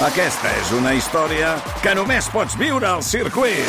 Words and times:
Aquesta 0.00 0.48
és 0.56 0.70
una 0.72 0.94
història 0.96 1.50
que 1.84 1.92
només 1.92 2.24
pots 2.32 2.54
viure 2.56 2.86
al 2.88 3.02
circuit. 3.04 3.66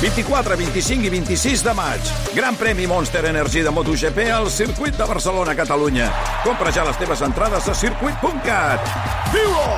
24, 0.00 0.56
25 0.58 1.06
i 1.06 1.12
26 1.12 1.62
de 1.62 1.74
maig. 1.78 2.10
Gran 2.34 2.58
premi 2.58 2.88
Monster 2.90 3.22
Energy 3.30 3.62
de 3.62 3.70
MotoGP 3.70 4.26
al 4.34 4.50
circuit 4.50 4.98
de 4.98 5.06
Barcelona, 5.06 5.54
Catalunya. 5.54 6.10
Compra 6.42 6.74
ja 6.74 6.82
les 6.88 6.98
teves 6.98 7.22
entrades 7.22 7.70
a 7.70 7.76
circuit.cat. 7.78 8.90
Viu-ho! 9.30 9.70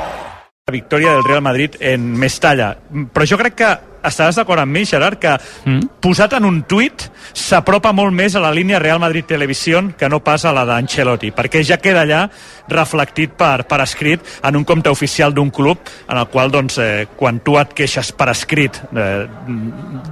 La 0.70 0.72
victòria 0.72 1.12
del 1.18 1.24
Real 1.28 1.44
Madrid 1.44 1.76
en 1.80 2.08
Mestalla. 2.16 2.72
Però 3.12 3.28
jo 3.28 3.36
crec 3.36 3.60
que 3.60 3.70
estaràs 4.06 4.38
d'acord 4.38 4.62
amb 4.62 4.72
mi, 4.72 4.84
Gerard, 4.88 5.18
que 5.20 5.36
mm. 5.36 6.00
posat 6.02 6.36
en 6.38 6.46
un 6.48 6.62
tuit 6.68 7.06
s'apropa 7.36 7.92
molt 7.96 8.14
més 8.16 8.34
a 8.34 8.42
la 8.42 8.52
línia 8.54 8.80
Real 8.82 9.00
Madrid 9.02 9.28
Televisió 9.28 9.82
que 9.98 10.08
no 10.08 10.20
pas 10.24 10.44
a 10.44 10.52
la 10.54 10.64
d'Ancelotti, 10.68 11.30
perquè 11.36 11.62
ja 11.66 11.78
queda 11.82 12.04
allà 12.04 12.24
reflectit 12.70 13.34
per, 13.38 13.64
per 13.68 13.80
escrit 13.84 14.24
en 14.46 14.58
un 14.58 14.64
compte 14.64 14.90
oficial 14.90 15.34
d'un 15.34 15.50
club 15.50 15.78
en 16.08 16.18
el 16.18 16.28
qual, 16.32 16.50
doncs, 16.50 16.78
eh, 16.82 17.06
quan 17.16 17.40
tu 17.44 17.56
et 17.60 17.74
queixes 17.76 18.12
per 18.16 18.30
escrit 18.32 18.80
eh, 18.94 19.26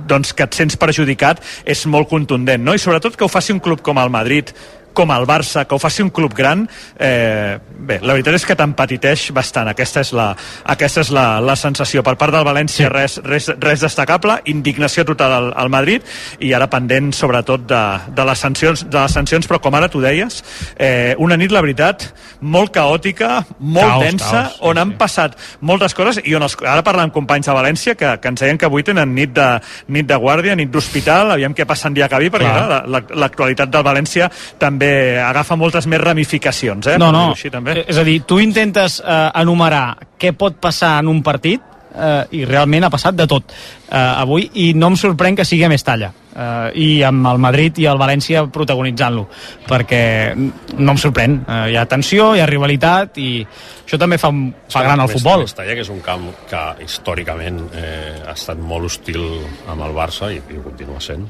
doncs 0.09 0.35
que 0.35 0.47
et 0.47 0.59
sents 0.59 0.79
perjudicat 0.79 1.43
és 1.65 1.87
molt 1.91 2.09
contundent, 2.11 2.63
no? 2.65 2.75
I 2.75 2.83
sobretot 2.83 3.17
que 3.17 3.27
ho 3.27 3.33
faci 3.33 3.55
un 3.55 3.63
club 3.65 3.83
com 3.85 3.99
el 3.99 4.13
Madrid, 4.13 4.53
com 4.93 5.13
el 5.15 5.27
Barça, 5.27 5.65
que 5.67 5.75
ho 5.75 5.79
faci 5.79 6.03
un 6.03 6.11
club 6.11 6.35
gran, 6.35 6.69
eh, 6.99 7.59
bé, 7.79 7.99
la 8.03 8.15
veritat 8.17 8.35
és 8.35 8.45
que 8.47 8.57
t'empatiteix 8.59 9.29
bastant. 9.35 9.69
Aquesta 9.71 10.03
és, 10.03 10.13
la, 10.17 10.29
aquesta 10.75 11.05
és 11.05 11.11
la, 11.15 11.27
la 11.41 11.57
sensació. 11.57 12.03
Per 12.07 12.17
part 12.19 12.35
del 12.35 12.47
València, 12.47 12.89
sí. 12.89 12.93
res, 12.93 13.19
res, 13.25 13.49
res 13.63 13.85
destacable, 13.85 14.41
indignació 14.51 15.05
total 15.09 15.35
al, 15.37 15.51
al 15.57 15.71
Madrid 15.73 16.07
i 16.45 16.53
ara 16.57 16.69
pendent, 16.71 17.13
sobretot, 17.15 17.67
de, 17.69 17.83
de, 18.15 18.27
les 18.29 18.45
sancions, 18.45 18.85
de 18.89 18.99
les 18.99 19.15
sancions, 19.15 19.47
però 19.49 19.61
com 19.63 19.77
ara 19.79 19.91
tu 19.93 20.03
deies, 20.03 20.43
eh, 20.77 21.15
una 21.19 21.39
nit, 21.39 21.53
la 21.55 21.63
veritat, 21.65 22.09
molt 22.41 22.75
caòtica, 22.75 23.43
molt 23.59 23.95
caos, 23.95 24.05
densa, 24.05 24.31
caos, 24.31 24.57
sí, 24.57 24.63
on 24.71 24.83
han 24.83 24.95
sí. 24.95 24.99
passat 24.99 25.39
moltes 25.61 25.95
coses 25.99 26.21
i 26.25 26.35
on 26.39 26.47
els, 26.47 26.59
ara 26.63 26.85
parlant 26.87 27.09
amb 27.09 27.15
companys 27.15 27.49
de 27.49 27.57
València 27.57 27.95
que, 27.99 28.17
que 28.23 28.33
ens 28.33 28.43
deien 28.43 28.59
que 28.59 28.69
avui 28.69 28.87
tenen 28.87 29.15
nit 29.15 29.33
de, 29.37 29.49
nit 29.95 30.09
de 30.09 30.19
guàrdia, 30.19 30.57
nit 30.59 30.71
d'hospital, 30.73 31.35
aviam 31.35 31.55
què 31.55 31.67
passa 31.69 31.89
en 31.91 31.97
dia 31.97 32.09
que 32.11 32.21
vi, 32.23 32.31
perquè 32.33 33.07
l'actualitat 33.19 33.71
del 33.73 33.87
València 33.87 34.31
també 34.59 34.78
agafa 34.87 35.57
moltes 35.57 35.87
més 35.91 36.01
ramificacions, 36.01 36.87
eh? 36.87 36.99
No, 37.01 37.11
no, 37.15 37.31
així, 37.33 37.51
també. 37.51 37.81
és 37.87 37.99
a 37.99 38.05
dir, 38.07 38.21
tu 38.29 38.39
intentes 38.39 39.01
eh, 39.01 39.19
enumerar 39.43 39.97
què 40.19 40.35
pot 40.37 40.61
passar 40.63 40.99
en 41.03 41.09
un 41.09 41.23
partit 41.27 41.63
eh, 41.99 42.39
i 42.39 42.45
realment 42.47 42.87
ha 42.87 42.93
passat 42.93 43.17
de 43.17 43.27
tot 43.31 43.51
eh, 43.51 43.99
avui 43.99 44.49
i 44.63 44.71
no 44.79 44.93
em 44.93 44.97
sorprèn 45.01 45.37
que 45.39 45.47
sigui 45.49 45.65
a 45.67 45.71
Mestalla 45.73 46.11
eh, 46.13 46.71
i 46.79 46.89
amb 47.07 47.27
el 47.33 47.41
Madrid 47.43 47.81
i 47.83 47.89
el 47.91 48.01
València 48.01 48.45
protagonitzant-lo 48.55 49.27
perquè 49.69 50.03
no 50.37 50.95
em 50.95 51.01
sorprèn, 51.01 51.41
eh, 51.43 51.61
hi 51.73 51.79
ha 51.79 51.87
tensió 51.91 52.31
hi 52.37 52.45
ha 52.45 52.49
rivalitat 52.51 53.21
i 53.23 53.31
això 53.43 54.01
també 54.01 54.21
fa, 54.21 54.33
fa 54.71 54.85
gran 54.87 55.05
el 55.05 55.13
futbol 55.13 55.47
Mestalla 55.47 55.77
que 55.77 55.87
és 55.87 55.93
un 55.93 56.03
camp 56.05 56.31
que 56.51 56.65
històricament 56.87 57.63
eh, 57.73 58.17
ha 58.27 58.35
estat 58.37 58.61
molt 58.61 58.91
hostil 58.91 59.23
amb 59.69 59.87
el 59.87 59.95
Barça 59.97 60.33
i, 60.35 60.41
i 60.41 60.59
ho 60.59 60.67
continua 60.67 61.03
sent 61.03 61.27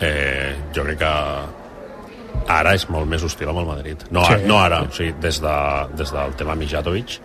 eh, 0.00 0.54
jo 0.74 0.86
crec 0.86 1.02
que 1.04 1.14
ara 2.48 2.74
és 2.78 2.88
molt 2.92 3.08
més 3.10 3.24
hostil 3.24 3.50
amb 3.52 3.62
el 3.62 3.68
Madrid. 3.68 4.04
No, 4.14 4.24
sí. 4.26 4.40
no 4.48 4.58
ara, 4.60 4.82
o 4.88 4.92
sigui, 4.94 5.14
des, 5.22 5.40
de, 5.44 5.56
des 5.98 6.12
del 6.14 6.36
tema 6.40 6.56
Mijatovic, 6.58 7.18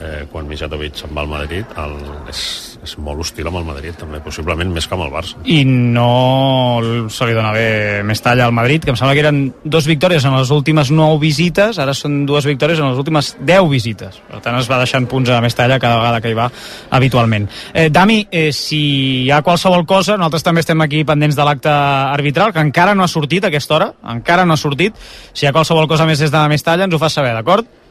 eh, 0.00 0.24
quan 0.30 0.48
Mijatovic 0.48 0.96
se'n 0.98 1.12
va 1.14 1.22
al 1.24 1.30
Madrid 1.30 1.74
el, 1.80 1.94
és, 2.30 2.40
és 2.82 2.94
molt 3.02 3.22
hostil 3.24 3.48
amb 3.48 3.60
el 3.60 3.66
Madrid 3.68 3.96
també, 3.98 4.20
possiblement 4.24 4.72
més 4.74 4.88
que 4.88 4.96
amb 4.96 5.06
el 5.06 5.12
Barça. 5.14 5.40
I 5.44 5.62
no 5.66 7.08
se 7.12 7.28
li 7.28 7.36
dona 7.36 7.52
bé 7.54 8.02
més 8.06 8.22
talla 8.24 8.48
al 8.48 8.54
Madrid, 8.56 8.84
que 8.84 8.94
em 8.94 8.98
sembla 8.98 9.14
que 9.16 9.24
eren 9.24 9.40
dos 9.64 9.88
victòries 9.90 10.24
en 10.24 10.36
les 10.36 10.50
últimes 10.54 10.90
9 10.94 11.20
visites 11.22 11.78
ara 11.82 11.94
són 11.96 12.24
dues 12.28 12.46
victòries 12.48 12.80
en 12.80 12.90
les 12.90 13.00
últimes 13.00 13.34
10 13.40 13.68
visites. 13.70 14.20
Per 14.30 14.42
tant 14.44 14.58
es 14.58 14.70
va 14.70 14.80
deixant 14.82 15.08
punts 15.10 15.30
a 15.30 15.40
més 15.44 15.56
talla 15.56 15.80
cada 15.82 16.00
vegada 16.00 16.20
que 16.24 16.32
hi 16.32 16.38
va 16.38 16.50
habitualment. 16.90 17.48
Eh, 17.72 17.88
Dami, 17.90 18.20
eh, 18.30 18.50
si 18.52 18.82
hi 19.24 19.30
ha 19.30 19.42
qualsevol 19.46 19.86
cosa 19.86 20.18
nosaltres 20.18 20.46
també 20.46 20.64
estem 20.64 20.80
aquí 20.84 21.04
pendents 21.04 21.36
de 21.36 21.46
l'acte 21.46 21.70
arbitral 21.70 22.52
que 22.52 22.62
encara 22.64 22.94
no 22.94 23.04
ha 23.04 23.10
sortit 23.10 23.44
a 23.44 23.52
aquesta 23.52 23.78
hora 23.78 23.92
encara 24.10 24.44
no 24.44 24.54
ha 24.54 24.60
sortit, 24.60 24.96
si 25.32 25.44
hi 25.44 25.48
ha 25.48 25.54
qualsevol 25.56 25.88
cosa 25.88 26.06
més 26.08 26.20
des 26.20 26.32
de 26.32 26.44
Mestalla 26.48 26.86
ens 26.88 26.94
ho 26.94 27.00
fa 27.00 27.10
saber, 27.12 27.34
d'acord? 27.36 27.83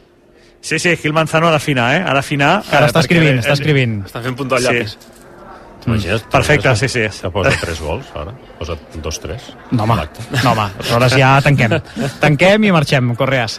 Sí, 0.64 0.78
sí, 0.78 0.96
Gil 0.96 1.12
Manzano 1.12 1.50
ha 1.50 1.50
d'afinar, 1.52 1.90
eh? 1.92 2.04
Ha 2.08 2.14
d'afinar. 2.16 2.54
Ara 2.72 2.86
està 2.88 3.02
escrivint, 3.04 3.36
està 3.42 3.52
escrivint. 3.52 3.98
Està 4.08 4.22
fent 4.24 4.36
punt 4.38 4.54
al 4.56 4.64
llapis. 4.64 4.94
Sí. 4.96 5.10
Mm. 5.84 6.30
Perfecte, 6.32 6.72
sí, 6.80 6.88
sí. 6.88 7.02
Se 7.12 7.28
posa 7.28 7.52
3 7.60 7.82
gols, 7.84 8.08
ara. 8.16 8.32
Posa 8.56 8.78
2-3. 8.94 9.50
No, 9.76 9.84
home, 9.84 10.06
no, 10.30 10.54
home. 10.54 10.64
Aleshores 10.78 11.18
ja 11.20 11.34
tanquem. 11.44 11.76
Tanquem 12.24 12.64
i 12.64 12.72
marxem, 12.72 13.12
Correas. 13.12 13.58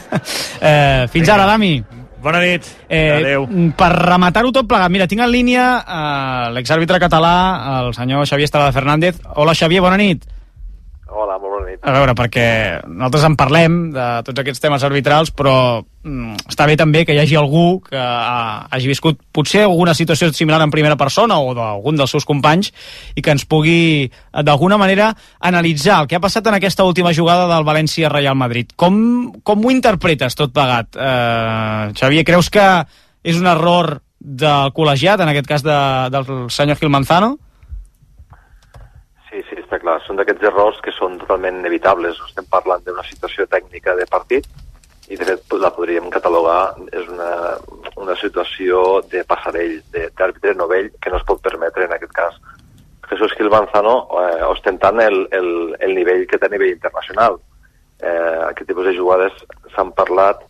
eh, 0.60 1.08
fins 1.08 1.32
ara, 1.32 1.48
Dami. 1.48 1.78
Bona 2.20 2.44
nit. 2.44 2.68
Eh, 2.92 3.08
Adéu. 3.22 3.48
Per 3.80 3.90
rematar-ho 3.96 4.52
tot 4.52 4.68
plegat, 4.68 4.92
mira, 4.92 5.08
tinc 5.08 5.24
en 5.24 5.32
línia 5.32 5.64
eh, 5.80 6.52
l'exàrbitre 6.58 7.00
català, 7.00 7.34
el 7.78 7.96
senyor 7.96 8.28
Xavier 8.28 8.52
Estrada 8.52 8.76
Fernández. 8.76 9.24
Hola, 9.32 9.56
Xavier, 9.56 9.80
bona 9.80 9.96
nit. 9.96 10.28
Hola, 11.14 11.36
molt 11.38 11.52
bona 11.52 11.68
nit. 11.68 11.78
A 11.86 11.92
veure, 11.94 12.12
perquè 12.18 12.46
nosaltres 12.88 13.24
en 13.28 13.36
parlem 13.38 13.74
de 13.94 14.06
tots 14.26 14.40
aquests 14.42 14.62
temes 14.64 14.82
arbitrals, 14.82 15.30
però 15.30 15.54
mm, 15.78 16.48
està 16.50 16.66
bé 16.66 16.74
també 16.80 17.04
que 17.06 17.14
hi 17.14 17.20
hagi 17.22 17.36
algú 17.38 17.78
que 17.86 18.00
ha, 18.00 18.66
hagi 18.74 18.90
viscut 18.90 19.20
potser 19.34 19.62
alguna 19.68 19.94
situació 19.94 20.32
similar 20.34 20.58
en 20.64 20.74
primera 20.74 20.98
persona 20.98 21.38
o 21.38 21.54
d'algun 21.54 22.00
dels 22.00 22.10
seus 22.16 22.26
companys 22.26 22.72
i 23.14 23.22
que 23.22 23.30
ens 23.30 23.46
pugui, 23.46 24.10
d'alguna 24.42 24.80
manera, 24.80 25.12
analitzar 25.38 26.00
el 26.02 26.10
que 26.10 26.18
ha 26.18 26.24
passat 26.24 26.50
en 26.50 26.58
aquesta 26.58 26.88
última 26.88 27.14
jugada 27.14 27.46
del 27.52 27.68
València-Real 27.68 28.34
Madrid. 28.34 28.74
Com, 28.74 28.98
com 29.46 29.62
ho 29.62 29.74
interpretes 29.74 30.34
tot 30.34 30.50
plegat? 30.56 30.98
Eh, 30.98 31.94
Xavier, 31.94 32.26
creus 32.26 32.50
que 32.50 32.66
és 33.22 33.38
un 33.38 33.46
error 33.46 34.00
del 34.18 34.74
col·legiat, 34.74 35.22
en 35.22 35.30
aquest 35.30 35.46
cas 35.46 35.62
de, 35.62 35.80
del 36.10 36.28
senyor 36.50 36.82
Gil 36.82 36.90
Manzano? 36.90 37.36
Són 40.06 40.18
d'aquests 40.18 40.48
errors 40.50 40.80
que 40.84 40.92
són 40.94 41.18
totalment 41.20 41.60
inevitables. 41.62 42.20
Estem 42.28 42.46
parlant 42.50 42.84
d'una 42.84 43.04
situació 43.06 43.46
tècnica 43.50 43.94
de 43.98 44.06
partit 44.10 44.46
i 45.08 45.18
de 45.20 45.26
fet 45.28 45.54
la 45.60 45.70
podríem 45.74 46.08
catalogar, 46.12 46.74
és 46.96 47.08
una, 47.12 47.30
una 48.00 48.14
situació 48.16 49.02
de 49.12 49.24
passarell, 49.28 49.76
d'àrbitre 49.92 50.54
novell 50.56 50.88
que 51.00 51.12
no 51.12 51.20
es 51.20 51.26
pot 51.28 51.42
permetre 51.44 51.84
en 51.84 51.92
aquest 51.96 52.14
cas. 52.16 52.38
Jesús 53.10 53.34
Gil 53.36 53.50
Manzano 53.52 53.98
eh, 54.16 54.44
ostentant 54.48 55.00
el, 55.04 55.26
el, 55.36 55.50
el 55.84 55.92
nivell 55.94 56.24
que 56.26 56.40
té 56.40 56.48
a 56.48 56.54
nivell 56.54 56.72
internacional. 56.72 57.36
Eh, 58.00 58.40
aquest 58.48 58.70
tipus 58.70 58.88
de 58.88 58.96
jugades 58.96 59.44
s'han 59.74 59.92
parlat 59.92 60.40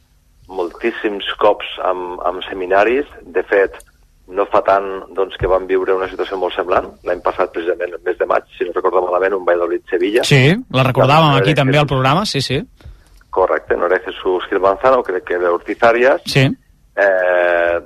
moltíssims 0.47 1.27
cops 1.43 1.67
amb, 1.83 2.21
amb 2.23 2.45
seminaris. 2.47 3.11
De 3.37 3.43
fet, 3.51 3.81
no 4.29 4.47
fa 4.49 4.63
tant 4.65 4.87
doncs, 5.15 5.37
que 5.41 5.49
vam 5.51 5.67
viure 5.69 5.95
una 5.95 6.09
situació 6.09 6.39
molt 6.41 6.55
semblant. 6.57 6.89
L'any 7.05 7.21
passat, 7.25 7.53
precisament, 7.53 7.93
el 7.93 8.03
mes 8.05 8.17
de 8.19 8.27
maig, 8.27 8.47
si 8.57 8.65
no 8.65 8.73
recordo 8.73 9.03
malament, 9.05 9.37
un 9.37 9.45
Valladolid-Sevilla. 9.45 10.25
Sí, 10.25 10.55
la 10.73 10.85
recordàvem 10.87 11.37
aquí 11.41 11.55
també 11.55 11.81
al 11.81 11.91
programa, 11.91 12.25
sí, 12.25 12.41
sí. 12.41 12.61
Correcte, 13.35 13.77
no 13.77 13.87
era 13.91 14.01
Jesús 14.05 14.47
Gil 14.49 14.63
Manzano, 14.63 15.03
crec 15.03 15.25
que 15.29 15.35
era 15.35 15.53
Ortiz 15.53 15.83
Arias. 15.83 16.23
Sí. 16.25 16.47
Eh, 16.97 17.77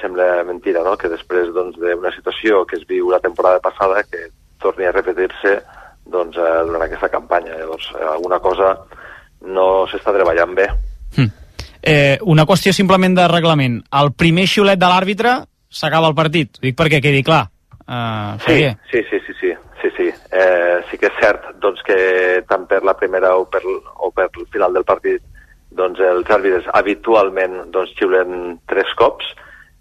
sembla 0.00 0.44
mentira, 0.44 0.82
no?, 0.84 0.96
que 0.98 1.08
després 1.08 1.48
doncs, 1.54 1.78
d'una 1.80 2.12
situació 2.12 2.64
que 2.66 2.76
es 2.76 2.84
viu 2.86 3.08
la 3.10 3.22
temporada 3.22 3.62
passada, 3.64 4.02
que 4.04 4.28
torni 4.60 4.84
a 4.84 4.92
repetir-se 4.92 5.56
doncs, 6.04 6.36
eh, 6.36 6.62
durant 6.66 6.84
aquesta 6.84 7.08
campanya. 7.08 7.56
Llavors, 7.56 7.88
eh, 7.94 8.04
alguna 8.04 8.40
cosa 8.40 8.74
no 9.46 9.86
s'està 9.88 10.12
treballant 10.12 10.54
bé. 10.54 10.68
Hm. 11.16 11.32
Eh, 11.86 12.18
una 12.26 12.44
qüestió 12.44 12.72
simplement 12.74 13.14
de 13.14 13.28
reglament. 13.30 13.84
El 13.94 14.12
primer 14.18 14.48
xiulet 14.50 14.78
de 14.80 14.88
l'àrbitre 14.90 15.36
s'acaba 15.68 16.08
el 16.10 16.16
partit. 16.18 16.58
Ho 16.58 16.66
dic 16.66 16.76
perquè 16.78 17.02
quedi 17.04 17.22
clar. 17.26 17.46
Uh, 17.86 18.34
sí, 18.42 18.66
sí, 18.90 19.02
sí, 19.06 19.20
sí, 19.22 19.34
sí, 19.40 19.54
sí, 19.82 19.90
sí. 19.96 20.10
Eh, 20.32 20.82
sí 20.90 20.98
que 20.98 21.06
és 21.06 21.18
cert 21.20 21.52
doncs, 21.62 21.82
que 21.86 22.42
tant 22.48 22.66
per 22.66 22.82
la 22.82 22.96
primera 22.98 23.36
o 23.38 23.44
per, 23.46 23.62
o 23.62 24.10
per 24.10 24.26
el 24.32 24.46
final 24.50 24.74
del 24.74 24.86
partit 24.88 25.22
doncs, 25.76 26.00
els 26.00 26.30
àrbitres 26.32 26.66
habitualment 26.74 27.70
doncs, 27.70 27.94
xiulen 27.98 28.58
tres 28.66 28.90
cops, 28.98 29.28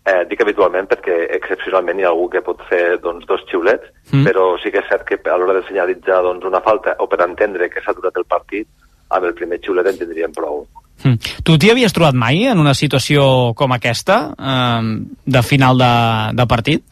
eh, 0.06 0.22
dic 0.30 0.42
habitualment 0.46 0.90
perquè 0.92 1.18
excepcionalment 1.40 2.00
hi 2.00 2.06
ha 2.06 2.12
algú 2.14 2.30
que 2.30 2.44
pot 2.46 2.62
fer 2.70 3.00
doncs, 3.02 3.26
dos 3.30 3.42
xiulets, 3.50 3.90
mm. 4.12 4.26
però 4.28 4.52
sí 4.62 4.70
que 4.70 4.84
és 4.84 4.90
cert 4.92 5.08
que 5.10 5.18
a 5.18 5.38
l'hora 5.42 5.58
de 5.58 5.66
senyalitzar 5.68 6.22
doncs, 6.28 6.46
una 6.46 6.62
falta 6.62 6.94
o 7.00 7.10
per 7.10 7.24
entendre 7.26 7.72
que 7.74 7.82
s'ha 7.82 7.96
aturat 7.96 8.22
el 8.22 8.30
partit, 8.30 8.70
amb 9.10 9.26
el 9.26 9.34
primer 9.38 9.62
xiulet 9.64 9.90
en 9.90 10.02
tindríem 10.02 10.34
prou. 10.36 10.66
Mm. 11.04 11.18
Tu 11.44 11.58
t'hi 11.60 11.72
havies 11.74 11.94
trobat 11.94 12.16
mai 12.18 12.46
en 12.50 12.62
una 12.62 12.74
situació 12.74 13.54
com 13.58 13.74
aquesta, 13.76 14.20
eh, 14.38 14.84
de 15.26 15.42
final 15.44 15.82
de, 15.82 15.96
de 16.38 16.48
partit? 16.50 16.86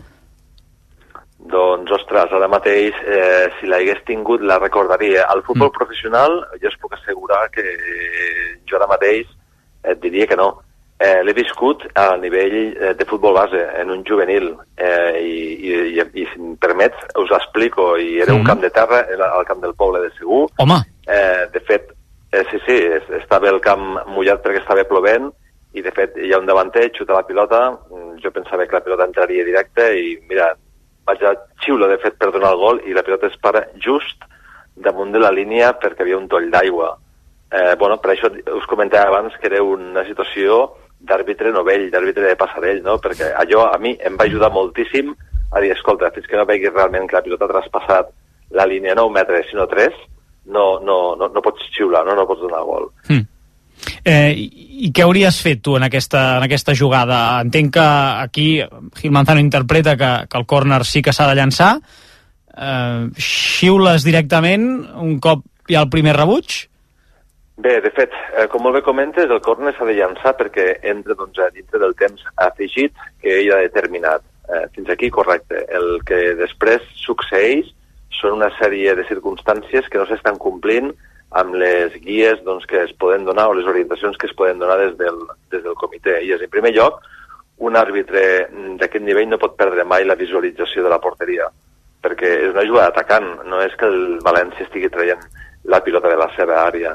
Doncs, 1.53 1.91
ostres, 1.91 2.31
ara 2.31 2.47
mateix, 2.47 2.97
eh, 3.05 3.47
si 3.59 3.67
l'hagués 3.69 4.03
tingut, 4.07 4.41
la 4.41 4.59
recordaria. 4.61 5.27
Al 5.29 5.43
futbol 5.43 5.69
mm. 5.69 5.77
professional, 5.77 6.37
jo 6.61 6.69
us 6.71 6.77
puc 6.81 6.95
assegurar 6.97 7.47
que 7.53 7.65
jo 8.69 8.79
ara 8.79 8.89
mateix 8.89 9.27
et 9.83 9.99
diria 10.01 10.27
que 10.27 10.39
no. 10.39 10.53
Eh, 11.03 11.19
L'he 11.25 11.33
viscut 11.35 11.83
a 11.99 12.13
nivell 12.21 12.55
eh, 12.55 12.93
de 12.95 13.05
futbol 13.09 13.35
base, 13.35 13.59
en 13.81 13.91
un 13.91 14.05
juvenil, 14.07 14.53
eh, 14.77 15.19
i, 15.19 15.33
i, 15.67 15.73
i, 15.97 15.99
i 15.99 16.25
si 16.29 16.39
em 16.39 16.53
permets, 16.61 17.01
us 17.19 17.33
explico, 17.35 17.91
i 17.99 18.21
era 18.23 18.31
mm. 18.31 18.39
un 18.39 18.47
camp 18.47 18.63
de 18.63 18.71
terra, 18.71 19.03
era 19.11 19.33
al 19.35 19.43
camp 19.49 19.59
del 19.65 19.75
poble 19.75 20.05
de 20.05 20.13
Segur. 20.15 20.45
Home! 20.63 20.79
Eh, 21.03 21.43
de 21.51 21.63
fet, 21.67 21.91
Eh, 22.33 22.43
sí, 22.49 22.57
sí, 22.65 22.75
estava 23.19 23.51
el 23.51 23.59
camp 23.61 23.99
mullat 24.09 24.39
perquè 24.41 24.63
estava 24.63 24.81
plovent 24.89 25.27
i 25.77 25.83
de 25.85 25.91
fet 25.93 26.15
hi 26.17 26.31
ha 26.33 26.39
un 26.41 26.47
davanter, 26.49 26.87
xuta 26.95 27.13
la 27.13 27.25
pilota, 27.27 27.59
mm, 27.69 28.15
jo 28.23 28.31
pensava 28.33 28.65
que 28.65 28.73
la 28.73 28.81
pilota 28.81 29.05
entraria 29.05 29.45
directa 29.45 29.85
i, 29.93 30.15
mira, 30.29 30.47
vaig 31.05 31.21
a 31.21 31.35
xiulo, 31.61 31.85
de 31.91 31.99
fet, 32.01 32.17
per 32.17 32.31
donar 32.33 32.55
el 32.55 32.57
gol 32.57 32.79
i 32.89 32.95
la 32.97 33.03
pilota 33.05 33.29
es 33.29 33.37
para 33.37 33.61
just 33.77 34.25
damunt 34.75 35.13
de 35.13 35.21
la 35.21 35.29
línia 35.29 35.75
perquè 35.77 36.01
havia 36.01 36.17
un 36.17 36.25
toll 36.27 36.49
d'aigua. 36.49 36.95
Eh, 37.51 37.75
bueno, 37.77 37.99
per 38.01 38.15
això 38.15 38.31
us 38.57 38.65
comentava 38.65 39.11
abans 39.11 39.37
que 39.37 39.51
era 39.51 39.61
una 39.61 40.01
situació 40.07 40.63
d'àrbitre 41.05 41.51
novell, 41.53 41.91
d'àrbitre 41.91 42.31
de 42.31 42.39
passarell, 42.39 42.81
no? 42.81 42.97
perquè 42.97 43.29
allò 43.43 43.67
a 43.69 43.77
mi 43.77 43.93
em 44.01 44.17
va 44.17 44.25
ajudar 44.25 44.49
moltíssim 44.49 45.13
a 45.51 45.61
dir, 45.61 45.69
escolta, 45.77 46.09
fins 46.09 46.25
que 46.25 46.37
no 46.41 46.49
veguis 46.49 46.73
realment 46.73 47.05
que 47.05 47.19
la 47.19 47.21
pilota 47.21 47.45
ha 47.45 47.53
traspassat 47.53 48.09
la 48.57 48.65
línia 48.65 48.97
9 48.97 49.13
metres, 49.13 49.45
sinó 49.51 49.67
3, 49.69 49.93
no, 50.45 50.79
no, 50.79 51.15
no, 51.15 51.29
no 51.29 51.41
pots 51.43 51.69
xiular, 51.75 52.03
no, 52.05 52.15
no 52.15 52.27
pots 52.27 52.43
donar 52.43 52.63
gol. 52.67 52.89
Mm. 53.09 53.29
Eh, 54.03 54.31
i, 54.35 54.91
què 54.95 55.03
hauries 55.03 55.39
fet 55.43 55.61
tu 55.63 55.77
en 55.77 55.85
aquesta, 55.87 56.37
en 56.37 56.47
aquesta 56.47 56.75
jugada? 56.75 57.19
Entenc 57.43 57.73
que 57.77 57.85
aquí 58.23 58.47
Gil 58.99 59.15
Manzano 59.15 59.43
interpreta 59.43 59.95
que, 59.97 60.11
que 60.29 60.39
el 60.39 60.45
córner 60.45 60.83
sí 60.87 61.01
que 61.01 61.13
s'ha 61.15 61.27
de 61.29 61.37
llançar. 61.39 61.73
Eh, 62.53 63.09
xiules 63.17 64.05
directament 64.05 64.69
un 65.01 65.17
cop 65.23 65.43
hi 65.69 65.77
ha 65.77 65.83
el 65.85 65.91
primer 65.91 66.15
rebuig? 66.17 66.63
Bé, 67.63 67.77
de 67.85 67.91
fet, 67.93 68.13
eh, 68.33 68.47
com 68.49 68.63
molt 68.65 68.79
bé 68.79 68.81
comentes, 68.81 69.29
el 69.29 69.41
córner 69.45 69.75
s'ha 69.75 69.85
de 69.85 69.95
llançar 69.95 70.33
perquè 70.39 70.79
entra 70.89 71.15
doncs, 71.15 71.37
a 71.39 71.51
dintre 71.53 71.79
del 71.79 71.93
temps 71.95 72.23
afegit 72.47 72.95
que 73.21 73.37
ell 73.39 73.53
ha 73.53 73.61
determinat. 73.61 74.25
Eh, 74.49 74.65
fins 74.75 74.89
aquí, 74.89 75.09
correcte. 75.09 75.61
El 75.71 76.01
que 76.03 76.33
després 76.35 76.83
succeeix 76.99 77.69
són 78.19 78.37
una 78.39 78.51
sèrie 78.59 78.93
de 78.95 79.05
circumstàncies 79.09 79.89
que 79.89 79.99
no 79.99 80.05
s'estan 80.09 80.39
complint 80.41 80.91
amb 81.39 81.55
les 81.57 81.95
guies 82.03 82.41
doncs, 82.45 82.65
que 82.69 82.83
es 82.83 82.93
poden 83.01 83.25
donar 83.25 83.47
o 83.49 83.55
les 83.57 83.67
orientacions 83.69 84.17
que 84.21 84.29
es 84.29 84.35
poden 84.37 84.59
donar 84.61 84.77
des 84.79 84.95
del, 84.99 85.17
des 85.51 85.63
del 85.65 85.77
comitè. 85.79 86.19
I 86.21 86.35
és, 86.35 86.43
en 86.45 86.51
primer 86.53 86.73
lloc, 86.75 87.01
un 87.65 87.77
àrbitre 87.77 88.23
d'aquest 88.79 89.05
nivell 89.05 89.31
no 89.31 89.41
pot 89.41 89.57
perdre 89.57 89.85
mai 89.85 90.05
la 90.05 90.17
visualització 90.19 90.83
de 90.85 90.91
la 90.93 91.01
porteria, 91.01 91.49
perquè 92.03 92.29
és 92.47 92.53
una 92.53 92.65
jugada 92.67 92.93
atacant, 92.93 93.29
no 93.49 93.61
és 93.65 93.73
que 93.79 93.89
el 93.89 94.19
València 94.25 94.67
estigui 94.67 94.91
traient 94.93 95.21
la 95.65 95.81
pilota 95.81 96.11
de 96.11 96.19
la 96.19 96.29
seva 96.37 96.61
àrea. 96.67 96.93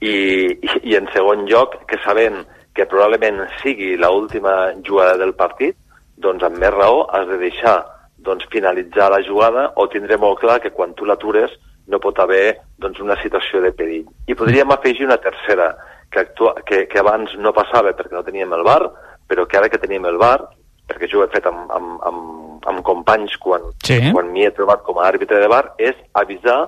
I, 0.00 0.12
i, 0.12 0.68
i 0.92 0.96
en 0.96 1.08
segon 1.14 1.46
lloc, 1.48 1.82
que 1.88 2.00
sabent 2.04 2.42
que 2.76 2.86
probablement 2.88 3.42
sigui 3.60 3.94
l 3.96 4.08
última 4.08 4.72
jugada 4.86 5.16
del 5.20 5.34
partit, 5.38 5.76
doncs 6.20 6.44
amb 6.44 6.60
més 6.60 6.72
raó 6.74 7.06
has 7.16 7.26
de 7.28 7.38
deixar 7.40 7.78
doncs, 8.24 8.46
finalitzar 8.52 9.10
la 9.12 9.22
jugada 9.26 9.70
o 9.76 9.88
tindré 9.88 10.18
molt 10.20 10.40
clar 10.40 10.60
que 10.60 10.72
quan 10.74 10.94
tu 10.94 11.08
l'atures 11.08 11.52
no 11.90 12.00
pot 12.02 12.18
haver 12.22 12.60
doncs, 12.78 13.00
una 13.00 13.16
situació 13.22 13.62
de 13.64 13.72
perill. 13.76 14.06
I 14.28 14.36
podríem 14.38 14.70
afegir 14.70 15.06
una 15.08 15.18
tercera, 15.22 15.72
que, 16.10 16.20
actua, 16.20 16.54
que, 16.66 16.86
que 16.90 16.98
abans 16.98 17.36
no 17.38 17.54
passava 17.56 17.94
perquè 17.96 18.14
no 18.14 18.24
teníem 18.26 18.52
el 18.56 18.64
bar, 18.66 18.82
però 19.30 19.46
que 19.46 19.58
ara 19.58 19.70
que 19.70 19.78
tenim 19.78 20.06
el 20.10 20.18
bar, 20.18 20.42
perquè 20.90 21.08
jo 21.10 21.20
ho 21.20 21.24
he 21.24 21.30
fet 21.32 21.46
amb, 21.46 21.70
amb, 21.70 21.96
amb, 22.06 22.66
amb 22.70 22.82
companys 22.86 23.36
quan, 23.42 23.68
sí. 23.86 24.00
quan 24.10 24.30
m'hi 24.34 24.48
he 24.48 24.54
trobat 24.56 24.82
com 24.86 24.98
a 24.98 25.06
àrbitre 25.08 25.38
de 25.42 25.50
bar, 25.50 25.64
és 25.78 25.98
avisar 26.18 26.60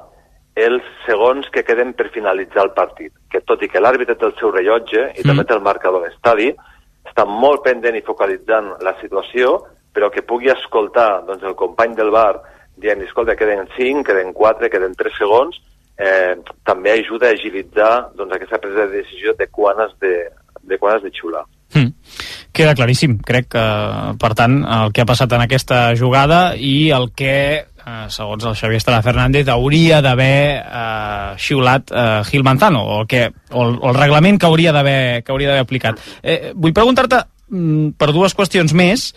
els 0.55 0.85
segons 1.07 1.49
que 1.51 1.65
queden 1.65 1.95
per 1.97 2.11
finalitzar 2.15 2.67
el 2.67 2.75
partit. 2.77 3.13
Que 3.33 3.41
tot 3.49 3.63
i 3.65 3.71
que 3.73 3.81
l'àrbitre 3.81 4.19
té 4.21 4.29
el 4.29 4.37
seu 4.39 4.53
rellotge 4.53 5.09
i 5.09 5.23
mm. 5.23 5.27
també 5.27 5.47
té 5.49 5.57
el 5.57 5.65
marcador 5.65 6.05
d'estadi, 6.05 6.53
està 7.09 7.27
molt 7.27 7.65
pendent 7.65 7.97
i 7.99 8.05
focalitzant 8.07 8.77
la 8.85 8.95
situació, 9.01 9.57
però 9.93 10.11
que 10.11 10.25
pugui 10.27 10.51
escoltar 10.53 11.23
doncs, 11.27 11.45
el 11.45 11.57
company 11.59 11.95
del 11.99 12.11
bar 12.11 12.41
dient, 12.83 13.03
escolta, 13.05 13.37
queden 13.37 13.69
5, 13.77 14.05
queden 14.09 14.33
4, 14.33 14.71
queden 14.73 14.95
3 14.99 15.19
segons, 15.19 15.59
eh, 15.99 16.37
també 16.65 16.97
ajuda 16.97 17.31
a 17.31 17.37
agilitzar 17.37 17.93
doncs, 18.17 18.37
aquesta 18.37 18.61
presa 18.63 18.87
de 18.87 19.03
decisió 19.03 19.35
de 19.39 19.49
quan 19.53 19.81
has 19.85 19.93
de, 20.01 20.15
de, 20.63 20.79
quan 20.79 20.97
has 20.97 21.05
de 21.05 21.13
xiular. 21.15 21.45
Mm. 21.75 21.93
Queda 22.53 22.75
claríssim, 22.77 23.17
crec 23.25 23.49
que, 23.55 23.67
per 24.21 24.33
tant, 24.37 24.59
el 24.61 24.93
que 24.93 25.05
ha 25.05 25.09
passat 25.09 25.33
en 25.33 25.45
aquesta 25.45 25.85
jugada 25.97 26.53
i 26.57 26.91
el 26.93 27.09
que, 27.17 27.37
eh, 27.65 28.07
segons 28.13 28.45
el 28.45 28.57
Xavier 28.59 28.81
Estela 28.83 29.03
Fernández, 29.05 29.49
hauria 29.49 30.03
d'haver 30.05 30.41
eh, 30.61 31.31
xiulat 31.41 31.93
eh, 31.93 32.09
Gil 32.29 32.45
Manzano, 32.45 32.83
o 32.85 33.01
el, 33.03 33.07
que, 33.09 33.29
o 33.53 33.69
el, 33.69 33.79
el 33.89 34.01
reglament 34.01 34.41
que 34.41 34.51
hauria 34.51 34.75
d'haver 34.75 35.61
aplicat. 35.61 36.03
Eh, 36.23 36.53
vull 36.55 36.77
preguntar-te 36.77 37.23
mm, 37.49 37.95
per 37.97 38.13
dues 38.13 38.37
qüestions 38.37 38.77
més 38.77 39.13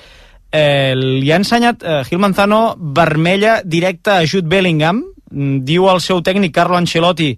li 0.96 1.32
ha 1.32 1.42
ensenyat 1.42 1.84
eh, 1.84 2.00
Gil 2.08 2.22
Manzano 2.24 2.76
vermella 2.78 3.60
directa 3.64 4.20
a 4.20 4.26
Jude 4.26 4.48
Bellingham. 4.48 5.04
Mm, 5.32 5.62
diu 5.68 5.90
el 5.92 6.02
seu 6.02 6.22
tècnic 6.24 6.54
Carlo 6.56 6.78
Ancelotti 6.78 7.34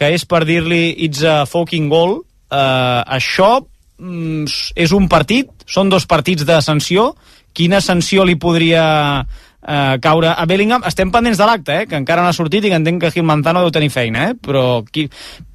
que 0.00 0.14
és 0.16 0.24
per 0.24 0.46
dir-li 0.48 0.94
it's 1.04 1.22
a 1.26 1.44
fucking 1.48 1.90
goal. 1.92 2.22
Eh, 2.48 3.00
això 3.18 3.58
mm, 3.60 4.48
és 4.80 4.96
un 4.96 5.10
partit, 5.12 5.50
són 5.68 5.92
dos 5.92 6.08
partits 6.08 6.46
de 6.48 6.56
sanció. 6.64 7.12
Quina 7.52 7.82
sanció 7.84 8.24
li 8.24 8.38
podria 8.40 8.84
eh, 9.20 9.98
caure 10.00 10.32
a 10.32 10.46
Bellingham. 10.48 10.86
Estem 10.88 11.12
pendents 11.12 11.40
de 11.40 11.48
l'acte, 11.48 11.82
eh, 11.82 11.90
que 11.90 12.00
encara 12.00 12.24
no 12.24 12.32
ha 12.32 12.36
sortit 12.36 12.64
i 12.64 12.72
que 12.72 12.80
entenc 12.80 13.04
que 13.04 13.12
Gil 13.12 13.28
Manzano 13.28 13.66
deu 13.66 13.74
tenir 13.74 13.92
feina, 13.92 14.30
eh? 14.30 14.38
però 14.40 14.80
qui, 14.88 15.04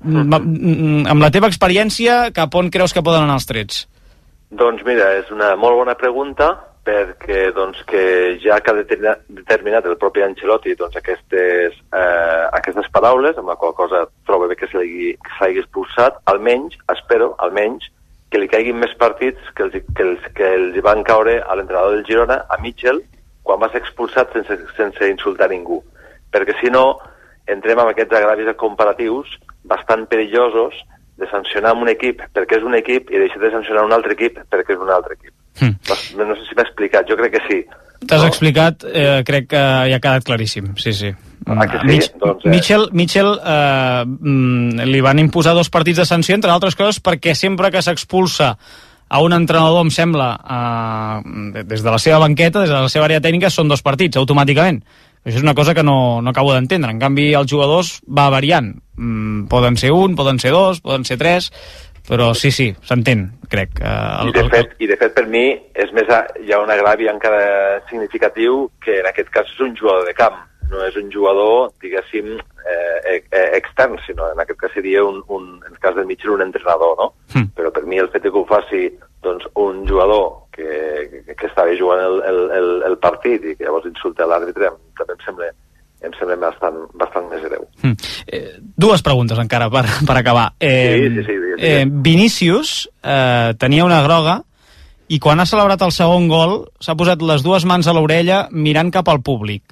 mm, 0.04 1.08
amb 1.10 1.26
la 1.26 1.32
teva 1.34 1.50
experiència, 1.50 2.30
cap 2.36 2.54
on 2.56 2.70
creus 2.70 2.94
que 2.94 3.04
poden 3.06 3.26
anar 3.26 3.40
els 3.40 3.50
trets? 3.50 3.86
Doncs 4.56 4.86
mira, 4.86 5.10
és 5.18 5.32
una 5.34 5.56
molt 5.58 5.82
bona 5.82 5.98
pregunta 5.98 6.54
perquè 6.86 7.50
doncs, 7.56 7.82
que 7.90 8.04
ja 8.44 8.60
que 8.62 8.72
ha 8.72 8.78
determinat 8.78 9.88
el 9.90 9.98
propi 10.02 10.22
Ancelotti 10.22 10.76
doncs, 10.78 10.96
aquestes, 11.00 11.80
eh, 11.98 12.44
aquestes 12.60 12.88
paraules, 12.94 13.38
amb 13.38 13.50
la 13.50 13.58
qual 13.60 13.74
cosa 13.74 14.06
trobo 14.28 14.48
bé 14.52 14.58
que 14.60 14.70
s'hagi 14.70 15.64
expulsat, 15.64 16.22
almenys, 16.32 16.78
espero, 16.94 17.34
almenys, 17.42 17.90
que 18.30 18.42
li 18.42 18.50
caiguin 18.52 18.80
més 18.82 18.94
partits 19.02 19.52
que 19.58 19.66
els, 19.66 19.76
que 19.98 20.06
els, 20.06 20.24
que 20.38 20.54
els 20.60 20.80
van 20.86 21.04
caure 21.08 21.40
a 21.42 21.58
l'entrenador 21.58 21.96
del 21.96 22.06
Girona, 22.08 22.42
a 22.50 22.58
Mitchell, 22.62 23.02
quan 23.46 23.62
va 23.62 23.70
ser 23.72 23.82
expulsat 23.82 24.34
sense, 24.34 24.58
sense 24.78 25.10
insultar 25.10 25.50
ningú. 25.52 25.82
Perquè 26.34 26.58
si 26.60 26.72
no, 26.74 26.98
entrem 27.52 27.80
amb 27.80 27.94
aquests 27.94 28.18
agravis 28.18 28.50
comparatius 28.62 29.38
bastant 29.70 30.06
perillosos 30.10 30.78
de 31.18 31.30
sancionar 31.32 31.76
un 31.80 31.90
equip 31.90 32.22
perquè 32.36 32.60
és 32.60 32.66
un 32.68 32.76
equip 32.76 33.12
i 33.12 33.22
deixar 33.22 33.40
de 33.44 33.52
sancionar 33.54 33.86
un 33.88 33.94
altre 33.96 34.18
equip 34.18 34.42
perquè 34.52 34.76
és 34.76 34.82
un 34.82 34.92
altre 34.92 35.16
equip. 35.16 35.35
Mm. 35.62 35.76
No, 36.18 36.26
no 36.26 36.36
sé 36.36 36.48
si 36.50 36.58
m'he 36.58 36.66
explicat, 36.66 37.08
jo 37.10 37.18
crec 37.20 37.38
que 37.38 37.44
sí. 37.48 37.60
T'has 38.06 38.22
no? 38.22 38.28
explicat, 38.28 38.84
eh, 38.86 39.22
crec 39.26 39.48
que 39.54 39.62
ja 39.62 39.98
ha 39.98 40.02
quedat 40.04 40.26
claríssim, 40.28 40.74
sí, 40.82 40.94
sí. 40.94 41.14
Ah, 41.46 41.68
que 41.70 41.80
sí? 41.80 41.88
Mich 41.88 42.10
doncs, 42.22 42.46
eh... 42.46 42.50
Mitchell, 42.50 42.90
Mitchell 42.92 43.32
eh, 43.38 44.04
mm, 44.06 44.90
li 44.90 45.02
van 45.06 45.22
imposar 45.22 45.56
dos 45.58 45.72
partits 45.74 46.02
de 46.02 46.08
sanció, 46.10 46.36
entre 46.36 46.52
altres 46.52 46.78
coses, 46.78 47.00
perquè 47.02 47.36
sempre 47.38 47.72
que 47.72 47.84
s'expulsa 47.86 48.56
a 49.08 49.22
un 49.22 49.36
entrenador, 49.38 49.84
em 49.86 49.92
sembla, 49.94 50.30
eh, 50.42 51.64
des 51.64 51.86
de 51.86 51.92
la 51.92 52.02
seva 52.02 52.20
banqueta, 52.26 52.66
des 52.66 52.74
de 52.74 52.86
la 52.88 52.92
seva 52.92 53.08
àrea 53.08 53.24
tècnica, 53.24 53.54
són 53.54 53.72
dos 53.72 53.86
partits, 53.86 54.18
automàticament. 54.22 54.84
Això 55.26 55.40
és 55.40 55.46
una 55.46 55.56
cosa 55.58 55.74
que 55.74 55.82
no, 55.82 56.22
no 56.22 56.30
acabo 56.30 56.54
d'entendre. 56.54 56.92
En 56.94 57.02
canvi, 57.02 57.32
els 57.34 57.50
jugadors 57.50 57.96
va 58.06 58.28
variant. 58.30 58.76
Mm, 58.98 59.48
poden 59.50 59.78
ser 59.82 59.90
un, 59.94 60.14
poden 60.18 60.38
ser 60.42 60.54
dos, 60.54 60.82
poden 60.86 61.06
ser 61.06 61.18
tres 61.18 61.50
però 62.08 62.34
sí, 62.38 62.52
sí, 62.52 62.70
s'entén, 62.86 63.28
crec. 63.52 63.80
Uh, 63.82 64.26
el, 64.26 64.32
I, 64.32 64.36
de 64.38 64.44
fet, 64.54 64.76
I 64.80 64.90
de 64.92 64.98
fet, 65.02 65.14
per 65.16 65.26
mi, 65.30 65.46
és 65.74 65.94
més, 65.98 66.12
hi 66.42 66.54
ha 66.54 66.62
un 66.64 66.74
agravi 66.74 67.10
encara 67.12 67.80
significatiu 67.90 68.68
que 68.84 69.00
en 69.02 69.10
aquest 69.12 69.32
cas 69.34 69.50
és 69.52 69.64
un 69.66 69.76
jugador 69.78 70.06
de 70.08 70.16
camp, 70.18 70.38
no 70.72 70.82
és 70.86 70.96
un 70.98 71.12
jugador, 71.14 71.72
diguéssim, 71.82 72.36
eh, 72.66 73.20
eh, 73.22 73.50
extern, 73.58 73.98
sinó 74.06 74.32
en 74.32 74.40
aquest 74.42 74.60
cas 74.62 74.74
seria 74.74 75.04
un, 75.06 75.22
un 75.28 75.60
en 75.66 75.74
el 75.74 75.80
cas 75.80 75.96
del 75.96 76.08
Mitchell, 76.10 76.34
un 76.38 76.46
entrenador, 76.46 76.96
no? 76.98 77.12
Mm. 77.34 77.52
Però 77.58 77.72
per 77.74 77.86
mi 77.86 78.02
el 78.02 78.10
fet 78.14 78.26
que 78.26 78.34
ho 78.34 78.46
faci 78.50 78.88
doncs, 79.26 79.46
un 79.62 79.86
jugador 79.88 80.46
que, 80.56 81.22
que, 81.26 81.36
que 81.36 81.48
estava 81.48 81.74
jugant 81.78 82.02
el, 82.02 82.22
el, 82.30 82.42
el, 82.58 82.72
el 82.90 82.98
partit 83.02 83.46
i 83.46 83.56
que 83.56 83.66
llavors 83.66 83.88
insulta 83.90 84.28
l'àrbitre 84.30 84.74
també 84.98 85.18
em 85.18 85.24
sembla 85.26 85.52
em 86.06 86.16
sembla 86.20 86.38
bastant, 86.42 86.82
bastant 86.98 87.30
més 87.32 87.44
greu. 87.46 87.66
Mm. 87.84 88.10
Eh, 88.28 88.44
dues 88.62 89.04
preguntes 89.06 89.40
encara 89.42 89.70
per, 89.74 89.86
per 90.08 90.18
acabar. 90.20 90.52
Eh, 90.60 90.98
sí, 90.98 91.10
sí, 91.10 91.24
sí. 91.24 91.38
sí, 91.38 91.42
Eh, 91.58 91.86
Vinícius 91.88 92.90
eh, 93.02 93.54
tenia 93.58 93.86
una 93.86 94.02
groga 94.04 94.42
i 95.08 95.20
quan 95.22 95.40
ha 95.40 95.46
celebrat 95.46 95.84
el 95.86 95.94
segon 95.94 96.28
gol 96.28 96.58
s'ha 96.82 96.98
posat 96.98 97.22
les 97.22 97.44
dues 97.46 97.66
mans 97.70 97.88
a 97.88 97.94
l'orella 97.94 98.46
mirant 98.52 98.92
cap 98.94 99.10
al 99.10 99.22
públic. 99.22 99.64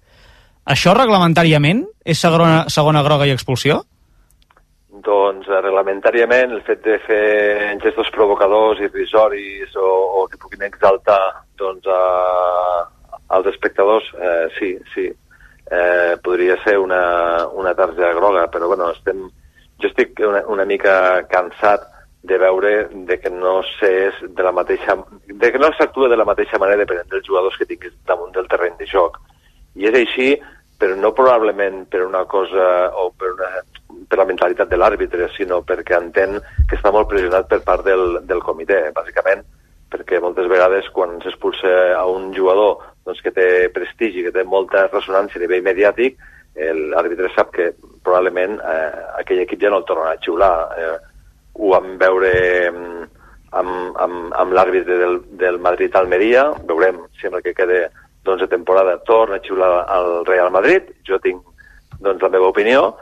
Això 0.63 0.93
reglamentàriament 0.95 1.83
és 2.05 2.21
segona, 2.21 2.69
segona 2.71 3.03
groga 3.03 3.27
i 3.27 3.33
expulsió? 3.33 3.81
Doncs 5.03 5.49
eh, 5.49 5.59
reglamentàriament 5.65 6.53
el 6.55 6.61
fet 6.67 6.83
de 6.85 6.99
fer 7.03 7.23
gestos 7.83 8.11
provocadors 8.15 8.79
i 8.79 8.91
risoris 8.93 9.75
o, 9.75 9.89
o 10.21 10.27
que 10.31 10.39
puguin 10.39 10.63
exaltar 10.69 11.19
doncs, 11.59 11.89
a, 11.89 12.85
als 13.33 13.49
espectadors, 13.51 14.07
eh, 14.15 14.47
sí, 14.59 14.71
sí, 14.93 15.09
eh, 15.73 16.17
podria 16.21 16.57
ser 16.63 16.77
una, 16.77 17.47
una 17.47 17.73
targeta 17.73 18.13
groga, 18.13 18.47
però 18.47 18.67
bueno, 18.67 18.91
estem, 18.91 19.25
jo 19.81 19.89
estic 19.89 20.19
una, 20.21 20.43
una 20.53 20.65
mica 20.69 21.23
cansat 21.31 21.89
de 22.23 22.37
veure 22.39 22.87
de 22.93 23.19
que 23.19 23.29
no 23.33 23.57
s'és 23.75 24.19
de 24.23 24.43
la 24.45 24.53
mateixa, 24.55 24.95
de 25.27 25.51
que 25.51 25.59
no 25.59 25.71
s'actua 25.75 26.07
de 26.09 26.19
la 26.19 26.27
mateixa 26.29 26.59
manera 26.61 26.85
depenent 26.85 27.09
dels 27.11 27.25
jugadors 27.27 27.57
que 27.59 27.67
tinguis 27.67 27.95
damunt 28.07 28.31
del 28.35 28.47
terreny 28.51 28.77
de 28.79 28.87
joc. 28.87 29.17
I 29.75 29.89
és 29.89 29.97
així, 29.99 30.29
però 30.79 30.95
no 30.95 31.11
probablement 31.17 31.83
per 31.91 32.05
una 32.05 32.23
cosa 32.29 32.93
o 32.95 33.09
per, 33.17 33.33
una, 33.33 33.49
per 34.07 34.21
la 34.21 34.29
mentalitat 34.29 34.71
de 34.71 34.79
l'àrbitre, 34.79 35.27
sinó 35.35 35.63
perquè 35.67 35.97
entén 35.99 36.39
que 36.69 36.77
està 36.77 36.93
molt 36.93 37.09
pressionat 37.11 37.49
per 37.49 37.59
part 37.65 37.83
del, 37.89 38.21
del 38.29 38.45
comitè. 38.45 38.85
Bàsicament, 38.95 39.43
perquè 39.91 40.21
moltes 40.23 40.47
vegades 40.51 40.87
quan 40.95 41.19
s'expulsa 41.25 41.73
a 41.97 42.05
un 42.07 42.31
jugador 42.37 42.92
doncs, 43.05 43.21
que 43.23 43.33
té 43.35 43.47
prestigi, 43.73 44.23
que 44.23 44.33
té 44.35 44.43
molta 44.47 44.87
ressonància 44.91 45.39
a 45.39 45.43
nivell 45.43 45.65
mediàtic, 45.65 46.19
l'àrbitre 46.53 47.31
sap 47.33 47.49
que 47.55 47.71
probablement 48.05 48.59
eh, 48.61 49.03
aquell 49.19 49.41
equip 49.41 49.61
ja 49.61 49.71
no 49.73 49.81
el 49.81 49.87
tornarà 49.89 50.13
a 50.13 50.21
xiular. 50.21 50.53
Eh, 50.77 50.97
ho 51.53 51.71
vam 51.71 51.95
veure 52.01 52.33
mm, 52.69 53.07
amb, 53.59 53.97
amb, 54.05 54.33
amb 54.43 54.53
l'àrbitre 54.53 54.99
del, 55.01 55.19
del 55.39 55.59
Madrid-Almeria, 55.61 56.45
veurem 56.69 57.01
el 57.23 57.41
que 57.41 57.55
queda 57.57 57.87
doncs, 58.23 58.41
de 58.41 58.47
temporada 58.51 58.99
torna 59.07 59.39
a 59.39 59.43
xiular 59.43 59.71
al 59.89 60.25
Real 60.25 60.51
Madrid, 60.51 60.93
jo 61.07 61.19
tinc 61.19 61.41
doncs, 61.99 62.21
la 62.21 62.29
meva 62.29 62.51
opinió, 62.51 62.93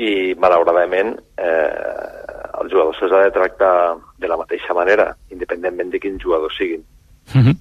i 0.00 0.34
malauradament 0.40 1.16
eh, 1.40 2.20
els 2.60 2.72
jugadors 2.72 2.98
se'ls 3.00 3.12
ha 3.16 3.24
de 3.26 3.34
tractar 3.34 3.74
de 4.20 4.28
la 4.28 4.38
mateixa 4.40 4.76
manera, 4.76 5.10
independentment 5.32 5.92
de 5.92 6.00
quins 6.02 6.22
jugadors 6.22 6.56
siguin. 6.58 6.84
Mm 7.32 7.46
-hmm. 7.46 7.56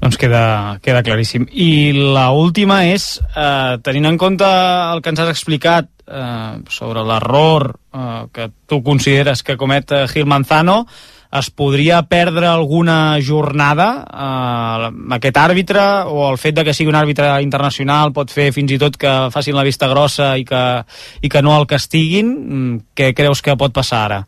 Doncs 0.00 0.16
queda, 0.16 0.78
queda 0.82 1.02
claríssim. 1.02 1.46
I 1.52 1.92
la 1.92 2.30
última 2.30 2.84
és, 2.86 3.20
eh, 3.36 3.78
tenint 3.82 4.06
en 4.06 4.18
compte 4.18 4.44
el 4.44 5.02
que 5.02 5.10
ens 5.10 5.20
has 5.20 5.28
explicat 5.28 5.88
eh, 6.06 6.62
sobre 6.68 7.04
l'error 7.04 7.78
eh, 7.92 8.26
que 8.32 8.50
tu 8.66 8.82
consideres 8.82 9.42
que 9.42 9.56
comet 9.56 9.90
eh, 9.92 10.08
Gil 10.08 10.26
Manzano, 10.26 10.86
es 11.34 11.50
podria 11.50 12.02
perdre 12.06 12.46
alguna 12.46 13.18
jornada 13.20 14.04
eh, 14.06 14.90
aquest 15.16 15.36
àrbitre 15.36 16.04
o 16.06 16.30
el 16.30 16.38
fet 16.38 16.54
de 16.54 16.64
que 16.64 16.74
sigui 16.74 16.92
un 16.92 16.98
àrbitre 17.00 17.40
internacional 17.42 18.12
pot 18.14 18.30
fer 18.30 18.52
fins 18.54 18.70
i 18.70 18.78
tot 18.78 18.96
que 18.96 19.14
facin 19.34 19.56
la 19.56 19.66
vista 19.66 19.88
grossa 19.90 20.36
i 20.38 20.44
que, 20.44 20.84
i 21.22 21.28
que 21.28 21.42
no 21.42 21.56
el 21.58 21.66
castiguin? 21.66 22.30
Mm, 22.30 22.78
què 22.94 23.12
creus 23.14 23.42
que 23.42 23.56
pot 23.58 23.74
passar 23.74 24.04
ara? 24.04 24.22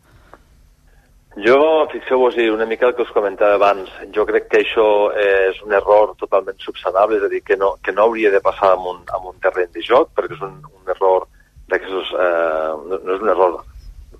Jo, 1.37 1.85
fixeu-vos 1.91 2.33
una 2.49 2.65
mica 2.65 2.87
el 2.87 2.95
que 2.95 3.03
us 3.05 3.11
comentava 3.13 3.59
abans, 3.59 3.89
jo 4.15 4.23
crec 4.25 4.47
que 4.49 4.61
això 4.63 4.87
és 5.21 5.59
un 5.61 5.75
error 5.77 6.15
totalment 6.17 6.57
subsanable, 6.63 7.19
és 7.19 7.25
a 7.27 7.29
dir, 7.29 7.43
que 7.45 7.57
no, 7.61 7.75
que 7.85 7.93
no 7.93 8.07
hauria 8.07 8.31
de 8.33 8.41
passar 8.41 8.71
en 8.73 8.87
un, 8.89 9.03
en 9.05 9.27
un 9.31 9.37
terreny 9.43 9.69
de 9.75 9.83
joc, 9.85 10.09
perquè 10.17 10.33
és 10.33 10.41
un, 10.41 10.55
un 10.65 10.93
error 10.95 11.27
d'aquests, 11.69 12.13
eh, 12.25 12.73
no, 12.89 13.01
no 13.03 13.13
és 13.19 13.21
un 13.21 13.31
error 13.35 13.59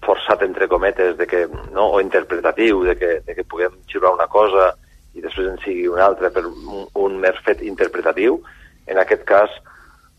forçat 0.06 0.46
entre 0.46 0.70
cometes 0.70 1.18
de 1.18 1.26
que, 1.26 1.48
no, 1.74 1.90
o 1.90 2.02
interpretatiu, 2.06 2.86
de 2.86 2.96
que, 3.02 3.12
de 3.26 3.34
que 3.34 3.50
puguem 3.50 3.82
xiular 3.90 4.14
una 4.14 4.30
cosa 4.30 4.70
i 5.18 5.24
després 5.26 5.50
en 5.50 5.58
sigui 5.66 5.88
una 5.90 6.06
altra 6.06 6.30
per 6.30 6.46
un, 6.46 6.86
un 6.94 7.20
mer 7.24 7.34
fet 7.42 7.66
interpretatiu. 7.66 8.44
En 8.86 9.02
aquest 9.02 9.26
cas, 9.26 9.50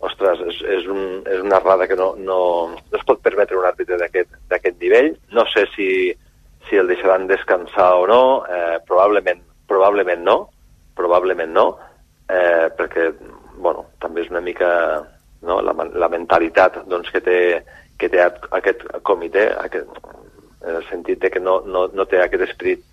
ostres, 0.03 0.43
és, 0.51 0.63
és, 0.81 0.91
un, 0.91 1.21
és 1.31 1.47
una 1.47 1.63
errada 1.63 1.87
que 1.87 1.95
no, 1.95 2.17
no, 2.19 2.41
no 2.75 2.99
es 2.99 3.07
pot 3.07 3.23
permetre 3.23 3.59
un 3.59 3.71
àrbitre 3.71 4.03
d'aquest 4.03 4.83
nivell. 4.83 5.15
No 5.31 5.47
sé 5.55 5.69
si 5.77 5.89
si 6.69 6.77
el 6.77 6.89
deixaran 6.91 7.27
descansar 7.27 7.95
o 7.99 8.07
no, 8.07 8.23
eh, 8.47 8.79
probablement, 8.87 9.43
probablement 9.67 10.25
no, 10.25 10.39
probablement 10.97 11.53
no, 11.53 11.67
eh, 12.29 12.69
perquè 12.77 13.11
bueno, 13.59 13.87
també 14.01 14.23
és 14.23 14.31
una 14.31 14.43
mica 14.45 14.71
no, 15.43 15.61
la, 15.63 15.75
la 15.75 16.09
mentalitat 16.13 16.83
doncs, 16.91 17.11
que, 17.15 17.23
té, 17.25 17.39
que 17.99 18.11
té 18.13 18.23
aquest 18.23 18.85
comitè, 19.07 19.49
aquest, 19.65 19.91
en 20.67 20.79
el 20.81 20.87
sentit 20.91 21.21
de 21.23 21.31
que 21.31 21.43
no, 21.43 21.61
no, 21.67 21.87
no 21.95 22.07
té 22.11 22.23
aquest 22.23 22.49
esprit 22.49 22.85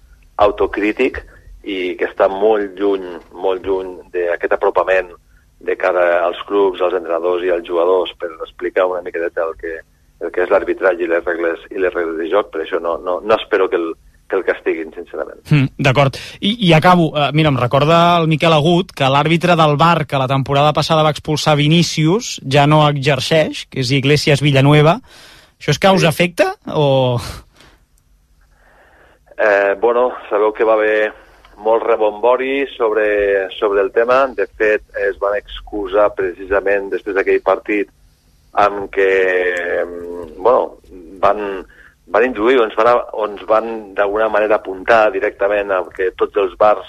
autocrític 0.42 1.22
i 1.66 1.96
que 1.98 2.10
està 2.10 2.28
molt 2.30 2.78
lluny, 2.78 3.06
molt 3.34 3.66
lluny 3.66 3.98
d'aquest 4.14 4.54
apropament 4.54 5.10
de 5.66 5.76
cara 5.80 6.06
als 6.26 6.42
clubs, 6.46 6.82
als 6.82 6.94
entrenadors 6.94 7.44
i 7.46 7.52
als 7.54 7.66
jugadors 7.66 8.12
per 8.20 8.30
explicar 8.44 8.86
una 8.92 9.02
miqueta 9.02 9.48
el 9.48 9.56
que, 9.58 9.80
el 10.26 10.34
que 10.34 10.44
és 10.46 10.52
l'arbitratge 10.52 11.06
i 11.06 11.12
les 11.12 11.24
regles 11.26 11.64
i 11.72 11.80
les 11.82 11.94
regles 11.94 12.18
de 12.20 12.28
joc, 12.32 12.52
per 12.54 12.64
això 12.64 12.82
no, 12.82 12.98
no, 13.02 13.20
no 13.22 13.38
espero 13.38 13.70
que 13.70 13.78
el, 13.80 13.92
que 14.30 14.40
el 14.40 14.46
castiguin, 14.48 14.92
sincerament. 14.96 15.42
Mm, 15.50 15.76
D'acord. 15.88 16.18
I, 16.40 16.56
I 16.68 16.74
acabo. 16.78 17.12
Uh, 17.14 17.30
mira, 17.38 17.52
em 17.54 17.60
recorda 17.62 18.18
el 18.20 18.30
Miquel 18.32 18.56
Agut 18.56 18.94
que 18.96 19.10
l'àrbitre 19.12 19.58
del 19.60 19.78
Bar 19.82 20.08
que 20.10 20.22
la 20.22 20.30
temporada 20.32 20.74
passada 20.74 21.06
va 21.06 21.14
expulsar 21.14 21.58
Vinícius 21.60 22.40
ja 22.42 22.66
no 22.70 22.84
exerceix, 22.90 23.66
que 23.70 23.84
és 23.86 23.94
Iglesias 23.96 24.44
Villanueva. 24.46 25.00
Això 25.60 25.76
és 25.76 25.82
causa 25.82 26.10
sí. 26.10 26.14
efecte 26.14 26.50
o...? 26.74 27.20
Eh, 29.36 29.76
bueno, 29.82 30.14
sabeu 30.30 30.54
que 30.56 30.64
va 30.64 30.78
haver 30.80 31.12
molt 31.58 31.84
rebombori 31.84 32.66
sobre, 32.76 33.50
sobre 33.60 33.82
el 33.82 33.92
tema. 33.92 34.26
De 34.36 34.48
fet, 34.48 34.84
es 35.10 35.20
van 35.20 35.36
excusar 35.38 36.14
precisament 36.16 36.90
després 36.94 37.18
d'aquell 37.18 37.44
partit 37.44 37.92
amb 38.56 38.88
què 38.92 39.12
bueno, 40.46 40.78
van, 41.24 41.66
van 42.06 42.26
introduir 42.28 42.60
o 42.60 42.66
ens 42.68 42.76
van, 42.78 43.02
o 43.18 43.26
ens 43.26 43.42
van 43.50 43.72
d'alguna 43.98 44.30
manera 44.30 44.60
apuntar 44.60 45.10
directament 45.12 45.72
a 45.74 45.82
que 45.96 46.12
tots 46.20 46.38
els 46.38 46.54
bars 46.60 46.86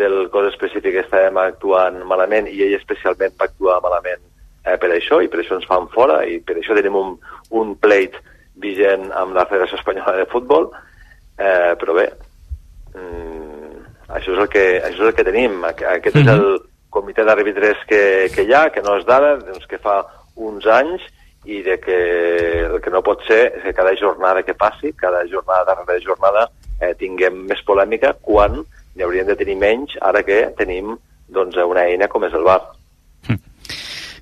del 0.00 0.26
cos 0.30 0.50
específic 0.50 1.00
estàvem 1.00 1.38
actuant 1.40 1.96
malament 2.10 2.50
i 2.52 2.60
ell 2.66 2.76
especialment 2.76 3.32
va 3.40 3.48
actuar 3.48 3.78
malament 3.82 4.20
eh, 4.66 4.76
per 4.76 4.90
això 4.92 5.22
i 5.24 5.30
per 5.32 5.40
això 5.40 5.56
ens 5.56 5.68
fan 5.70 5.88
fora 5.94 6.20
i 6.28 6.38
per 6.44 6.58
això 6.60 6.76
tenim 6.76 6.98
un, 7.00 7.14
un 7.56 7.72
plate 7.80 8.20
vigent 8.60 9.08
amb 9.16 9.32
la 9.38 9.46
Federació 9.48 9.80
Espanyola 9.80 10.18
de 10.20 10.28
Futbol 10.28 10.68
eh, 10.70 11.72
però 11.80 11.96
bé 11.96 12.06
mm, 12.94 13.86
això, 14.12 14.34
és 14.34 14.42
el 14.44 14.50
que, 14.52 14.66
això 14.84 15.06
és 15.06 15.08
el 15.08 15.16
que 15.16 15.28
tenim 15.30 15.64
aquest 15.64 16.14
mm 16.14 16.20
-hmm. 16.20 16.28
és 16.28 16.36
el 16.36 16.60
comitè 16.90 17.24
d'àrbitres 17.24 17.80
que, 17.88 18.28
que 18.34 18.44
hi 18.44 18.52
ha, 18.52 18.68
que 18.68 18.82
no 18.82 18.98
és 18.98 19.06
d'ara, 19.08 19.36
doncs 19.40 19.66
que 19.66 19.78
fa 19.78 20.02
uns 20.36 20.66
anys 20.66 21.00
i 21.44 21.62
de 21.62 21.78
que 21.80 21.98
el 22.66 22.80
que 22.84 22.90
no 22.92 23.02
pot 23.02 23.22
ser 23.26 23.46
és 23.56 23.62
que 23.64 23.76
cada 23.76 23.94
jornada 23.96 24.42
que 24.42 24.54
passi, 24.54 24.92
cada 24.92 25.22
jornada 25.28 25.72
darrere 25.72 26.02
jornada, 26.04 26.48
eh, 26.80 26.92
tinguem 26.98 27.46
més 27.48 27.62
polèmica 27.66 28.12
quan 28.20 28.60
n'hi 28.60 29.06
hauríem 29.06 29.28
de 29.30 29.38
tenir 29.38 29.56
menys 29.56 29.96
ara 30.02 30.22
que 30.26 30.42
tenim 30.58 30.96
doncs, 31.30 31.56
una 31.56 31.86
eina 31.86 32.08
com 32.10 32.26
és 32.26 32.34
el 32.34 32.44
bar. 32.44 32.60
Hm. 33.28 33.38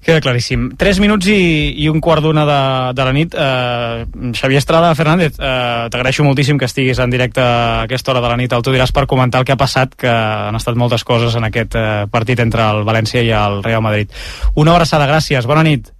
Queda 0.05 0.23
claríssim. 0.25 0.71
Tres 0.81 1.01
minuts 1.03 1.27
i, 1.33 1.75
i 1.83 1.89
un 1.91 2.01
quart 2.05 2.23
d'una 2.25 2.45
de, 2.49 2.61
de 2.97 3.05
la 3.09 3.15
nit. 3.17 3.35
Eh, 3.35 4.31
Xavier 4.39 4.63
Estrada 4.63 4.95
Fernández, 4.95 5.37
eh, 5.41 5.89
t'agraeixo 5.91 6.25
moltíssim 6.25 6.61
que 6.61 6.69
estiguis 6.69 7.01
en 7.03 7.11
directe 7.11 7.43
a 7.43 7.83
aquesta 7.83 8.15
hora 8.15 8.23
de 8.25 8.31
la 8.31 8.39
nit 8.41 8.55
al 8.55 8.65
Tu 8.65 8.77
diràs 8.77 8.95
per 8.95 9.09
comentar 9.11 9.43
el 9.43 9.49
que 9.49 9.57
ha 9.57 9.61
passat, 9.61 9.99
que 9.99 10.09
han 10.09 10.57
estat 10.57 10.79
moltes 10.79 11.05
coses 11.05 11.37
en 11.37 11.49
aquest 11.51 11.77
eh, 11.77 12.07
partit 12.13 12.41
entre 12.45 12.65
el 12.71 12.85
València 12.89 13.25
i 13.25 13.35
el 13.35 13.63
Real 13.65 13.85
Madrid. 13.85 14.13
Una 14.55 14.77
abraçada, 14.77 15.11
gràcies. 15.11 15.49
Bona 15.49 15.67
nit. 15.67 15.93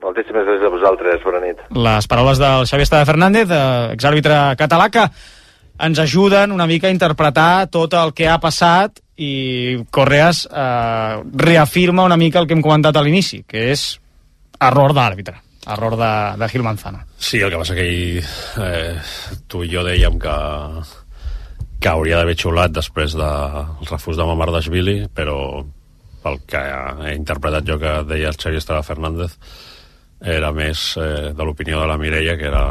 Moltíssimes 0.00 0.46
gràcies 0.46 0.64
a 0.64 0.72
vosaltres, 0.72 1.20
bona 1.24 1.42
nit. 1.44 1.60
Les 1.76 2.08
paraules 2.08 2.40
del 2.40 2.64
Xavier 2.68 2.86
Estada 2.88 3.08
Fernández, 3.08 3.50
eh, 3.52 3.92
exàrbitre 3.96 4.38
català, 4.56 4.88
que 4.88 5.04
ens 5.80 5.98
ajuden 5.98 6.52
una 6.52 6.66
mica 6.66 6.88
a 6.88 6.94
interpretar 6.94 7.68
tot 7.72 7.94
el 7.96 8.12
que 8.16 8.28
ha 8.28 8.38
passat 8.40 9.00
i 9.20 9.84
Correas 9.90 10.46
eh, 10.46 11.20
reafirma 11.36 12.04
una 12.04 12.16
mica 12.16 12.40
el 12.40 12.48
que 12.48 12.56
hem 12.56 12.64
comentat 12.64 12.96
a 12.96 13.02
l'inici, 13.04 13.42
que 13.48 13.70
és 13.72 13.84
error 14.60 14.94
d'àrbitre, 14.96 15.36
error 15.68 15.96
de, 16.00 16.12
de 16.40 16.48
Gil 16.52 16.64
Manzano. 16.64 17.04
Sí, 17.16 17.40
el 17.40 17.52
que 17.52 17.60
passa 17.60 17.76
que 17.76 17.84
ahir 17.84 18.24
eh, 18.64 18.96
tu 19.48 19.64
i 19.64 19.70
jo 19.72 19.84
dèiem 19.84 20.16
que, 20.20 20.36
que 21.80 21.92
hauria 21.92 22.20
d'haver 22.20 22.38
xulat 22.40 22.72
després 22.76 23.16
del 23.16 23.60
de 23.80 23.90
refús 23.90 24.16
de 24.16 24.28
Mamardashvili, 24.28 24.96
però 25.16 25.64
pel 26.20 26.40
que 26.48 26.60
he 26.60 27.14
interpretat 27.16 27.68
jo 27.68 27.78
que 27.80 28.00
deia 28.08 28.32
el 28.32 28.40
Xavier 28.40 28.60
Estrada 28.60 28.84
Fernández, 28.84 29.36
era 30.20 30.50
més 30.52 30.82
eh, 31.00 31.32
de 31.32 31.44
l'opinió 31.44 31.80
de 31.80 31.88
la 31.88 31.96
Mireia 31.96 32.36
que 32.36 32.48
era 32.50 32.64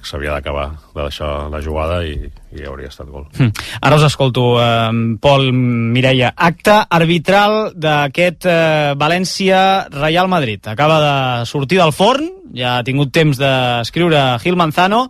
que 0.00 0.08
s'havia 0.08 0.32
d'acabar 0.34 0.66
de 0.94 1.02
deixar 1.04 1.48
la 1.52 1.60
jugada 1.62 2.00
i, 2.06 2.16
i 2.56 2.64
hauria 2.66 2.90
estat 2.90 3.06
gol. 3.06 3.28
Mm. 3.36 3.52
Ara 3.86 3.98
us 4.00 4.06
escolto, 4.08 4.44
eh, 4.58 4.90
Pol 5.22 5.50
Mireia. 5.54 6.32
Acte 6.34 6.80
arbitral 6.90 7.74
d'aquest 7.76 8.48
eh, 8.50 8.94
València-Real 8.98 10.30
Madrid. 10.32 10.66
Acaba 10.72 10.98
de 11.04 11.46
sortir 11.46 11.78
del 11.78 11.94
forn, 11.94 12.26
ja 12.56 12.78
ha 12.78 12.86
tingut 12.86 13.12
temps 13.14 13.38
d'escriure 13.38 14.24
Gil 14.42 14.58
Manzano. 14.58 15.04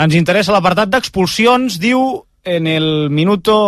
Ens 0.00 0.16
interessa 0.16 0.54
l'apartat 0.54 0.92
d'expulsions, 0.92 1.80
diu 1.82 2.22
en 2.46 2.66
el 2.70 3.10
minuto 3.10 3.58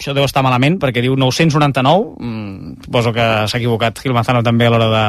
això 0.00 0.14
deu 0.16 0.24
estar 0.24 0.40
malament 0.40 0.78
perquè 0.80 1.02
diu 1.04 1.12
999 1.18 2.14
mm, 2.16 2.84
suposo 2.86 3.12
que 3.12 3.26
s'ha 3.44 3.58
equivocat 3.58 4.00
Gil 4.00 4.14
Manzano 4.16 4.40
també 4.44 4.64
a 4.66 4.72
l'hora 4.72 4.88
de, 4.92 5.04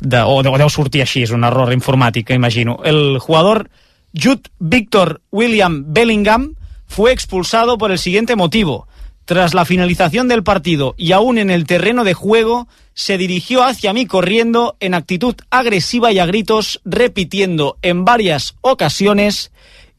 de, 0.00 0.20
o, 0.22 0.40
o 0.40 0.58
deu 0.58 0.70
sortir 0.70 1.02
així, 1.02 1.24
un 1.32 1.44
error 1.44 1.72
informàtic, 1.72 2.30
imagino. 2.34 2.80
El 2.84 3.18
jugador 3.18 3.68
Jude 4.12 4.50
Victor 4.58 5.20
William 5.30 5.84
Bellingham 5.92 6.54
fue 6.86 7.12
expulsado 7.12 7.78
por 7.78 7.90
el 7.90 7.98
siguiente 7.98 8.36
motivo. 8.36 8.86
Tras 9.24 9.54
la 9.54 9.64
finalización 9.64 10.28
del 10.28 10.44
partido 10.44 10.94
y 10.96 11.10
aún 11.10 11.38
en 11.38 11.50
el 11.50 11.66
terreno 11.66 12.04
de 12.04 12.14
juego, 12.14 12.68
se 12.94 13.18
dirigió 13.18 13.64
hacia 13.64 13.92
mí 13.92 14.06
corriendo 14.06 14.76
en 14.78 14.94
actitud 14.94 15.34
agresiva 15.50 16.12
y 16.12 16.20
a 16.20 16.26
gritos, 16.26 16.80
repitiendo 16.84 17.76
en 17.82 18.04
varias 18.04 18.54
ocasiones 18.60 19.50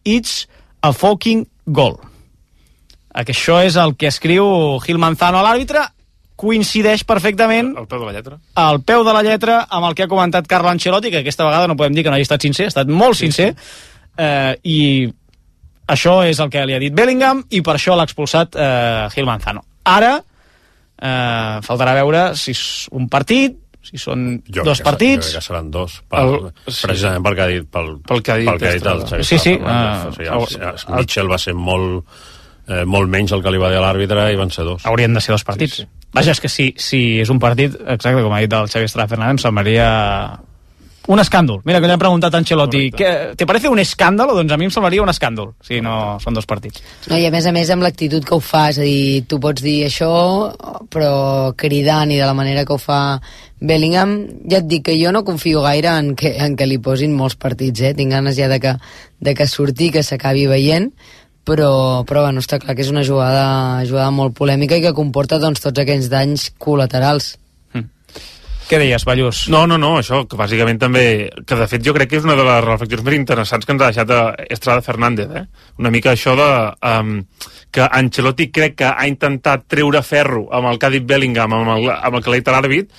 It's 0.04 0.48
a 0.82 0.94
fucking 0.94 1.50
goal. 1.66 2.00
Això 3.18 3.60
és 3.66 3.76
el 3.76 3.96
que 3.98 4.08
escriu 4.08 4.78
Gil 4.80 5.00
Manzano 5.02 5.42
a 5.42 5.44
l'àrbitre 5.44 5.82
coincideix 6.38 7.02
perfectament 7.04 7.74
al 7.78 7.88
peu 7.90 8.00
de 8.00 8.06
la 8.06 8.14
lletra 8.14 8.38
al 8.62 8.82
peu 8.86 9.04
de 9.04 9.14
la 9.18 9.24
lletra 9.26 9.64
amb 9.70 9.88
el 9.90 9.96
que 9.98 10.06
ha 10.06 10.12
comentat 10.12 10.46
Carlo 10.48 10.70
Ancelotti 10.70 11.10
que 11.12 11.24
aquesta 11.26 11.44
vegada 11.48 11.68
no 11.68 11.76
podem 11.76 11.96
dir 11.98 12.04
que 12.06 12.12
no 12.14 12.16
hagi 12.20 12.28
estat 12.30 12.46
sincer 12.46 12.68
ha 12.70 12.74
estat 12.76 12.88
molt 12.94 13.18
sincer 13.18 13.50
eh, 14.18 14.54
i 14.64 14.80
això 15.88 16.20
és 16.30 16.38
el 16.44 16.50
que 16.54 16.62
li 16.68 16.76
ha 16.78 16.80
dit 16.84 16.94
Bellingham 16.94 17.42
i 17.50 17.62
per 17.66 17.78
això 17.80 17.96
l'ha 17.98 18.06
expulsat 18.06 18.56
eh, 18.60 19.08
Gil 19.14 19.26
Manzano. 19.26 19.62
Ara 19.88 20.18
eh, 20.20 21.58
faltarà 21.66 21.94
veure 21.98 22.24
si 22.36 22.52
és 22.56 22.62
un 22.92 23.08
partit, 23.10 23.56
si 23.88 23.98
són 24.02 24.26
Jo 24.52 24.66
dos 24.68 24.82
que, 24.82 24.88
partits... 24.90 25.30
Jo 25.30 25.32
crec 25.32 25.40
que 25.40 25.46
seran 25.48 25.70
dos, 25.72 26.02
pel, 26.12 26.34
El- 26.34 26.50
sí. 26.74 26.82
precisament 26.90 27.24
pel 27.24 27.38
que 27.38 27.46
ha 27.46 27.52
dit, 27.54 27.70
pel, 27.72 27.94
Pel 28.10 28.22
que 28.26 28.34
ha 28.34 28.38
dit 28.42 28.50
pel 28.52 28.60
que 28.60 28.68
ha 28.68 28.74
dit 28.76 28.90
el. 28.92 29.06
Xavi 29.14 29.24
Sí, 29.30 29.40
sí, 29.40 29.54
Fernández. 29.56 30.10
o 30.10 30.12
sigui, 30.18 30.28
el- 30.28 30.68
el, 30.68 30.82
el, 30.90 30.96
Mitchell 31.00 31.32
va 31.32 31.38
ser 31.40 31.54
molt, 31.56 32.20
eh, 32.68 32.84
molt 32.84 33.08
menys 33.14 33.32
el 33.38 33.46
que 33.46 33.54
li 33.56 33.62
va 33.64 33.72
dir 33.72 33.80
a 33.80 33.86
l'àrbitre 33.86 34.28
i 34.34 34.36
van 34.40 34.52
ser 34.52 34.66
dos. 34.68 34.86
haurien 34.86 35.14
de 35.16 35.22
ser 35.24 35.32
dos 35.38 35.48
partits. 35.48 35.76
Sí, 35.80 35.88
sí. 35.88 35.97
Vaja, 36.16 36.34
és 36.34 36.42
que 36.42 36.50
si, 36.50 36.72
si 36.80 37.02
és 37.22 37.30
un 37.30 37.40
partit, 37.40 37.74
exacte, 37.76 38.22
com 38.24 38.34
ha 38.34 38.44
dit 38.44 38.54
el 38.54 38.70
Xavi 38.72 38.88
Estrada 38.88 39.12
Fernández, 39.12 39.38
em 39.38 39.44
semblaria 39.44 39.88
un 41.08 41.22
escàndol. 41.24 41.62
Mira, 41.64 41.80
que 41.80 41.88
li 41.88 41.96
han 41.96 42.02
preguntat 42.02 42.36
a 42.36 42.40
Ancelotti, 42.42 42.90
què, 42.92 43.12
¿te 43.40 43.48
parece 43.48 43.70
un 43.72 43.80
escàndol? 43.80 44.34
Doncs 44.36 44.52
a 44.52 44.58
mi 44.60 44.68
em 44.68 44.74
semblaria 44.74 45.04
un 45.04 45.12
escàndol, 45.12 45.54
si 45.64 45.80
no 45.84 46.18
són 46.24 46.36
dos 46.36 46.48
partits. 46.50 46.84
No, 47.08 47.16
I 47.16 47.30
a 47.30 47.32
més 47.32 47.48
a 47.48 47.54
més 47.56 47.72
amb 47.72 47.86
l'actitud 47.86 48.26
que 48.28 48.36
ho 48.36 48.42
fa, 48.44 48.68
és 48.74 48.80
a 48.82 48.88
dir, 48.88 49.24
tu 49.30 49.40
pots 49.44 49.64
dir 49.64 49.78
això, 49.88 50.12
però 50.94 51.54
cridant 51.60 52.12
i 52.12 52.20
de 52.20 52.28
la 52.28 52.36
manera 52.38 52.66
que 52.68 52.76
ho 52.76 52.82
fa 52.82 53.20
Bellingham, 53.60 54.18
ja 54.52 54.60
et 54.60 54.68
dic 54.68 54.84
que 54.90 54.98
jo 55.00 55.14
no 55.16 55.24
confio 55.28 55.64
gaire 55.64 55.96
en 55.96 56.12
que, 56.20 56.36
en 56.44 56.60
que 56.60 56.68
li 56.68 56.82
posin 56.84 57.16
molts 57.16 57.40
partits, 57.40 57.88
eh? 57.88 57.94
tinc 57.98 58.12
ganes 58.14 58.36
ja 58.38 58.52
de 58.52 58.60
que, 58.62 58.76
de 59.24 59.34
que 59.34 59.48
surti, 59.48 59.90
que 59.96 60.04
s'acabi 60.04 60.46
veient, 60.52 60.92
però, 61.48 61.72
però 62.08 62.28
bueno, 62.28 62.44
està 62.44 62.60
clar 62.62 62.76
que 62.76 62.84
és 62.84 62.92
una 62.92 63.06
jugada, 63.08 63.82
jugada 63.88 64.12
molt 64.14 64.36
polèmica 64.38 64.78
i 64.78 64.84
que 64.84 64.96
comporta 64.98 65.40
doncs, 65.40 65.64
tots 65.64 65.84
aquells 65.84 66.12
danys 66.12 66.52
col·laterals. 66.60 67.36
Què 68.68 68.76
deies, 68.82 69.06
Ballús? 69.08 69.46
No, 69.48 69.62
no, 69.64 69.78
no, 69.80 69.94
això, 70.02 70.26
que 70.28 70.36
bàsicament 70.36 70.80
també... 70.82 71.04
Que 71.48 71.56
de 71.56 71.68
fet 71.72 71.86
jo 71.86 71.94
crec 71.96 72.10
que 72.12 72.18
és 72.20 72.26
una 72.28 72.36
de 72.36 72.44
les 72.44 72.66
reflexions 72.66 73.06
més 73.06 73.16
interessants 73.16 73.64
que 73.64 73.72
ens 73.72 73.84
ha 73.84 73.88
deixat 73.94 74.12
eh, 74.12 74.48
Estrada 74.52 74.84
Fernández, 74.84 75.32
eh? 75.40 75.46
Una 75.80 75.92
mica 75.94 76.12
això 76.12 76.34
de... 76.36 76.48
Um, 76.84 77.22
que 77.72 77.88
Ancelotti 77.88 78.50
crec 78.52 78.76
que 78.82 78.90
ha 78.90 79.08
intentat 79.08 79.64
treure 79.72 80.02
ferro 80.04 80.48
amb 80.56 80.68
el 80.68 80.80
que 80.80 80.88
ha 80.88 80.92
dit 80.92 81.08
Bellingham, 81.08 81.56
amb 81.56 81.74
el, 81.78 81.90
amb 81.96 82.20
el 82.20 82.26
que 82.26 82.34
l'ha 82.34 82.42
dit 82.42 82.52
l'àrbit, 82.52 82.92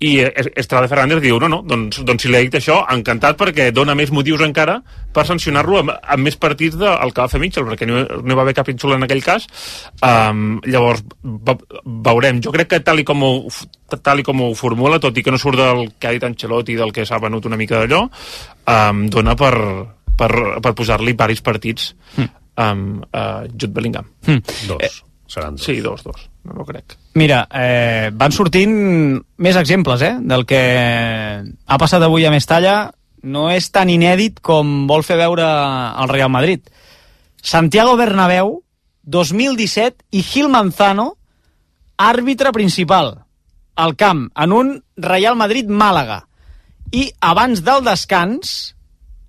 i 0.00 0.14
Es- 0.24 0.48
Estrada 0.56 0.88
Fernández 0.88 1.20
diu, 1.20 1.36
no, 1.38 1.48
no, 1.52 1.58
doncs, 1.62 1.98
doncs 2.08 2.22
si 2.24 2.28
li 2.30 2.36
ha 2.38 2.40
dit 2.40 2.54
això, 2.56 2.78
encantat 2.88 3.36
perquè 3.36 3.66
dona 3.76 3.92
més 3.94 4.08
motius 4.16 4.40
encara 4.46 4.78
per 5.12 5.26
sancionar-lo 5.28 5.76
amb, 5.82 5.90
amb 6.00 6.24
més 6.24 6.38
partits 6.40 6.78
del 6.80 7.12
que 7.12 7.20
va 7.20 7.28
fer 7.28 7.40
Mitchell, 7.42 7.66
perquè 7.68 7.84
no, 7.88 7.98
no 8.22 8.32
hi 8.32 8.38
va 8.38 8.46
haver 8.46 8.54
cap 8.56 8.70
insult 8.72 8.96
en 8.96 9.04
aquell 9.04 9.20
cas. 9.26 9.44
Um, 10.00 10.60
llavors, 10.64 11.02
ve, 11.22 11.56
veurem. 11.84 12.40
Jo 12.40 12.52
crec 12.56 12.70
que 12.72 12.80
tal 12.86 13.02
i, 13.02 13.04
com 13.04 13.22
ho, 13.26 13.32
tal 14.00 14.22
i 14.22 14.24
com 14.24 14.40
ho 14.40 14.54
formula, 14.56 14.98
tot 15.04 15.20
i 15.20 15.22
que 15.26 15.34
no 15.34 15.40
surt 15.42 15.60
del 15.60 15.90
que 16.00 16.08
ha 16.08 16.14
dit 16.16 16.24
Ancelotti 16.24 16.72
i 16.72 16.80
del 16.80 16.92
que 16.96 17.04
s'ha 17.04 17.20
venut 17.20 17.44
una 17.50 17.60
mica 17.60 17.82
d'allò, 17.82 18.06
um, 18.72 19.04
dona 19.12 19.36
per, 19.36 19.52
per, 20.16 20.32
per 20.64 20.72
posar-li 20.80 21.12
varis 21.12 21.44
partits 21.44 21.92
um, 22.56 23.02
a 23.12 23.44
Jude 23.52 23.74
Bellingham. 23.76 24.08
Dos. 24.64 25.02
Seran 25.30 25.54
dos. 25.54 25.64
Sí, 25.64 25.80
dos, 25.80 26.02
dos. 26.02 26.28
No, 26.42 26.54
no 26.54 26.64
crec. 26.64 26.96
Mira, 27.14 27.44
eh, 27.54 28.10
van 28.12 28.32
sortint 28.34 28.72
més 29.38 29.58
exemples 29.60 30.02
eh, 30.02 30.16
del 30.18 30.42
que 30.42 30.58
ha 30.58 31.78
passat 31.78 32.02
avui 32.02 32.26
a 32.26 32.32
Mestalla. 32.34 32.90
No 33.22 33.46
és 33.54 33.68
tan 33.70 33.92
inèdit 33.92 34.40
com 34.42 34.88
vol 34.90 35.04
fer 35.06 35.20
veure 35.20 35.46
el 35.46 36.10
Real 36.10 36.32
Madrid. 36.34 36.66
Santiago 37.46 37.94
Bernabéu, 38.00 38.56
2017, 39.06 40.02
i 40.18 40.24
Gil 40.26 40.50
Manzano, 40.50 41.12
àrbitre 41.94 42.50
principal 42.50 43.14
al 43.78 43.94
camp, 43.94 44.26
en 44.34 44.52
un 44.52 44.74
Real 44.98 45.38
Madrid-Màlaga. 45.38 46.24
I 46.90 47.06
abans 47.22 47.62
del 47.62 47.86
descans, 47.86 48.74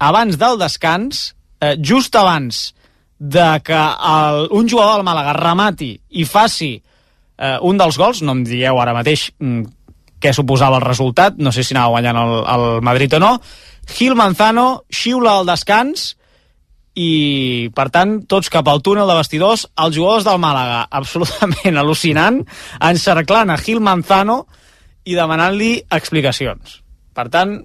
abans 0.02 0.42
del 0.42 0.58
descans, 0.58 1.36
eh, 1.62 1.76
just 1.78 2.18
abans 2.18 2.72
de 3.22 3.62
que 3.64 3.78
el, 3.78 4.48
un 4.50 4.68
jugador 4.68 4.96
del 4.96 5.06
Màlaga 5.06 5.36
remati 5.38 5.92
i 6.18 6.24
faci 6.26 6.72
eh, 6.74 7.58
un 7.62 7.78
dels 7.78 8.00
gols, 8.02 8.24
no 8.26 8.34
em 8.34 8.42
digueu 8.48 8.80
ara 8.82 8.96
mateix 8.98 9.28
mm, 9.38 9.68
què 10.22 10.34
suposava 10.34 10.80
el 10.80 10.88
resultat, 10.88 11.38
no 11.38 11.54
sé 11.54 11.62
si 11.62 11.76
anava 11.76 11.94
guanyant 11.94 12.18
el, 12.18 12.34
el 12.56 12.66
Madrid 12.82 13.14
o 13.14 13.22
no, 13.22 13.36
Gil 13.94 14.18
Manzano 14.18 14.66
xiula 14.90 15.36
al 15.38 15.46
descans 15.46 16.16
i, 16.98 17.70
per 17.78 17.92
tant, 17.94 18.18
tots 18.26 18.50
cap 18.50 18.66
al 18.68 18.82
túnel 18.82 19.06
de 19.06 19.20
vestidors, 19.22 19.68
els 19.86 19.96
jugadors 19.96 20.26
del 20.26 20.42
Màlaga, 20.42 20.82
absolutament 21.02 21.78
al·lucinant, 21.78 22.42
encerclant 22.90 23.54
a 23.54 23.62
Gil 23.62 23.86
Manzano 23.86 24.48
i 25.06 25.14
demanant-li 25.14 25.76
explicacions. 25.94 26.80
Per 27.14 27.30
tant, 27.30 27.60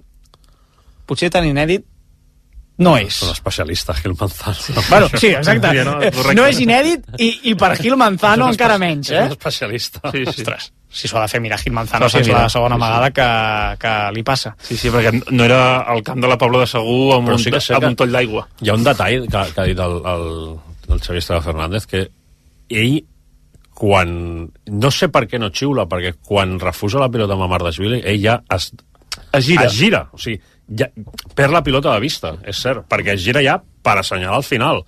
potser 1.09 1.33
tan 1.33 1.49
inèdit 1.49 1.89
no 2.77 2.95
és. 2.97 3.07
És 3.09 3.23
un 3.23 3.31
especialista, 3.33 3.93
Gil 3.97 4.13
Manzano. 4.19 4.57
Bueno, 4.89 5.07
sí, 5.17 5.27
exacte. 5.33 5.71
Sí, 5.71 5.83
no, 5.85 5.95
Eh. 6.01 6.11
No 6.37 6.45
és 6.45 6.59
inèdit 6.61 7.05
i, 7.17 7.29
i 7.51 7.55
per 7.55 7.71
Gil 7.79 7.95
Manzano 7.97 8.49
encara 8.51 8.77
menys, 8.77 9.09
És 9.09 9.17
eh? 9.17 9.23
un 9.25 9.31
especialista. 9.37 10.01
Sí, 10.11 10.23
sí. 10.25 10.29
Ostres, 10.43 10.71
si 10.89 11.07
s'ho 11.09 11.17
ha 11.17 11.23
de 11.25 11.31
fer 11.33 11.41
mirar 11.41 11.57
Gil 11.59 11.73
Manzano, 11.73 12.07
S'ho 12.09 12.19
ha 12.19 12.23
si 12.23 12.29
és 12.29 12.35
la 12.37 12.47
segona 12.49 12.75
Sí, 12.77 12.81
sí. 12.81 12.87
vegada 12.87 13.09
que, 13.17 13.27
que 13.81 13.95
li 14.15 14.23
passa. 14.23 14.55
Sí, 14.61 14.77
sí, 14.77 14.89
perquè 14.93 15.11
no 15.31 15.43
era 15.43 15.61
el 15.95 16.03
camp 16.03 16.21
de 16.21 16.27
la 16.29 16.37
Pobla 16.37 16.59
de 16.63 16.67
Segur 16.67 17.15
amb, 17.17 17.27
Però 17.29 17.35
un, 17.39 17.43
sí 17.43 17.51
que 17.51 17.57
amb 17.73 17.81
que- 17.83 17.91
un 17.93 17.95
toll 18.03 18.11
d'aigua. 18.11 18.47
Hi 18.61 18.69
ha 18.69 18.77
un 18.77 18.83
detall 18.85 19.27
que, 19.27 19.43
que 19.53 19.61
ha 19.61 19.67
dit 19.73 19.79
el, 19.79 19.97
el, 20.13 20.27
el 20.93 21.01
Xavier 21.01 21.23
Estrada 21.25 21.41
Fernández, 21.41 21.85
que 21.87 22.05
ell, 22.69 22.99
quan... 23.77 24.49
No 24.73 24.89
sé 24.91 25.09
per 25.13 25.25
què 25.29 25.37
no 25.41 25.49
xiula, 25.53 25.85
perquè 25.89 26.15
quan 26.25 26.55
refusa 26.59 26.99
la 27.01 27.09
pilota 27.13 27.33
amb 27.37 27.45
Amardashvili, 27.45 27.99
ell 28.05 28.21
ja 28.23 28.39
es, 28.55 28.71
Es 29.33 29.45
gira. 29.45 29.65
es 29.65 29.73
gira. 29.77 30.07
O 30.13 30.19
sigui, 30.21 30.39
ja, 30.79 30.87
perd 31.35 31.53
la 31.53 31.63
pilota 31.63 31.93
de 31.93 32.03
vista, 32.03 32.35
és 32.47 32.59
cert, 32.61 32.85
perquè 32.89 33.15
es 33.15 33.23
gira 33.23 33.43
ja 33.43 33.57
per 33.59 33.97
assenyalar 33.99 34.41
el 34.41 34.47
final. 34.47 34.83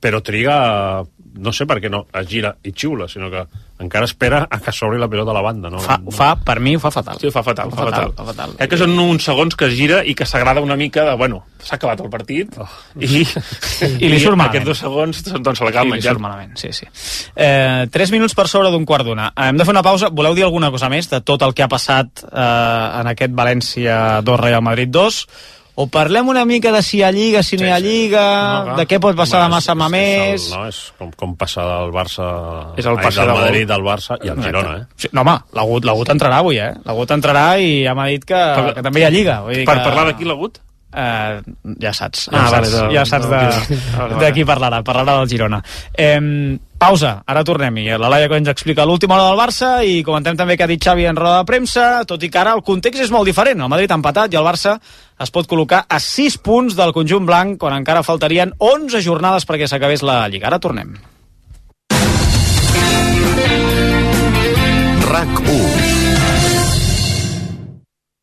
Però 0.00 0.22
triga... 0.24 1.04
No 1.36 1.52
sé 1.52 1.66
per 1.68 1.76
què 1.84 1.90
no 1.92 2.06
es 2.16 2.28
gira 2.30 2.54
i 2.64 2.72
xiula, 2.72 3.10
sinó 3.12 3.28
que 3.28 3.42
encara 3.78 4.06
espera 4.08 4.46
a 4.50 4.58
que 4.60 4.72
s'obri 4.72 4.98
la 4.98 5.08
pilota 5.08 5.30
a 5.30 5.34
la 5.34 5.42
banda. 5.44 5.68
No, 5.70 5.78
Fa, 5.80 5.98
no. 5.98 6.10
fa, 6.10 6.34
per 6.36 6.60
mi 6.60 6.74
ho 6.76 6.80
fa 6.80 6.90
fatal. 6.90 7.18
Sí, 7.20 7.26
ho 7.28 7.32
fa 7.34 7.42
fatal, 7.42 7.68
Ho 7.68 7.76
fa 7.76 7.84
fatal. 7.90 8.12
fa 8.16 8.24
fatal. 8.30 8.54
Crec 8.56 8.70
que 8.70 8.78
són 8.80 8.94
uns 8.98 9.24
segons 9.24 9.54
que 9.56 9.66
es 9.68 9.74
gira 9.76 10.02
i 10.04 10.14
que 10.14 10.24
s'agrada 10.26 10.60
una 10.64 10.76
mica 10.76 11.04
de, 11.04 11.14
bueno, 11.16 11.42
s'ha 11.62 11.76
acabat 11.76 12.00
el 12.00 12.10
partit 12.10 12.56
Oh. 12.58 12.68
i, 13.00 13.20
I 13.26 14.08
li 14.08 14.18
surt 14.20 14.36
malament. 14.36 14.48
aquests 14.48 14.66
dos 14.66 14.78
segons 14.78 15.22
doncs 15.26 15.58
se 15.58 15.64
Sí, 15.64 15.64
l'acaba 15.68 15.84
li 15.84 15.90
menjant. 15.96 16.18
malament, 16.20 16.56
sí, 16.56 16.72
sí. 16.72 16.86
Eh, 17.36 17.86
tres 17.90 18.10
minuts 18.12 18.34
per 18.34 18.48
sobre 18.48 18.70
d'un 18.70 18.84
quart 18.86 19.04
d'una. 19.04 19.32
Eh, 19.36 19.48
Hem 19.50 19.56
de 19.58 19.64
fer 19.64 19.72
una 19.74 19.82
pausa. 19.82 20.08
Voleu 20.08 20.34
dir 20.34 20.44
alguna 20.44 20.70
cosa 20.70 20.88
més 20.88 21.10
de 21.10 21.20
tot 21.20 21.42
el 21.42 21.52
que 21.54 21.62
ha 21.62 21.68
passat 21.68 22.24
eh, 22.24 23.00
en 23.00 23.06
aquest 23.12 23.32
València 23.32 24.22
2 24.22 24.40
Real 24.40 24.62
Madrid 24.62 24.88
2? 24.88 25.26
O 25.76 25.84
parlem 25.92 26.28
una 26.32 26.46
mica 26.48 26.70
de 26.72 26.80
si 26.80 26.96
hi 26.98 27.02
ha 27.04 27.10
Lliga, 27.12 27.42
si 27.44 27.58
no 27.60 27.66
hi 27.66 27.70
ha 27.74 27.78
Lliga, 27.84 28.22
No, 28.64 28.76
de 28.78 28.86
què 28.88 28.96
pot 29.02 29.14
passar 29.18 29.42
demà 29.44 29.58
a 29.58 29.60
és- 29.60 29.74
Mamés... 29.76 30.40
És, 30.40 30.46
el, 30.48 30.54
no, 30.56 30.68
és 30.70 30.78
com, 30.96 31.10
com 31.12 31.34
passar 31.36 31.66
del 31.68 31.92
Barça... 31.92 32.28
És 32.80 32.86
el 32.88 32.96
passe 32.96 33.20
del. 33.20 33.34
Madrid, 33.36 33.68
del 33.68 33.84
Barça 33.84 34.16
i 34.24 34.32
el 34.32 34.40
Girona, 34.40 34.72
eh? 34.78 34.86
Sí, 34.96 35.10
no, 35.12 35.20
home, 35.20 35.34
l'Agut 35.58 35.84
l'Agut 35.84 36.08
entrarà 36.16 36.38
avui, 36.40 36.56
eh? 36.64 36.70
L'Agut 36.86 37.12
entrarà 37.18 37.44
i 37.60 37.82
ja 37.84 37.92
m'ha 37.98 38.06
dit 38.08 38.24
que, 38.24 38.40
Per- 38.56 38.72
que 38.78 38.86
també 38.88 39.02
hi 39.04 39.04
ha 39.04 39.12
Lliga. 39.12 39.36
Vull 39.44 39.60
dir 39.60 39.66
Per 39.68 39.76
que, 39.76 39.84
parlar 39.90 40.06
d'aquí 40.08 40.24
l'hagut? 40.24 40.62
Eh, 40.92 41.40
ja 41.82 41.92
saps, 41.92 42.28
Ah, 42.32 42.46
ja 42.46 42.50
vale, 42.50 42.66
saps, 42.66 42.70
de- 42.88 42.94
ja 42.94 43.04
saps 43.04 43.26
de- 43.28 43.30
de, 43.30 43.36
vale, 43.98 44.08
de, 44.08 44.14
vale. 44.14 44.32
qui 44.32 44.44
parlarà, 44.44 44.82
parlarà 44.82 45.18
del 45.18 45.28
Girona. 45.28 45.62
Eh, 45.92 46.58
pausa, 46.78 47.22
ara 47.26 47.42
tornem-hi. 47.44 47.84
La 47.98 48.08
Laia 48.08 48.28
que 48.28 48.36
ens 48.36 48.48
explica 48.48 48.84
l'última 48.86 49.14
hora 49.16 49.26
del 49.28 49.38
Barça 49.38 49.84
i 49.84 50.02
comentem 50.02 50.36
també 50.36 50.56
que 50.56 50.64
ha 50.64 50.66
dit 50.70 50.82
Xavi 50.82 51.04
en 51.06 51.16
roda 51.16 51.38
de 51.38 51.44
premsa, 51.44 52.04
tot 52.06 52.22
i 52.22 52.30
que 52.30 52.38
ara 52.38 52.54
el 52.54 52.62
context 52.62 53.02
és 53.02 53.10
molt 53.10 53.26
diferent. 53.26 53.60
El 53.60 53.68
Madrid 53.68 53.90
ha 53.90 53.94
empatat 53.98 54.32
i 54.32 54.36
el 54.36 54.44
Barça 54.44 54.78
es 55.20 55.30
pot 55.30 55.46
col·locar 55.48 55.84
a 55.88 55.98
6 56.00 56.38
punts 56.38 56.76
del 56.76 56.92
conjunt 56.92 57.26
blanc 57.26 57.58
quan 57.58 57.74
encara 57.76 58.02
faltarien 58.02 58.54
11 58.58 59.02
jornades 59.02 59.44
perquè 59.46 59.66
s'acabés 59.68 60.02
la 60.02 60.28
Lliga. 60.28 60.46
Ara 60.46 60.58
tornem. 60.60 60.94
RAC 65.06 65.40
1 65.40 65.75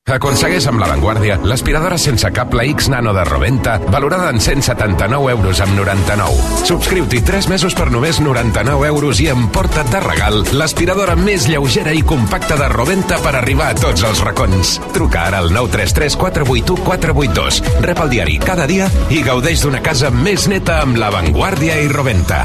Aconsegueix 0.03 0.65
amb 0.67 0.81
l'avantguàrdia 0.81 1.37
l'aspiradora 1.47 1.95
sense 2.01 2.27
cable 2.35 2.65
X 2.73 2.89
Nano 2.91 3.13
de 3.15 3.21
Roventa 3.23 3.77
valorada 3.87 4.33
en 4.33 4.41
179 4.43 5.31
euros 5.31 5.61
amb 5.63 5.77
99. 5.77 6.65
Subscriu-t'hi 6.67 7.21
3 7.23 7.47
mesos 7.47 7.71
per 7.77 7.87
només 7.87 8.19
99 8.19 8.89
euros 8.89 9.21
i 9.23 9.29
emporta't 9.31 9.93
de 9.93 10.01
regal 10.03 10.41
l'aspiradora 10.59 11.15
més 11.15 11.47
lleugera 11.47 11.95
i 11.95 12.03
compacta 12.03 12.59
de 12.59 12.67
Roventa 12.73 13.21
per 13.23 13.31
arribar 13.39 13.69
a 13.71 13.79
tots 13.79 14.03
els 14.03 14.19
racons. 14.27 14.75
Truca 14.91 15.23
ara 15.29 15.39
al 15.39 15.53
933 15.55 16.19
481 16.19 16.83
482. 16.83 17.63
Rep 17.87 18.03
el 18.03 18.11
diari 18.11 18.37
cada 18.43 18.67
dia 18.67 18.91
i 19.07 19.23
gaudeix 19.23 19.63
d'una 19.63 19.79
casa 19.85 20.11
més 20.11 20.49
neta 20.51 20.81
amb 20.83 20.99
l'avantguàrdia 20.99 21.79
i 21.79 21.87
Roventa. 21.95 22.43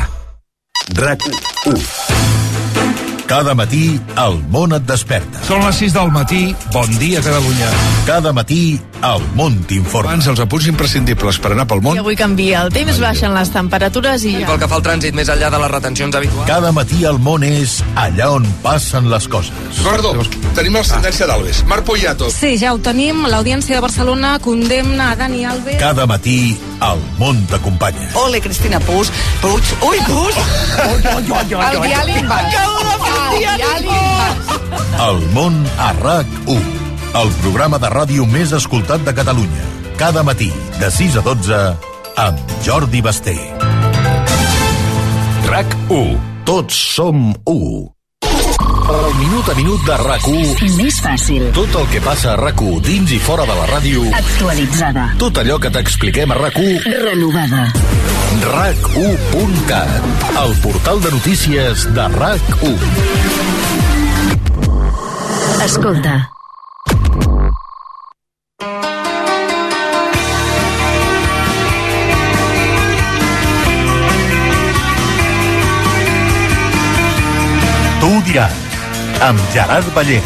RAC 0.95 1.27
1 1.75 2.58
Cada 3.29 3.53
matí 3.53 4.01
el 4.17 4.39
món 4.49 4.73
et 4.73 4.87
desperta. 4.89 5.43
Són 5.45 5.61
les 5.61 5.77
6 5.85 5.93
del 5.99 6.13
matí. 6.15 6.43
Bon 6.73 6.89
dia, 6.97 7.21
Catalunya. 7.21 7.69
Cada 8.09 8.33
matí 8.33 8.63
El 8.99 9.23
món 9.39 9.55
t'informa. 9.71 10.11
Abans 10.11 10.27
els 10.33 10.41
apunts 10.43 10.67
imprescindibles 10.71 11.39
per 11.43 11.53
anar 11.55 11.69
pel 11.71 11.83
món. 11.85 11.95
I 11.95 12.01
avui 12.03 12.17
canvia 12.19 12.65
el 12.65 12.73
temps, 12.75 12.99
baixen 12.99 13.35
les 13.37 13.51
temperatures 13.55 14.25
i 14.27 14.33
ja... 14.41 14.47
Pel 14.49 14.59
que 14.65 14.69
fa 14.71 14.79
al 14.81 14.85
trànsit 14.87 15.15
més 15.15 15.31
enllà 15.31 15.51
de 15.55 15.61
les 15.63 15.71
retencions 15.71 16.19
habituals. 16.19 16.49
Cada 16.51 16.73
matí 16.75 17.05
el 17.07 17.21
món 17.23 17.45
és 17.47 17.79
allà 17.95 18.33
on 18.35 18.49
passen 18.65 19.07
les 19.13 19.29
coses. 19.31 19.83
Perdó, 19.85 20.17
tenim 20.59 20.81
la 20.81 20.83
sentència 20.89 21.29
d'Alves. 21.31 21.63
Marc 21.71 21.87
Poyato. 21.87 22.33
Sí, 22.35 22.57
ja 22.59 22.75
ho 22.75 22.83
tenim. 22.83 23.23
L'Audiència 23.31 23.79
de 23.79 23.85
Barcelona 23.87 24.35
condemna 24.43 25.13
a 25.13 25.21
Dani 25.21 25.45
Alves. 25.47 25.79
Cada 25.79 26.09
matí 26.11 26.57
el 26.89 27.07
món 27.23 27.45
t'acompanya. 27.53 28.11
Ole, 28.25 28.43
Cristina 28.43 28.83
Puig. 28.83 29.15
Puig. 29.45 29.75
Ui, 29.87 30.03
Puig! 30.11 30.43
El 30.89 31.23
diàleg 31.29 32.27
va. 32.27 32.39
Acabo 32.39 32.83
de 32.83 32.99
fer 32.99 33.09
el 33.09 33.15
diàleg 33.15 33.18
El 35.09 35.21
món 35.35 35.55
a 35.79 35.93
RAC1. 35.97 36.63
El 37.19 37.31
programa 37.43 37.79
de 37.83 37.91
ràdio 37.93 38.27
més 38.29 38.53
escoltat 38.57 39.05
de 39.07 39.15
Catalunya. 39.17 39.67
Cada 39.99 40.23
matí, 40.27 40.51
de 40.79 40.91
6 40.95 41.19
a 41.19 41.27
12, 41.27 41.61
amb 42.29 42.57
Jordi 42.67 43.03
Basté. 43.03 43.37
RAC1. 45.49 46.19
Tots 46.49 46.83
som 46.97 47.31
1. 47.45 47.98
El 48.89 49.15
minut 49.19 49.49
a 49.49 49.55
minut 49.55 49.83
de 49.85 49.97
RAC1. 50.01 50.63
Més 50.79 50.97
fàcil. 51.05 51.43
Tot 51.57 51.75
el 51.77 51.89
que 51.93 52.01
passa 52.01 52.31
a 52.33 52.37
RAC1 52.41 52.79
dins 52.87 53.11
i 53.13 53.19
fora 53.21 53.45
de 53.49 53.57
la 53.59 53.67
ràdio. 53.69 54.07
Actualitzada. 54.17 55.11
Tot 55.21 55.41
allò 55.43 55.59
que 55.61 55.69
t'expliquem 55.75 56.33
a 56.33 56.39
RAC1. 56.39 56.89
Renovada. 57.03 57.67
RAC1.cat. 58.49 60.09
El 60.41 60.57
portal 60.65 61.05
de 61.05 61.13
notícies 61.19 61.85
de 61.93 62.09
RAC1. 62.17 62.81
Escolta. 65.69 66.17
Tu 78.01 78.07
ho 78.07 78.21
diràs, 78.25 78.68
amb 79.21 79.41
Gerard 79.53 79.87
Ballé. 79.95 80.21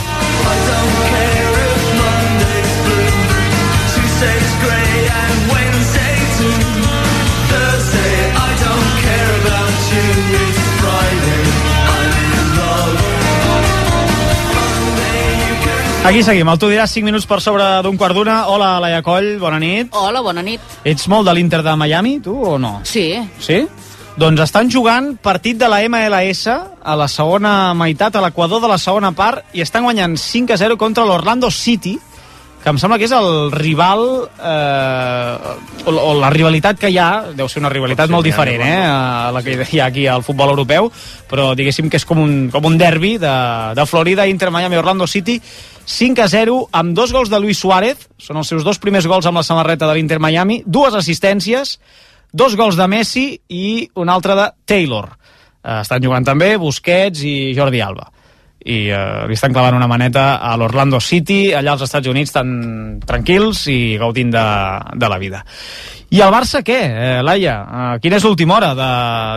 Aquí 16.03 16.19
seguim, 16.27 16.49
el 16.51 16.59
tu 16.59 16.67
diràs 16.67 16.91
5 16.91 17.07
minuts 17.07 17.29
per 17.31 17.37
sobre 17.41 17.63
d'un 17.87 17.95
quart 17.97 18.17
d'una. 18.17 18.49
Hola, 18.51 18.73
Laia 18.83 19.05
Coll, 19.07 19.37
bona 19.39 19.61
nit. 19.63 19.95
Hola, 19.95 20.19
bona 20.21 20.43
nit. 20.43 20.61
Ets 20.83 21.07
molt 21.07 21.29
de 21.29 21.35
l'Inter 21.39 21.61
de 21.63 21.77
Miami, 21.79 22.17
tu, 22.21 22.35
o 22.35 22.57
no? 22.59 22.81
Sí. 22.83 23.07
Sí? 23.39 23.61
Doncs 24.13 24.43
estan 24.45 24.69
jugant 24.69 25.15
partit 25.25 25.57
de 25.57 25.69
la 25.73 25.81
MLS 25.89 26.45
a 26.53 26.97
la 27.01 27.09
segona 27.09 27.73
meitat, 27.73 28.17
a 28.17 28.21
l'equador 28.21 28.61
de 28.61 28.69
la 28.69 28.77
segona 28.77 29.15
part, 29.17 29.47
i 29.57 29.63
estan 29.65 29.87
guanyant 29.87 30.19
5 30.21 30.53
a 30.53 30.59
0 30.61 30.77
contra 30.77 31.07
l'Orlando 31.09 31.49
City, 31.51 31.95
que 32.63 32.71
em 32.71 32.79
sembla 32.79 32.99
que 33.01 33.09
és 33.09 33.15
el 33.17 33.51
rival 33.51 34.05
eh, 34.37 35.55
o, 35.89 35.95
o 35.97 36.13
la 36.21 36.29
rivalitat 36.31 36.79
que 36.79 36.93
hi 36.93 36.99
ha, 37.01 37.33
deu 37.35 37.49
ser 37.49 37.63
una 37.63 37.73
rivalitat 37.73 38.11
Sí, 38.11 38.15
molt 38.15 38.29
diferent 38.29 38.63
eh, 38.63 38.77
a 38.85 39.33
la 39.35 39.43
que 39.43 39.57
hi 39.65 39.81
ha 39.81 39.89
aquí 39.89 40.07
al 40.07 40.23
futbol 40.23 40.53
europeu, 40.53 40.93
però 41.33 41.55
diguéssim 41.59 41.89
que 41.91 41.99
és 41.99 42.07
com 42.07 42.21
un, 42.21 42.37
com 42.53 42.69
un 42.69 42.77
derbi 42.79 43.17
de, 43.23 43.35
de 43.75 43.89
Florida, 43.89 44.29
Inter 44.29 44.53
Miami, 44.53 44.79
Orlando 44.79 45.09
City 45.09 45.41
5 45.89 46.23
a 46.23 46.29
0, 46.29 46.61
amb 46.71 46.95
dos 46.95 47.17
gols 47.17 47.33
de 47.33 47.41
Luis 47.41 47.59
Suárez, 47.59 48.07
són 48.21 48.39
els 48.45 48.53
seus 48.53 48.63
dos 48.63 48.79
primers 48.79 49.09
gols 49.09 49.27
amb 49.27 49.41
la 49.41 49.49
samarreta 49.49 49.89
de 49.89 49.97
l'Inter 49.97 50.21
Miami, 50.23 50.63
dues 50.69 50.95
assistències, 50.95 51.79
dos 52.33 52.57
gols 52.57 52.79
de 52.81 52.89
Messi 52.89 53.27
i 53.53 53.89
un 54.01 54.09
altre 54.09 54.37
de 54.39 54.49
Taylor. 54.65 55.13
Eh, 55.63 55.81
estan 55.81 56.03
jugant 56.03 56.27
també 56.27 56.57
Busquets 56.59 57.23
i 57.29 57.53
Jordi 57.57 57.85
Alba 57.85 58.11
i 58.65 58.87
eh, 58.91 59.25
li 59.29 59.39
estan 59.39 59.55
clavant 59.55 59.77
una 59.79 59.91
maneta 59.91 60.37
a 60.41 60.55
l'Orlando 60.57 61.01
City, 61.01 61.53
allà 61.57 61.75
als 61.75 61.87
Estats 61.89 62.11
Units 62.11 62.35
tan 62.35 62.53
tranquils 63.07 63.67
i 63.73 63.97
gaudint 63.99 64.31
de, 64.35 64.47
de 64.95 65.11
la 65.11 65.19
vida. 65.23 65.43
I 66.13 66.21
el 66.21 66.29
Barça 66.29 66.61
què, 66.61 66.77
eh, 66.77 67.21
Laia? 67.25 67.55
Eh, 67.65 68.01
quina 68.05 68.19
és 68.19 68.25
l'última 68.27 68.59
hora 68.59 68.75
de, 68.77 68.89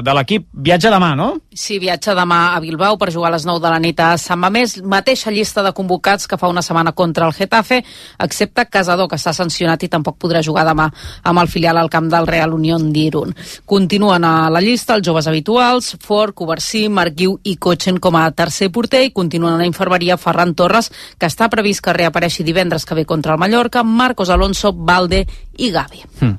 de 0.04 0.16
l'equip? 0.18 0.50
Viatge 0.60 0.90
demà, 0.92 1.14
no? 1.16 1.30
Sí, 1.56 1.78
viatja 1.80 2.12
demà 2.18 2.40
a 2.52 2.58
Bilbao 2.60 2.98
per 3.00 3.14
jugar 3.16 3.30
a 3.30 3.36
les 3.38 3.46
9 3.48 3.62
de 3.64 3.70
la 3.72 3.78
nit 3.80 4.02
a 4.04 4.10
Sant 4.20 4.42
Mamés. 4.42 4.74
Mateixa 4.84 5.32
llista 5.32 5.64
de 5.64 5.72
convocats 5.72 6.28
que 6.28 6.36
fa 6.36 6.50
una 6.52 6.60
setmana 6.60 6.92
contra 6.92 7.30
el 7.30 7.32
Getafe, 7.38 7.78
excepte 8.20 8.66
Casador, 8.68 9.08
que 9.08 9.16
s'ha 9.16 9.32
sancionat 9.32 9.86
i 9.88 9.90
tampoc 9.94 10.18
podrà 10.20 10.42
jugar 10.44 10.66
demà 10.68 10.90
amb 11.24 11.40
el 11.40 11.48
filial 11.48 11.80
al 11.80 11.88
camp 11.94 12.10
del 12.12 12.28
Real 12.28 12.52
Unión 12.58 12.92
d'Irun. 12.92 13.32
Continuen 13.64 14.28
a 14.28 14.50
la 14.52 14.60
llista 14.60 15.00
els 15.00 15.08
joves 15.08 15.32
habituals, 15.32 15.94
Ford, 16.04 16.36
Coversí, 16.36 16.90
Marquiu 16.90 17.40
i 17.48 17.56
Cotxen 17.56 18.04
com 18.04 18.20
a 18.20 18.26
tercer 18.36 18.68
porter 18.76 19.06
i 19.08 19.15
continuen 19.16 19.56
a 19.56 19.62
la 19.62 19.68
infermeria 19.68 20.20
Ferran 20.20 20.54
Torres, 20.60 20.92
que 21.18 21.30
està 21.32 21.48
previst 21.50 21.82
que 21.86 21.96
reapareixi 21.96 22.44
divendres 22.44 22.86
que 22.86 22.98
ve 22.98 23.08
contra 23.08 23.34
el 23.34 23.42
Mallorca, 23.42 23.84
Marcos 23.88 24.30
Alonso, 24.30 24.74
Valde 24.76 25.24
i 25.58 25.72
Gavi. 25.72 26.04
Hm. 26.20 26.36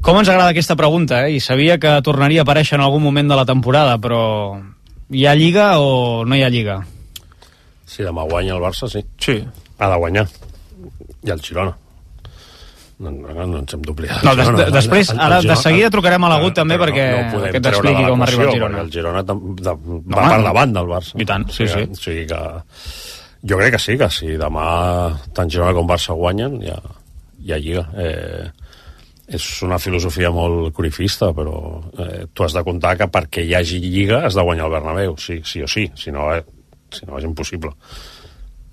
Com 0.00 0.22
ens 0.22 0.30
agrada 0.30 0.54
aquesta 0.54 0.78
pregunta, 0.78 1.24
eh? 1.26 1.34
I 1.36 1.42
sabia 1.42 1.80
que 1.82 1.98
tornaria 2.06 2.44
a 2.44 2.46
aparèixer 2.46 2.78
en 2.78 2.86
algun 2.86 3.02
moment 3.02 3.28
de 3.28 3.36
la 3.36 3.48
temporada, 3.48 3.98
però 3.98 4.22
hi 5.10 5.26
ha 5.26 5.34
Lliga 5.34 5.74
o 5.82 6.24
no 6.24 6.38
hi 6.38 6.46
ha 6.46 6.54
Lliga? 6.54 6.80
Si 7.90 8.06
demà 8.06 8.22
guanya 8.30 8.54
el 8.54 8.62
Barça, 8.62 8.86
sí. 8.88 9.02
Sí. 9.18 9.40
Ha 9.78 9.90
de 9.90 9.96
guanyar. 9.98 10.28
I 11.26 11.34
el 11.34 11.42
Girona. 11.42 11.74
No, 13.00 13.10
no, 13.10 13.32
no 13.48 13.58
ens 13.62 13.72
hem 13.72 13.80
d'oblidar. 13.86 14.18
No, 14.26 14.34
des, 14.36 14.44
Girona. 14.44 14.64
de, 14.66 14.72
després, 14.76 15.08
El- 15.10 15.16
el 15.16 15.22
ara 15.24 15.36
de 15.36 15.42
Girona- 15.46 15.62
seguida 15.62 15.90
trucarem 15.90 16.24
a 16.24 16.28
l'agut 16.34 16.54
també 16.58 16.76
perquè 16.76 17.04
no, 17.10 17.20
no 17.38 17.44
que 17.46 17.56
ens 17.56 17.64
treure 17.64 17.76
expliqui 17.78 18.02
de 18.04 18.10
com 18.10 18.22
arriba 18.26 18.44
el 18.44 18.50
Girona. 18.52 18.80
El 18.84 18.90
Girona 18.92 19.22
tam- 19.24 19.40
de, 19.56 19.72
va 19.72 20.20
home, 20.20 20.30
per 20.34 20.40
davant 20.44 20.74
del 20.76 20.86
Barça. 20.90 21.14
I 21.16 21.24
tant, 21.24 21.46
sí, 21.48 21.64
o 21.64 21.68
sigui, 21.68 21.86
sí. 21.86 21.90
O 21.96 22.02
sigui 22.04 22.26
que 22.26 22.40
jo 23.50 23.56
crec 23.56 23.72
que 23.72 23.78
sí, 23.80 23.96
que 23.96 24.10
si 24.12 24.26
demà 24.36 24.66
tant 25.32 25.48
Girona 25.48 25.72
com 25.72 25.88
Barça 25.88 26.12
guanyen, 26.12 26.60
ja, 26.60 26.76
ja 27.48 27.56
lliga. 27.56 27.86
Eh, 27.96 28.50
és 29.30 29.44
una 29.62 29.78
filosofia 29.78 30.28
molt 30.34 30.74
corifista, 30.74 31.30
però 31.32 31.56
eh, 32.04 32.26
tu 32.34 32.44
has 32.44 32.52
de 32.52 32.64
comptar 32.66 32.96
que 32.98 33.06
perquè 33.08 33.44
hi 33.46 33.54
hagi 33.54 33.78
lliga 33.80 34.24
has 34.26 34.34
de 34.34 34.42
guanyar 34.42 34.66
el 34.66 34.72
Bernabéu, 34.72 35.16
sí, 35.16 35.40
sí 35.44 35.62
o 35.62 35.68
sí, 35.70 35.86
si 35.94 36.10
no, 36.12 36.34
eh, 36.34 36.44
si 36.92 37.06
no 37.06 37.16
és 37.16 37.24
impossible. 37.24 37.70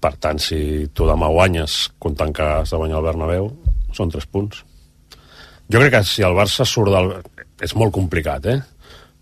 Per 0.02 0.12
tant, 0.18 0.38
si 0.42 0.90
tu 0.94 1.06
demà 1.08 1.30
guanyes 1.30 1.92
comptant 1.98 2.34
que 2.34 2.44
has 2.44 2.70
de 2.74 2.78
guanyar 2.78 2.98
el 3.00 3.06
Bernabéu, 3.06 3.48
són 3.98 4.14
tres 4.14 4.28
punts. 4.30 4.64
Jo 5.68 5.82
crec 5.82 5.98
que 5.98 6.04
si 6.08 6.24
el 6.24 6.36
Barça 6.38 6.66
surt 6.66 6.94
del... 6.94 7.14
És 7.64 7.74
molt 7.76 7.92
complicat, 7.96 8.46
eh? 8.48 8.60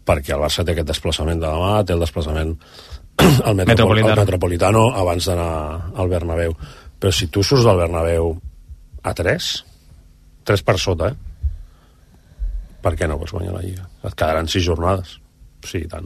Perquè 0.06 0.36
el 0.36 0.44
Barça 0.44 0.66
té 0.66 0.76
aquest 0.76 0.92
desplaçament 0.92 1.40
de 1.42 1.48
demà, 1.48 1.78
té 1.88 1.96
el 1.96 2.04
desplaçament 2.04 2.52
al 3.48 3.56
Metropol 3.56 3.62
Metropolitano. 3.64 4.12
al 4.12 4.20
Metropolitano 4.26 4.84
abans 5.04 5.30
d'anar 5.32 5.54
al 5.96 6.12
Bernabéu. 6.12 6.58
Però 7.00 7.14
si 7.16 7.30
tu 7.32 7.44
surts 7.44 7.66
del 7.66 7.80
Bernabéu 7.80 8.36
a 9.06 9.14
3, 9.16 9.48
3 10.46 10.66
per 10.68 10.78
sota, 10.82 11.10
eh? 11.14 11.16
Per 12.86 12.94
què 12.94 13.08
no 13.10 13.18
pots 13.18 13.34
guanyar 13.34 13.56
la 13.56 13.64
Lliga? 13.64 13.88
Et 14.06 14.14
quedaran 14.14 14.52
6 14.52 14.68
jornades. 14.68 15.16
Sí, 15.66 15.82
tant. 15.90 16.06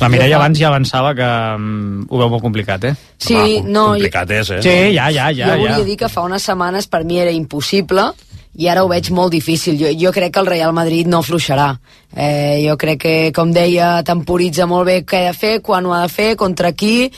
La 0.00 0.10
Mireia 0.12 0.36
abans 0.36 0.58
ja 0.58 0.68
avançava 0.68 1.14
que 1.16 1.26
um, 1.56 2.04
ho 2.08 2.20
veu 2.20 2.30
molt 2.32 2.44
complicat, 2.44 2.84
eh? 2.84 2.94
Sí, 3.18 3.34
Home, 3.34 3.60
com- 3.62 3.72
no, 3.72 3.86
complicat 3.94 4.36
és, 4.38 4.50
eh? 4.58 4.62
Sí, 4.62 4.76
ja, 4.96 5.10
ja, 5.10 5.30
ja. 5.32 5.52
jo 5.54 5.62
volia 5.64 5.78
ja. 5.78 5.84
dir 5.88 5.96
que 6.00 6.12
fa 6.12 6.26
unes 6.26 6.44
setmanes 6.44 6.88
per 6.92 7.04
mi 7.04 7.20
era 7.22 7.32
impossible 7.34 8.10
i 8.56 8.68
ara 8.72 8.84
ho 8.84 8.88
veig 8.88 9.10
molt 9.12 9.34
difícil. 9.34 9.76
Jo, 9.80 9.90
jo 10.00 10.12
crec 10.16 10.32
que 10.32 10.40
el 10.40 10.48
Real 10.48 10.72
Madrid 10.76 11.08
no 11.10 11.20
afluixarà. 11.20 11.68
Eh, 12.16 12.62
jo 12.64 12.76
crec 12.80 13.02
que, 13.02 13.14
com 13.36 13.52
deia, 13.52 14.00
temporitza 14.06 14.66
molt 14.68 14.88
bé 14.88 14.96
què 15.04 15.26
ha 15.26 15.32
de 15.32 15.36
fer, 15.36 15.54
quan 15.64 15.86
ho 15.86 15.92
ha 15.92 16.02
de 16.06 16.12
fer, 16.12 16.30
contra 16.40 16.72
qui, 16.72 17.10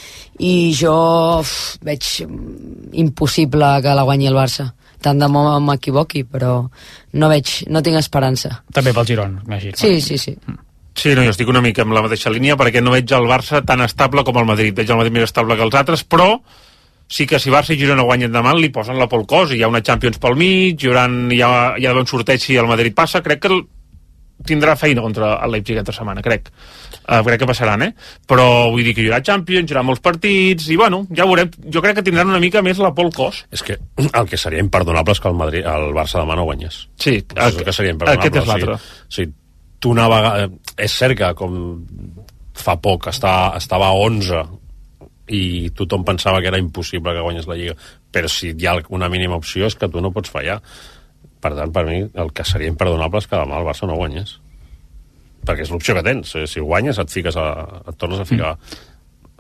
i 0.43 0.55
jo 0.75 0.97
uf, 1.39 1.55
veig 1.87 2.11
mm, 2.27 2.91
impossible 3.05 3.77
que 3.85 3.95
la 3.95 4.07
guanyi 4.09 4.31
el 4.33 4.39
Barça. 4.39 4.73
Tant 4.99 5.21
de 5.21 5.29
bo 5.31 5.45
m'equivoqui, 5.63 6.25
però 6.27 6.65
no 7.15 7.29
veig, 7.31 7.61
no 7.71 7.83
tinc 7.87 8.01
esperança. 8.01 8.57
També 8.75 8.91
pel 8.97 9.07
Girona, 9.07 9.45
imagino. 9.47 9.79
Sí, 9.79 10.01
sí, 10.03 10.19
sí. 10.19 10.35
Sí, 10.99 11.13
no, 11.15 11.23
jo 11.23 11.31
estic 11.31 11.49
una 11.51 11.63
mica 11.63 11.85
amb 11.87 11.95
la 11.95 12.03
mateixa 12.03 12.33
línia 12.35 12.57
perquè 12.59 12.83
no 12.83 12.95
veig 12.95 13.13
el 13.15 13.29
Barça 13.31 13.63
tan 13.67 13.85
estable 13.85 14.25
com 14.27 14.41
el 14.41 14.49
Madrid. 14.49 14.75
Veig 14.75 14.91
el 14.91 14.99
Madrid 14.99 15.15
més 15.15 15.29
estable 15.29 15.57
que 15.57 15.67
els 15.67 15.79
altres, 15.79 16.03
però 16.03 16.33
sí 17.09 17.27
que 17.27 17.39
si 17.41 17.55
Barça 17.55 17.73
i 17.73 17.79
Girona 17.81 18.05
guanyen 18.05 18.35
demà 18.35 18.53
li 18.59 18.73
posen 18.75 18.99
la 19.01 19.09
pel 19.09 19.25
cos 19.31 19.55
i 19.55 19.61
hi 19.61 19.65
ha 19.65 19.71
una 19.71 19.83
Champions 19.85 20.19
pel 20.21 20.37
mig, 20.37 20.83
hi, 20.83 20.91
haurà, 20.91 21.07
hi, 21.07 21.41
ha, 21.41 21.51
hi 21.79 21.87
ha 21.87 21.93
d'haver 21.93 22.05
un 22.05 22.11
sorteig 22.11 22.43
si 22.43 22.59
el 22.59 22.69
Madrid 22.69 22.97
passa, 22.99 23.23
crec 23.25 23.41
que 23.45 23.53
el, 23.55 23.63
tindrà 24.47 24.77
feina 24.79 25.03
contra 25.03 25.33
el 25.45 25.55
Leipzig 25.55 25.79
aquesta 25.79 25.95
setmana, 25.97 26.23
crec. 26.23 26.51
Uh, 27.09 27.23
crec 27.25 27.41
que 27.41 27.49
passaran, 27.49 27.83
eh? 27.87 27.91
Però 28.29 28.69
vull 28.73 28.85
dir 28.85 28.95
que 28.95 29.03
hi 29.03 29.09
haurà 29.09 29.23
Champions, 29.25 29.71
hi 29.71 29.75
haurà 29.75 29.85
molts 29.87 30.03
partits, 30.05 30.69
i 30.71 30.77
bueno, 30.79 31.05
ja 31.15 31.27
veurem. 31.29 31.51
Jo 31.73 31.83
crec 31.85 31.99
que 31.99 32.07
tindran 32.07 32.31
una 32.31 32.43
mica 32.43 32.63
més 32.63 32.79
la 32.83 32.93
por 32.95 33.09
al 33.09 33.15
cos. 33.17 33.43
És 33.55 33.65
que 33.65 33.79
el 34.05 34.31
que 34.31 34.39
seria 34.41 34.63
imperdonable 34.63 35.17
és 35.17 35.23
que 35.25 35.33
el, 35.33 35.39
Madrid, 35.39 35.67
el 35.67 35.91
Barça 35.97 36.21
demà 36.23 36.37
no 36.39 36.47
guanyés. 36.49 36.85
Sí, 37.01 37.19
Això 37.35 37.49
és 37.49 37.61
el 37.63 37.69
que 37.71 37.77
seria 37.81 37.97
imperdonable. 37.97 38.29
aquest 38.29 38.43
és 38.43 38.51
l'altre. 38.53 38.79
O 38.79 38.79
sigui, 38.79 38.99
o 39.09 39.19
sigui, 39.19 39.35
tu 39.81 39.93
una 39.95 40.09
vegada... 40.11 40.49
És 40.79 40.95
cert 40.95 41.19
que 41.19 41.33
com 41.39 41.59
fa 42.59 42.77
poc 42.83 43.09
està, 43.11 43.55
estava 43.59 43.91
a 43.91 43.99
11 43.99 44.43
i 45.35 45.71
tothom 45.77 46.07
pensava 46.09 46.41
que 46.41 46.49
era 46.51 46.61
impossible 46.61 47.13
que 47.13 47.23
guanyés 47.23 47.47
la 47.51 47.57
Lliga 47.59 47.75
però 48.13 48.29
si 48.33 48.55
hi 48.57 48.67
ha 48.67 48.77
una 48.95 49.09
mínima 49.13 49.37
opció 49.37 49.69
és 49.69 49.77
que 49.77 49.89
tu 49.89 50.01
no 50.01 50.13
pots 50.15 50.33
fallar. 50.33 50.59
Per 51.39 51.53
tant, 51.55 51.73
per 51.73 51.85
mi, 51.87 52.01
el 52.03 52.33
que 52.35 52.45
seria 52.47 52.71
imperdonable 52.73 53.21
és 53.23 53.29
que 53.31 53.39
demà 53.39 53.61
el 53.61 53.67
Barça 53.69 53.87
no 53.87 53.99
guanyés. 53.99 54.39
Perquè 55.47 55.65
és 55.67 55.73
l'opció 55.73 55.95
que 55.95 56.05
tens. 56.07 56.35
Eh, 56.35 56.47
si 56.51 56.65
guanyes 56.65 56.99
et 56.99 57.13
fiques 57.13 57.37
a, 57.39 57.49
et 57.87 57.99
tornes 58.01 58.23
a 58.23 58.27
ficar 58.29 58.55
mm. 58.57 58.87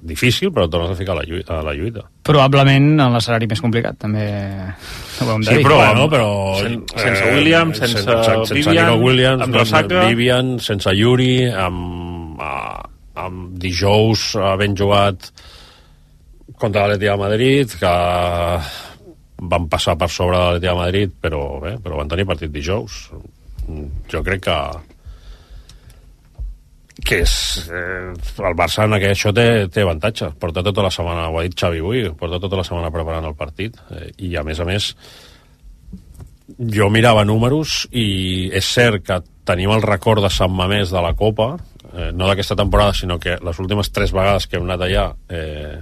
Difícil 0.03 0.53
però 0.55 0.69
tornes 0.71 0.93
a 0.93 0.97
ficar 0.99 1.13
a 1.17 1.21
la, 1.21 1.25
lluita, 1.27 1.59
a 1.59 1.63
la 1.67 1.73
lluita 1.75 2.05
Probablement 2.23 3.01
en 3.01 3.13
l'escenari 3.15 3.49
més 3.51 3.61
complicat, 3.61 3.97
també 3.99 4.27
ho 4.29 5.31
hem 5.35 5.41
de 5.43 5.51
Sí, 5.51 5.57
dir. 5.59 5.65
però, 5.67 5.77
Bueno, 5.81 5.95
no, 6.05 6.09
però... 6.13 6.29
sen- 6.61 6.85
sense 6.95 7.25
Williams, 7.35 7.79
sense 7.79 8.03
sense 8.05 8.55
Vivian, 8.55 8.87
Nico 8.93 9.05
Williams, 9.05 9.43
amb 9.43 9.55
ressaca. 9.59 10.05
Vivian, 10.09 10.59
sense 10.61 10.93
Yuri, 10.95 11.49
amb, 11.51 12.39
a- 12.41 12.85
amb 13.25 13.57
dijous 13.59 14.37
havent 14.39 14.77
jugat 14.79 15.31
contra 16.59 16.87
l'Atlètic 16.87 17.11
de 17.11 17.17
Madrid, 17.19 17.75
que 17.81 17.95
van 19.51 19.69
passar 19.71 19.97
per 19.99 20.09
sobre 20.11 20.37
de 20.39 20.45
l'Atlètic 20.45 20.69
de 20.69 20.77
Madrid, 20.79 21.13
però 21.23 21.43
bé, 21.63 21.77
però 21.83 21.99
van 22.01 22.09
tenir 22.11 22.27
partit 22.27 22.51
dijous. 22.55 23.09
Jo 24.11 24.23
crec 24.27 24.43
que 24.47 24.57
que 27.05 27.21
és, 27.23 27.33
eh, 27.71 28.13
el 28.13 28.59
Barça 28.59 28.85
en 28.85 28.97
aquest, 28.97 29.15
això 29.15 29.33
té, 29.35 29.69
té 29.71 29.85
avantatge. 29.85 30.33
Porta 30.41 30.65
tota 30.67 30.83
la 30.83 30.91
setmana, 30.91 31.29
ho 31.31 31.39
ha 31.39 31.47
dit 31.47 31.55
Xavi 31.55 31.79
avui 31.83 32.05
porta 32.19 32.41
tota 32.43 32.59
la 32.59 32.67
setmana 32.67 32.91
preparant 32.95 33.29
el 33.29 33.37
partit 33.39 33.79
eh, 33.95 34.11
i 34.19 34.35
a 34.37 34.45
més 34.47 34.61
a 34.61 34.67
més 34.67 34.93
jo 36.59 36.89
mirava 36.91 37.27
números 37.29 37.85
i 37.93 38.49
és 38.57 38.65
cert 38.65 39.05
que 39.05 39.21
tenim 39.49 39.71
el 39.73 39.85
record 39.85 40.25
de 40.25 40.31
Sant 40.33 40.53
Mamés 40.53 40.91
de 40.91 41.03
la 41.05 41.15
Copa 41.17 41.53
eh, 41.93 42.11
no 42.13 42.27
d'aquesta 42.27 42.57
temporada 42.57 42.97
sinó 42.97 43.19
que 43.21 43.39
les 43.45 43.61
últimes 43.61 43.93
tres 43.93 44.13
vegades 44.17 44.49
que 44.49 44.59
hem 44.59 44.67
anat 44.67 44.87
allà 44.87 45.07
eh, 45.29 45.79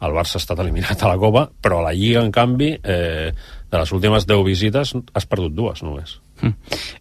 el 0.00 0.16
Barça 0.16 0.38
ha 0.38 0.42
estat 0.42 0.60
eliminat 0.64 1.02
a 1.04 1.12
la 1.12 1.20
Copa 1.20 1.46
però 1.62 1.80
a 1.80 1.90
la 1.90 1.94
Lliga 1.94 2.24
en 2.24 2.32
canvi 2.32 2.72
eh, 2.82 3.30
de 3.70 3.78
les 3.78 3.92
últimes 3.92 4.26
10 4.26 4.44
visites 4.46 4.94
has 5.14 5.28
perdut 5.28 5.54
dues 5.54 5.84
només 5.86 6.18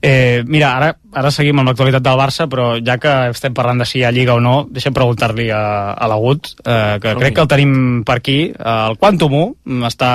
Eh, 0.02 0.44
mira, 0.48 0.72
ara, 0.78 0.90
ara 1.14 1.32
seguim 1.32 1.60
amb 1.60 1.72
l'actualitat 1.72 2.04
del 2.06 2.20
Barça, 2.20 2.48
però 2.52 2.70
ja 2.86 2.98
que 3.02 3.14
estem 3.34 3.56
parlant 3.56 3.82
de 3.82 3.88
si 3.90 4.00
hi 4.00 4.06
ha 4.08 4.14
Lliga 4.16 4.36
o 4.38 4.44
no, 4.44 4.56
deixa'm 4.72 4.96
preguntar-li 4.96 5.50
a, 5.54 5.64
a 5.94 6.10
l'Agut, 6.12 6.54
eh, 6.64 6.98
que 7.04 7.16
crec 7.20 7.36
que 7.38 7.46
el 7.46 7.52
tenim 7.52 7.76
per 8.08 8.20
aquí, 8.20 8.40
eh, 8.52 8.78
el 8.92 9.00
Quantum 9.02 9.36
1, 9.42 9.82
està 9.90 10.12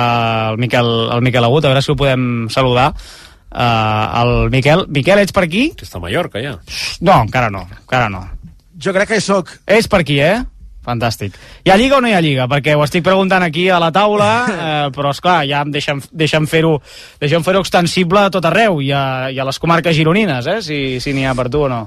el 0.51 0.59
Miquel, 0.61 0.91
el 1.17 1.25
Miquel 1.25 1.47
Agut, 1.47 1.65
a 1.65 1.73
veure 1.73 1.83
si 1.85 1.93
el 1.93 1.99
podem 1.99 2.25
saludar. 2.53 2.91
Eh, 3.51 4.21
el 4.21 4.49
Miquel, 4.53 4.87
Miquel, 4.89 5.23
ets 5.23 5.35
per 5.35 5.45
aquí? 5.47 5.69
Que 5.77 5.87
està 5.87 6.01
a 6.01 6.05
Mallorca, 6.05 6.41
ja. 6.43 6.57
No, 7.01 7.21
encara 7.21 7.51
no, 7.53 7.65
encara 7.81 8.09
no. 8.13 8.25
Jo 8.81 8.91
crec 8.95 9.13
que 9.13 9.21
hi 9.21 9.23
soc. 9.23 9.53
És 9.71 9.87
per 9.87 10.01
aquí, 10.03 10.19
eh? 10.19 10.41
Fantàstic. 10.85 11.37
Hi 11.65 11.71
ha 11.73 11.77
Lliga 11.79 11.97
o 11.97 12.03
no 12.03 12.09
hi 12.09 12.13
ha 12.13 12.21
Lliga? 12.21 12.45
Perquè 12.51 12.75
ho 12.77 12.83
estic 12.85 13.03
preguntant 13.05 13.43
aquí 13.45 13.67
a 13.69 13.79
la 13.81 13.91
taula, 13.95 14.29
eh, 14.67 14.83
però 14.95 15.13
és 15.15 15.21
clar, 15.23 15.39
ja 15.49 15.63
em 15.65 15.73
deixen, 15.73 16.03
deixen 16.13 16.45
fer-ho 16.49 16.77
deixen 17.21 17.45
fer 17.45 17.57
extensible 17.59 18.21
a 18.21 18.33
tot 18.33 18.45
arreu 18.45 18.81
i 18.85 18.91
a, 18.93 19.05
i 19.33 19.41
a 19.41 19.47
les 19.47 19.59
comarques 19.61 19.97
gironines, 19.97 20.45
eh? 20.47 20.61
si, 20.61 20.79
si 21.01 21.15
n'hi 21.15 21.25
ha 21.25 21.33
per 21.37 21.49
tu 21.49 21.65
o 21.65 21.71
no. 21.71 21.85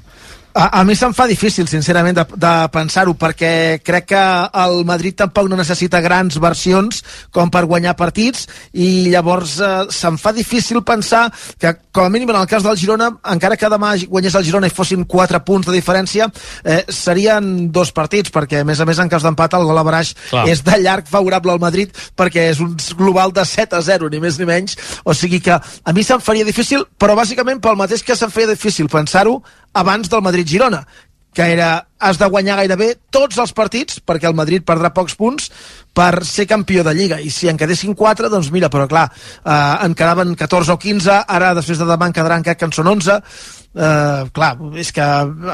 A, 0.59 0.81
a 0.81 0.85
mi 0.85 0.97
se'm 0.99 1.13
fa 1.15 1.29
difícil, 1.31 1.69
sincerament, 1.71 2.17
de, 2.19 2.25
de 2.35 2.53
pensar-ho, 2.75 3.13
perquè 3.15 3.79
crec 3.87 4.09
que 4.11 4.23
el 4.59 4.81
Madrid 4.89 5.15
tampoc 5.21 5.47
no 5.47 5.55
necessita 5.55 6.01
grans 6.03 6.35
versions 6.43 7.05
com 7.31 7.47
per 7.55 7.63
guanyar 7.71 7.93
partits, 7.95 8.49
i 8.75 9.07
llavors 9.13 9.53
eh, 9.63 9.69
se'm 9.95 10.19
fa 10.19 10.33
difícil 10.35 10.83
pensar 10.83 11.29
que, 11.63 11.77
com 11.95 12.09
a 12.09 12.11
mínim 12.11 12.33
en 12.35 12.41
el 12.41 12.49
cas 12.51 12.67
del 12.67 12.75
Girona, 12.81 13.13
encara 13.31 13.55
que 13.61 13.71
demà 13.71 13.93
guanyés 14.11 14.35
el 14.35 14.49
Girona 14.49 14.67
i 14.67 14.75
fossin 14.75 15.05
4 15.07 15.41
punts 15.47 15.71
de 15.71 15.77
diferència, 15.77 16.27
eh, 16.65 16.81
serien 16.91 17.71
dos 17.71 17.95
partits, 17.95 18.35
perquè, 18.35 18.65
a 18.65 18.67
més 18.67 18.83
a 18.83 18.89
més, 18.89 18.99
en 18.99 19.15
cas 19.15 19.23
d'empat, 19.23 19.55
el 19.55 19.69
gol 19.71 19.79
a 19.79 19.87
Baraix 19.87 20.11
Clar. 20.33 20.49
és 20.51 20.65
de 20.67 20.81
llarg 20.83 21.07
favorable 21.07 21.55
al 21.55 21.63
Madrid, 21.63 21.95
perquè 22.19 22.49
és 22.51 22.65
un 22.65 22.75
global 22.99 23.31
de 23.31 23.47
7 23.47 23.79
a 23.79 23.85
0, 23.93 24.11
ni 24.11 24.19
més 24.27 24.43
ni 24.43 24.51
menys, 24.51 24.75
o 25.07 25.15
sigui 25.15 25.39
que 25.39 25.55
a 25.55 25.95
mi 25.95 26.03
se'm 26.03 26.19
faria 26.19 26.43
difícil, 26.43 26.83
però 26.99 27.15
bàsicament 27.15 27.63
pel 27.63 27.79
mateix 27.79 28.03
que 28.03 28.19
se'm 28.19 28.35
feia 28.35 28.51
difícil 28.51 28.91
pensar-ho 28.91 29.39
abans 29.75 30.09
del 30.09 30.23
Madrid-Girona, 30.23 30.87
que 31.35 31.45
era 31.53 31.87
has 31.99 32.19
de 32.19 32.27
guanyar 32.31 32.57
gairebé 32.59 32.89
tots 33.15 33.39
els 33.39 33.53
partits 33.55 34.01
perquè 34.07 34.27
el 34.31 34.37
Madrid 34.39 34.65
perdrà 34.67 34.91
pocs 34.95 35.15
punts 35.19 35.51
per 35.95 36.25
ser 36.27 36.47
campió 36.51 36.83
de 36.87 36.95
Lliga 36.95 37.19
i 37.21 37.31
si 37.31 37.51
en 37.51 37.59
quedessin 37.59 37.95
4, 37.95 38.31
doncs 38.33 38.51
mira, 38.55 38.71
però 38.71 38.89
clar 38.91 39.07
eh, 39.11 39.75
en 39.85 39.95
quedaven 39.99 40.35
14 40.39 40.75
o 40.75 40.79
15 40.79 41.21
ara 41.29 41.55
després 41.59 41.79
de 41.79 41.87
demà 41.87 42.09
en 42.09 42.17
quedaran 42.17 42.43
crec 42.47 42.59
que 42.59 42.69
en 42.71 42.75
són 42.75 42.91
11 42.95 43.19
eh, 43.19 44.29
clar, 44.35 44.53
és 44.79 44.93
que 44.95 45.09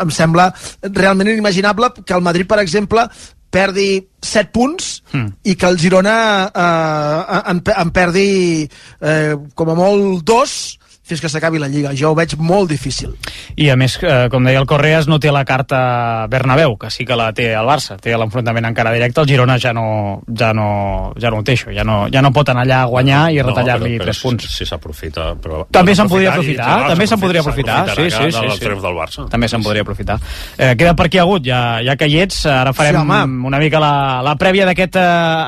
em 0.05 0.12
sembla 0.14 0.50
realment 0.88 1.33
inimaginable 1.33 1.92
que 2.05 2.16
el 2.16 2.24
Madrid, 2.24 2.48
per 2.48 2.61
exemple 2.62 3.09
perdi 3.55 3.88
7 4.22 4.50
punts 4.53 4.94
Hmm. 5.14 5.31
i 5.46 5.55
que 5.55 5.68
el 5.70 5.79
Girona 5.79 6.50
eh, 6.50 7.42
en, 7.53 7.61
en 7.62 7.90
perdi 7.94 8.66
eh, 8.66 9.35
com 9.55 9.70
a 9.70 9.77
molt 9.79 10.24
dos 10.27 10.55
fins 11.04 11.20
que 11.20 11.28
s'acabi 11.28 11.58
la 11.60 11.68
Lliga. 11.68 11.92
Jo 11.94 12.10
ho 12.12 12.16
veig 12.16 12.32
molt 12.40 12.70
difícil. 12.70 13.12
I 13.60 13.68
a 13.70 13.76
més, 13.76 13.98
eh, 14.02 14.28
com 14.32 14.42
deia 14.44 14.58
el 14.58 14.66
Correas, 14.66 15.06
no 15.06 15.18
té 15.20 15.30
la 15.32 15.44
carta 15.44 16.26
Bernabéu, 16.32 16.78
que 16.80 16.90
sí 16.90 17.04
que 17.04 17.16
la 17.16 17.30
té 17.36 17.50
el 17.52 17.66
Barça, 17.68 17.98
té 18.00 18.16
l'enfrontament 18.16 18.64
encara 18.66 18.92
directe, 18.94 19.20
el 19.20 19.28
Girona 19.28 19.58
ja 19.60 19.72
no, 19.76 20.22
ja 20.38 20.52
no, 20.56 21.12
ja 21.20 21.30
no 21.30 21.38
ho 21.38 21.44
té 21.44 21.52
això, 21.58 21.74
ja 21.76 21.84
no, 21.84 22.06
ja 22.12 22.22
no 22.24 22.32
pot 22.32 22.48
anar 22.48 22.64
allà 22.64 22.82
a 22.82 22.88
guanyar 22.88 23.22
i 23.34 23.42
retallar-li 23.42 23.98
però 23.98 24.04
tres 24.08 24.20
punts. 24.24 24.48
Si, 24.48 24.64
si 24.64 24.66
s'aprofita... 24.70 25.34
Però, 25.44 25.66
També 25.70 25.94
se'n 25.94 26.06
aprofitar 26.06 26.08
podria 26.08 26.28
i- 26.30 26.32
aprofitar, 26.32 26.80
no, 26.82 26.88
també 26.94 27.06
se'n 27.06 27.20
podria 27.20 27.40
aprofitar, 27.44 27.78
sí, 27.94 28.08
sí, 28.10 28.30
sí. 28.32 28.40
del 28.40 28.50
sí. 28.56 28.64
del 28.86 28.96
Barça. 28.96 29.28
També 29.30 29.48
se'n 29.48 29.62
podria 29.62 29.82
aprofitar. 29.84 30.18
Eh, 30.56 30.72
queda 30.78 30.94
per 30.96 31.06
aquí 31.10 31.18
agut, 31.20 31.44
ja, 31.44 31.60
ja 31.84 31.96
que 32.00 32.08
hi 32.08 32.18
ets, 32.24 32.44
ara 32.46 32.72
farem 32.72 32.94
Sí, 32.96 33.02
home. 33.04 33.46
una 33.48 33.58
mica 33.58 33.78
la, 33.82 34.22
la 34.24 34.36
prèvia 34.40 34.64
d'aquest 34.64 34.96
eh, 34.96 35.04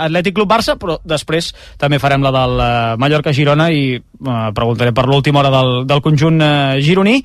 Atlètic 0.07 0.35
Club 0.37 0.51
Barça, 0.53 0.77
però 0.77 0.99
després 1.05 1.53
també 1.79 1.99
farem 2.03 2.21
la 2.23 2.33
del 2.35 2.61
eh, 2.61 2.97
Mallorca-Girona 3.01 3.71
i 3.73 3.87
eh, 4.17 4.51
preguntaré 4.57 4.93
per 4.97 5.07
l'última 5.07 5.43
hora 5.43 5.53
del, 5.55 5.87
del 5.87 6.03
conjunt 6.05 6.41
eh, 6.43 6.81
gironí. 6.81 7.21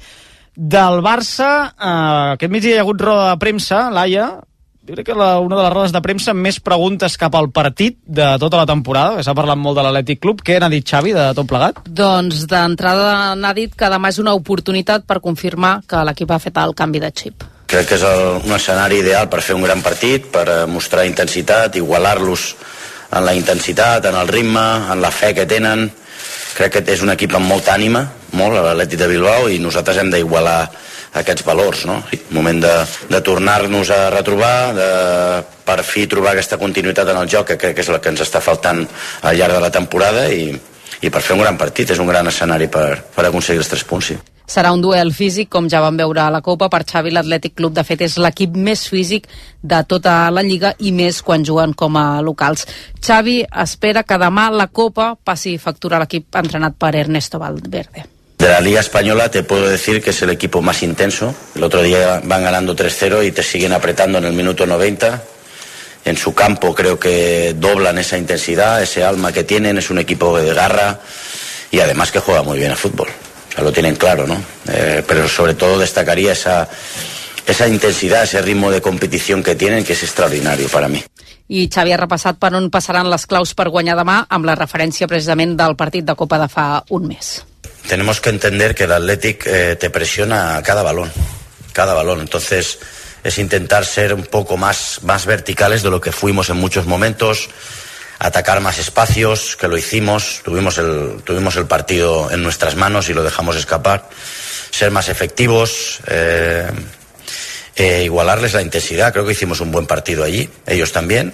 Del 0.51 0.99
Barça, 1.01 1.51
eh, 1.71 2.37
aquest 2.37 2.51
migdia 2.51 2.75
hi 2.75 2.79
ha 2.79 2.85
hagut 2.85 3.01
roda 3.01 3.29
de 3.31 3.41
premsa, 3.41 3.89
Laia, 3.93 4.29
jo 4.81 4.95
crec 4.95 5.11
que 5.11 5.13
la, 5.13 5.37
una 5.39 5.55
de 5.55 5.61
les 5.61 5.73
rodes 5.75 5.91
de 5.93 6.01
premsa 6.01 6.33
amb 6.33 6.41
més 6.41 6.57
preguntes 6.59 7.13
cap 7.21 7.35
al 7.37 7.51
partit 7.53 7.99
de 8.01 8.25
tota 8.41 8.57
la 8.57 8.65
temporada, 8.65 9.19
que 9.19 9.23
s'ha 9.23 9.35
parlat 9.37 9.59
molt 9.61 9.77
de 9.77 9.83
l'Atlètic 9.85 10.19
Club. 10.23 10.41
Què 10.41 10.57
n'ha 10.59 10.71
dit 10.73 10.83
Xavi 10.83 11.13
de 11.13 11.27
tot 11.37 11.47
plegat? 11.47 11.83
Doncs 11.85 12.47
d'entrada 12.49 13.35
n'ha 13.37 13.53
dit 13.53 13.75
que 13.77 13.91
demà 13.93 14.09
és 14.09 14.17
una 14.23 14.33
oportunitat 14.33 15.05
per 15.05 15.21
confirmar 15.21 15.77
que 15.85 16.01
l'equip 16.09 16.33
ha 16.33 16.41
fet 16.41 16.57
el 16.63 16.73
canvi 16.73 17.03
de 17.03 17.11
xip. 17.13 17.45
Crec 17.71 17.87
que 17.87 17.99
és 18.01 18.03
el, 18.09 18.41
un 18.41 18.57
escenari 18.57 18.99
ideal 19.05 19.29
per 19.29 19.43
fer 19.45 19.55
un 19.55 19.63
gran 19.63 19.85
partit, 19.85 20.25
per 20.33 20.47
eh, 20.49 20.59
mostrar 20.67 21.05
intensitat, 21.05 21.77
igualar-los 21.77 22.47
en 23.13 23.25
la 23.27 23.37
intensitat, 23.37 24.09
en 24.09 24.17
el 24.17 24.33
ritme, 24.33 24.65
en 24.91 24.99
la 25.03 25.11
fe 25.13 25.35
que 25.37 25.45
tenen. 25.45 25.91
Crec 26.57 26.77
que 26.77 26.83
és 26.93 27.03
un 27.05 27.13
equip 27.13 27.35
amb 27.37 27.47
molta 27.47 27.75
ànima, 27.77 28.05
molt, 28.37 28.57
a 28.57 28.63
l'Atlètic 28.65 28.99
de 29.01 29.09
Bilbao, 29.11 29.49
i 29.51 29.59
nosaltres 29.59 29.99
hem 30.01 30.11
d'igualar 30.13 30.59
aquests 31.21 31.43
valors, 31.47 31.85
no? 31.89 31.97
Moment 32.31 32.61
de, 32.63 32.73
de 33.11 33.21
tornar-nos 33.25 33.91
a 33.91 34.09
retrobar, 34.13 34.55
de 34.75 34.89
per 35.67 35.81
fi 35.87 36.07
trobar 36.11 36.33
aquesta 36.33 36.59
continuïtat 36.59 37.11
en 37.11 37.19
el 37.21 37.29
joc, 37.31 37.51
que 37.51 37.59
crec 37.59 37.77
que 37.77 37.85
és 37.85 37.91
la 37.91 37.99
que 38.03 38.11
ens 38.11 38.23
està 38.23 38.41
faltant 38.43 38.83
al 39.21 39.37
llarg 39.37 39.57
de 39.57 39.63
la 39.63 39.71
temporada, 39.73 40.27
i, 40.31 40.51
i 41.01 41.09
per 41.09 41.21
fer 41.21 41.35
un 41.35 41.41
gran 41.43 41.57
partit, 41.57 41.91
és 41.91 41.99
un 41.99 42.09
gran 42.09 42.27
escenari 42.27 42.69
per, 42.71 43.01
per 43.15 43.25
aconseguir 43.27 43.63
els 43.63 43.71
tres 43.71 43.83
punts, 43.87 44.11
sí. 44.11 44.19
Serà 44.51 44.73
un 44.75 44.81
duel 44.83 45.13
físic, 45.15 45.47
com 45.53 45.69
ja 45.71 45.79
vam 45.79 45.95
veure 45.95 46.25
a 46.25 46.31
la 46.33 46.41
Copa. 46.43 46.67
Per 46.67 46.81
Xavi, 46.83 47.13
l'Atlètic 47.15 47.53
Club, 47.55 47.71
de 47.77 47.85
fet, 47.87 48.01
és 48.03 48.17
l'equip 48.19 48.57
més 48.59 48.83
físic 48.91 49.29
de 49.63 49.79
tota 49.87 50.15
la 50.33 50.43
Lliga 50.43 50.73
i 50.79 50.91
més 50.91 51.21
quan 51.23 51.45
juguen 51.47 51.71
com 51.77 51.95
a 51.95 52.19
locals. 52.25 52.65
Xavi 52.99 53.37
espera 53.63 54.03
que 54.03 54.19
demà 54.19 54.49
la 54.51 54.67
Copa 54.67 55.13
passi 55.15 55.55
factura 55.57 55.95
a 55.95 56.03
l'equip 56.03 56.35
entrenat 56.35 56.75
per 56.75 56.97
Ernesto 56.99 57.39
Valverde. 57.39 58.03
De 58.41 58.49
la 58.49 58.59
Liga 58.59 58.81
Española 58.81 59.29
te 59.29 59.43
puedo 59.43 59.69
decir 59.69 60.01
que 60.01 60.09
es 60.09 60.21
el 60.23 60.31
equipo 60.31 60.61
más 60.61 60.83
intenso. 60.83 61.33
El 61.55 61.63
otro 61.63 61.81
día 61.83 62.21
van 62.25 62.43
ganando 62.43 62.75
3-0 62.75 63.25
y 63.27 63.31
te 63.31 63.43
siguen 63.43 63.71
apretando 63.71 64.17
en 64.17 64.25
el 64.25 64.33
minuto 64.33 64.65
90. 64.65 65.21
En 66.03 66.17
su 66.17 66.33
campo 66.33 66.73
creo 66.73 66.99
que 66.99 67.55
doblan 67.57 67.97
esa 67.97 68.17
intensidad, 68.17 68.81
ese 68.81 69.03
alma 69.03 69.31
que 69.31 69.43
tienen. 69.43 69.77
Es 69.77 69.89
un 69.89 69.99
equipo 69.99 70.37
de 70.37 70.53
garra 70.53 70.99
y 71.69 71.79
además 71.79 72.11
que 72.11 72.19
juega 72.19 72.41
muy 72.41 72.57
bien 72.57 72.71
al 72.71 72.77
fútbol. 72.77 73.07
O 73.07 73.51
sea, 73.53 73.63
lo 73.63 73.71
tienen 73.71 73.95
claro, 73.95 74.25
¿no? 74.25 74.41
Eh, 74.67 75.03
pero 75.07 75.27
sobre 75.27 75.53
todo 75.53 75.77
destacaría 75.77 76.31
esa, 76.31 76.67
esa 77.45 77.67
intensidad, 77.67 78.23
ese 78.23 78.41
ritmo 78.41 78.71
de 78.71 78.81
competición 78.81 79.43
que 79.43 79.55
tienen, 79.55 79.83
que 79.83 79.93
es 79.93 80.03
extraordinario 80.03 80.67
para 80.69 80.87
mí. 80.87 81.03
I 81.51 81.67
Xavi 81.67 81.91
ha 81.91 81.97
repassat 81.99 82.37
per 82.39 82.53
on 82.55 82.69
passaran 82.71 83.09
les 83.11 83.25
claus 83.27 83.51
per 83.59 83.67
guanyar 83.67 83.97
demà 83.99 84.21
amb 84.31 84.47
la 84.47 84.55
referència 84.55 85.09
precisament 85.11 85.57
del 85.59 85.75
partit 85.75 86.07
de 86.07 86.15
Copa 86.15 86.39
de 86.39 86.47
fa 86.47 86.67
un 86.95 87.09
mes. 87.11 87.41
tenemos 87.87 88.21
que 88.21 88.29
entender 88.29 88.75
que 88.75 88.85
el 88.85 88.91
Athletic 88.91 89.45
eh, 89.45 89.75
te 89.75 89.89
presiona 89.89 90.57
a 90.57 90.63
cada 90.63 90.83
balón, 90.83 91.11
cada 91.73 91.93
balón. 91.93 92.21
Entonces 92.21 92.79
es 93.23 93.37
intentar 93.37 93.85
ser 93.85 94.13
un 94.13 94.23
poco 94.23 94.57
más, 94.57 94.99
más 95.03 95.25
verticales 95.25 95.83
de 95.83 95.89
lo 95.89 96.01
que 96.01 96.11
fuimos 96.11 96.49
en 96.49 96.57
muchos 96.57 96.85
momentos, 96.85 97.49
atacar 98.19 98.61
más 98.61 98.79
espacios, 98.79 99.55
que 99.55 99.67
lo 99.67 99.77
hicimos, 99.77 100.41
tuvimos 100.43 100.77
el, 100.77 101.21
tuvimos 101.23 101.55
el 101.55 101.65
partido 101.65 102.31
en 102.31 102.43
nuestras 102.43 102.75
manos 102.75 103.09
y 103.09 103.13
lo 103.13 103.23
dejamos 103.23 103.55
escapar, 103.55 104.09
ser 104.69 104.91
más 104.91 105.09
efectivos, 105.09 105.99
eh, 106.07 106.69
eh, 107.75 108.03
igualarles 108.03 108.53
la 108.53 108.61
intensidad. 108.61 109.11
Creo 109.13 109.25
que 109.25 109.33
hicimos 109.33 109.59
un 109.59 109.71
buen 109.71 109.87
partido 109.87 110.23
allí, 110.23 110.49
ellos 110.65 110.91
también. 110.91 111.33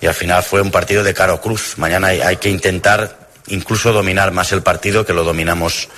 y 0.00 0.06
al 0.06 0.14
final 0.14 0.42
fue 0.42 0.62
un 0.62 0.70
partido 0.70 1.04
de 1.04 1.12
caro 1.12 1.40
cruz. 1.40 1.74
Mañana 1.76 2.08
hay, 2.08 2.20
hay 2.22 2.36
que 2.36 2.48
intentar 2.48 3.28
incluso 3.48 3.92
dominar 3.92 4.32
más 4.32 4.52
el 4.52 4.62
partido 4.62 5.04
que 5.04 5.12
lo 5.12 5.24
dominamos 5.24 5.88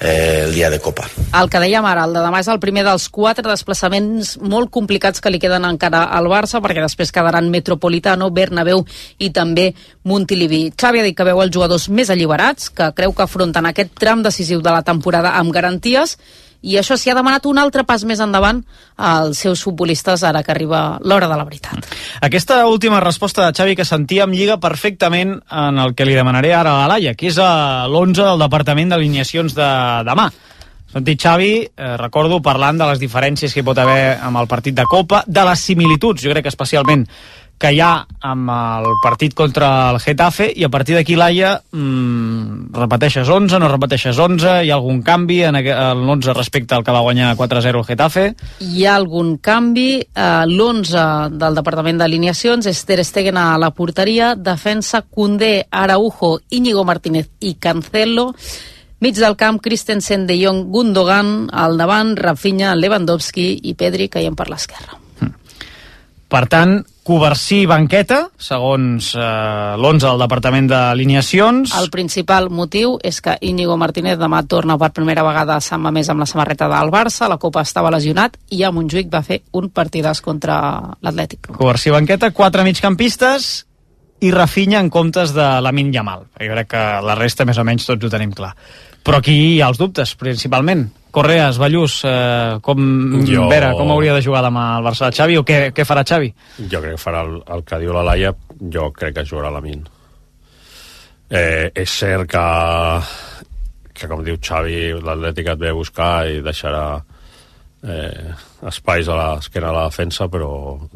eh, 0.00 0.44
el 0.46 0.54
dia 0.54 0.70
de 0.70 0.80
Copa. 0.80 1.06
El 1.38 1.50
que 1.50 1.60
dèiem 1.62 1.84
ara, 1.86 2.06
el 2.06 2.16
de 2.16 2.22
demà 2.24 2.40
és 2.42 2.48
el 2.50 2.60
primer 2.62 2.84
dels 2.86 3.08
quatre 3.12 3.46
desplaçaments 3.48 4.36
molt 4.40 4.70
complicats 4.74 5.20
que 5.20 5.32
li 5.32 5.40
queden 5.42 5.66
encara 5.68 6.04
al 6.14 6.30
Barça, 6.30 6.62
perquè 6.64 6.82
després 6.84 7.12
quedaran 7.14 7.50
Metropolitano, 7.50 8.30
Bernabéu 8.30 8.84
i 9.18 9.30
també 9.30 9.72
Montilivi. 10.08 10.68
Xavi 10.78 11.00
ha 11.00 11.06
dit 11.06 11.16
que 11.16 11.26
veu 11.28 11.42
els 11.42 11.54
jugadors 11.54 11.88
més 11.88 12.10
alliberats, 12.10 12.70
que 12.70 12.92
creu 12.96 13.14
que 13.14 13.26
afronten 13.26 13.66
aquest 13.66 13.96
tram 13.98 14.22
decisiu 14.22 14.62
de 14.62 14.74
la 14.74 14.84
temporada 14.86 15.36
amb 15.38 15.52
garanties, 15.54 16.18
i 16.62 16.74
això 16.78 16.96
s'hi 16.98 17.12
ha 17.12 17.16
demanat 17.16 17.46
un 17.46 17.58
altre 17.60 17.84
pas 17.86 18.02
més 18.04 18.20
endavant 18.20 18.64
als 18.96 19.38
seus 19.44 19.62
futbolistes 19.62 20.24
ara 20.26 20.42
que 20.42 20.50
arriba 20.50 20.98
l'hora 21.02 21.28
de 21.30 21.36
la 21.38 21.46
veritat. 21.46 21.86
Aquesta 22.20 22.64
última 22.66 23.00
resposta 23.00 23.46
de 23.46 23.54
Xavi 23.54 23.76
que 23.78 23.86
sentíem 23.86 24.34
lliga 24.34 24.58
perfectament 24.58 25.38
en 25.50 25.78
el 25.78 25.94
que 25.94 26.06
li 26.08 26.18
demanaré 26.18 26.54
ara 26.54 26.74
a 26.74 26.82
la 26.82 26.94
Laia, 26.94 27.14
que 27.14 27.30
és 27.30 27.38
l'11 27.38 28.24
del 28.24 28.46
Departament 28.46 28.94
d'Alineacions 28.94 29.54
de 29.54 29.70
demà. 30.08 30.28
Sentit 30.88 31.20
Xavi, 31.20 31.52
eh, 31.68 31.96
recordo 32.00 32.40
parlant 32.40 32.78
de 32.80 32.86
les 32.88 32.98
diferències 32.98 33.52
que 33.52 33.60
hi 33.60 33.66
pot 33.66 33.78
haver 33.78 34.16
amb 34.24 34.40
el 34.40 34.48
partit 34.48 34.74
de 34.74 34.86
Copa, 34.88 35.22
de 35.26 35.44
les 35.44 35.60
similituds, 35.60 36.22
jo 36.24 36.32
crec 36.32 36.46
que 36.48 36.54
especialment 36.54 37.04
que 37.58 37.72
hi 37.74 37.80
ha 37.82 38.06
amb 38.22 38.52
el 38.54 38.86
partit 39.02 39.34
contra 39.34 39.90
el 39.90 39.98
Getafe 40.02 40.46
i 40.54 40.64
a 40.64 40.70
partir 40.70 40.94
d'aquí 40.96 41.16
Laia 41.18 41.56
mmm, 41.72 42.70
repeteixes 42.78 43.28
11, 43.28 43.58
no 43.58 43.70
repeteixes 43.70 44.18
11 44.18 44.54
hi 44.62 44.70
ha 44.70 44.78
algun 44.78 45.02
canvi 45.02 45.40
en 45.48 45.58
l'11 45.58 46.36
respecte 46.36 46.76
al 46.76 46.86
que 46.86 46.94
va 46.94 47.02
guanyar 47.02 47.34
4-0 47.36 47.82
el 47.82 47.86
Getafe? 47.88 48.24
Hi 48.62 48.86
ha 48.86 48.94
algun 48.94 49.36
canvi 49.42 49.90
eh, 49.98 50.44
l'11 50.46 51.34
del 51.34 51.58
Departament 51.58 51.98
d'Alineacions 51.98 52.70
és 52.70 52.84
Ter 52.86 53.02
Stegen 53.04 53.36
a 53.36 53.50
la 53.58 53.72
porteria 53.74 54.34
defensa 54.38 55.02
Koundé, 55.02 55.66
Araujo, 55.70 56.38
Íñigo 56.50 56.84
Martínez 56.84 57.28
i 57.40 57.54
Cancelo. 57.54 58.32
Mig 59.00 59.14
del 59.14 59.36
camp, 59.38 59.60
Christensen, 59.62 60.26
De 60.26 60.34
Jong, 60.40 60.72
Gundogan, 60.74 61.48
al 61.52 61.78
davant, 61.78 62.16
Rafinha, 62.18 62.74
Lewandowski 62.74 63.52
i 63.62 63.74
Pedri 63.78 64.08
caient 64.10 64.34
per 64.34 64.48
l'esquerra. 64.50 64.98
Per 66.28 66.44
tant, 66.50 66.80
Coversí 67.08 67.62
banqueta, 67.64 68.18
segons 68.36 69.14
eh, 69.16 69.20
l'11 69.80 70.02
del 70.02 70.18
Departament 70.20 70.66
d'Alineacions. 70.68 71.72
El 71.80 71.88
principal 71.88 72.50
motiu 72.52 72.98
és 73.00 73.22
que 73.24 73.38
Íñigo 73.48 73.78
Martínez 73.80 74.18
demà 74.20 74.42
torna 74.44 74.76
per 74.76 74.90
primera 74.92 75.24
vegada 75.24 75.56
a 75.56 75.64
Sant 75.64 75.80
Mamés 75.80 76.10
amb 76.12 76.20
la 76.20 76.26
samarreta 76.28 76.68
del 76.68 76.92
Barça, 76.92 77.30
la 77.32 77.38
Copa 77.40 77.62
estava 77.64 77.88
lesionat 77.94 78.36
i 78.52 78.60
a 78.60 78.72
Montjuïc 78.76 79.08
va 79.08 79.22
fer 79.24 79.40
un 79.56 79.70
partidàs 79.72 80.20
contra 80.20 80.58
l'Atlètic. 81.00 81.48
Coversí 81.56 81.94
banqueta, 81.96 82.28
quatre 82.36 82.66
migcampistes 82.68 83.48
i 84.20 84.34
Rafinha 84.34 84.84
en 84.84 84.92
comptes 84.92 85.32
de 85.32 85.48
Lamin 85.64 85.94
Yamal. 85.94 86.28
Jo 86.36 86.52
crec 86.52 86.74
que 86.74 86.84
la 87.08 87.16
resta 87.16 87.48
més 87.48 87.56
o 87.56 87.64
menys 87.64 87.88
tots 87.88 88.04
ho 88.04 88.12
tenim 88.12 88.36
clar. 88.36 88.52
Però 89.04 89.18
aquí 89.22 89.34
hi 89.56 89.60
ha 89.62 89.68
els 89.72 89.78
dubtes, 89.80 90.14
principalment. 90.20 90.88
Correas, 91.10 91.56
Ballús, 91.58 92.02
eh, 92.04 92.58
com, 92.62 93.22
Jo- 93.26 93.48
Vera, 93.48 93.72
com 93.72 93.90
hauria 93.90 94.12
de 94.14 94.22
jugar 94.22 94.42
demà 94.44 94.76
el 94.78 94.84
Barça 94.84 95.08
de 95.08 95.16
Xavi 95.16 95.38
o 95.40 95.44
què, 95.44 95.72
què 95.72 95.84
farà 95.88 96.04
Xavi? 96.04 96.28
Jo 96.70 96.82
crec 96.82 96.96
que 96.98 97.00
farà 97.02 97.22
el, 97.24 97.38
el 97.48 97.64
que 97.64 97.78
diu 97.80 97.94
la 97.96 98.02
Laia, 98.04 98.34
jo 98.74 98.90
crec 98.92 99.14
que 99.16 99.24
jugarà 99.24 99.50
la 99.54 99.62
Min. 99.64 99.86
Eh, 101.30 101.70
és 101.74 101.90
cert 101.92 102.28
que, 102.30 102.44
que, 103.94 104.08
com 104.08 104.22
diu 104.24 104.36
Xavi, 104.40 104.78
l'Atlètic 105.00 105.50
et 105.52 105.58
ve 105.60 105.72
a 105.72 105.76
buscar 105.76 106.12
i 106.28 106.38
deixarà 106.44 106.84
eh, 107.84 108.30
espais 108.68 109.08
a 109.08 109.16
l'esquena 109.18 109.68
de 109.72 109.76
la 109.76 109.88
defensa, 109.90 110.28
però 110.32 110.52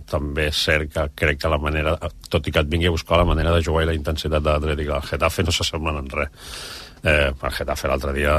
també 0.08 0.48
és 0.52 0.62
cert 0.68 0.92
que 0.92 1.08
crec 1.24 1.40
que 1.42 1.50
la 1.52 1.58
manera, 1.60 1.96
tot 2.32 2.46
i 2.48 2.52
que 2.54 2.60
et 2.64 2.70
vingui 2.72 2.88
a 2.88 2.94
buscar 2.94 3.20
la 3.20 3.28
manera 3.28 3.52
de 3.56 3.64
jugar 3.64 3.84
i 3.84 3.90
la 3.92 3.96
intensitat 3.98 4.40
de 4.44 4.50
l'Atlètic 4.56 4.92
al 4.92 5.04
Getafe 5.08 5.44
no 5.48 5.52
s'assemblen 5.56 6.00
en 6.04 6.08
res. 6.16 6.32
Eh, 7.02 7.32
el 7.34 7.50
Getafe 7.50 7.88
l'altre 7.90 8.12
dia 8.14 8.36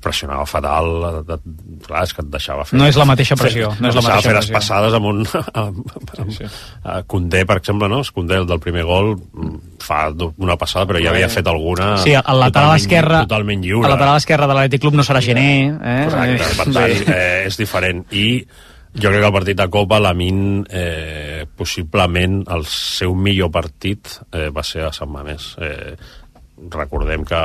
pressionava 0.00 0.46
fatal, 0.48 0.86
de, 1.28 1.34
de, 1.36 1.80
clar, 1.84 2.04
és 2.06 2.14
que 2.16 2.22
et 2.24 2.30
deixava 2.32 2.62
fer... 2.64 2.78
No 2.80 2.86
és 2.88 2.96
la 2.96 3.04
mateixa 3.04 3.36
pressió, 3.36 3.74
no 3.76 3.90
és 3.90 3.98
la 3.98 4.00
mateixa 4.06 4.22
fer 4.30 4.32
les 4.38 4.46
pressió. 4.48 4.54
passades 4.56 4.94
amb 4.96 5.08
un... 5.10 5.18
Amb, 5.62 5.82
amb, 6.22 6.30
sí, 6.32 6.38
sí. 6.38 6.48
Uh, 6.80 7.02
Condé, 7.12 7.42
per 7.44 7.58
exemple, 7.60 7.90
no? 7.92 7.98
Condé, 8.16 8.38
el 8.40 8.46
del 8.48 8.62
primer 8.64 8.86
gol, 8.88 9.10
mm, 9.18 9.58
fa 9.84 10.06
una 10.38 10.56
passada, 10.56 10.86
però 10.88 11.02
ja 11.04 11.10
havia 11.12 11.28
fet 11.28 11.46
alguna... 11.52 11.90
Sí, 12.00 12.14
el 12.16 12.40
lateral 12.40 12.72
esquerre, 12.80 13.18
Totalment 13.28 13.60
lliure. 13.66 13.84
el 13.84 13.92
lateral 13.98 14.16
esquerre 14.22 14.48
de 14.48 14.56
l'Atlètic 14.56 14.80
Club 14.86 14.96
no 14.96 15.04
serà 15.04 15.20
Gené. 15.20 15.50
Eh? 15.76 15.98
Correcte, 16.08 16.48
per 16.62 16.66
tant, 16.72 16.94
Sí. 16.96 17.04
eh, 17.12 17.42
és 17.50 17.58
diferent. 17.60 18.00
I 18.16 18.24
jo 18.96 19.10
crec 19.12 19.20
que 19.20 19.28
el 19.28 19.34
partit 19.36 19.60
de 19.60 19.66
Copa, 19.76 19.98
la 20.00 20.14
Min, 20.16 20.64
eh, 20.72 21.44
possiblement 21.54 22.38
el 22.56 22.64
seu 22.64 23.12
millor 23.14 23.52
partit 23.52 24.08
eh, 24.32 24.48
va 24.48 24.64
ser 24.64 24.86
a 24.88 24.92
Sant 24.96 25.12
Mamés. 25.12 25.52
Eh, 25.60 25.92
recordem 26.72 27.28
que 27.28 27.42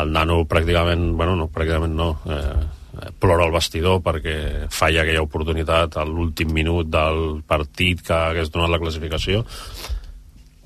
el 0.00 0.14
nano 0.14 0.42
pràcticament, 0.50 1.12
bueno, 1.18 1.36
no, 1.38 1.48
pràcticament 1.52 1.94
no, 1.94 2.08
eh, 2.26 3.10
plora 3.18 3.46
al 3.46 3.54
vestidor 3.54 4.00
perquè 4.04 4.36
falla 4.70 5.02
aquella 5.02 5.24
oportunitat 5.24 5.98
a 5.98 6.06
l'últim 6.06 6.52
minut 6.54 6.90
del 6.90 7.42
partit 7.46 8.02
que 8.06 8.14
hagués 8.14 8.52
donat 8.54 8.70
la 8.70 8.80
classificació 8.82 9.42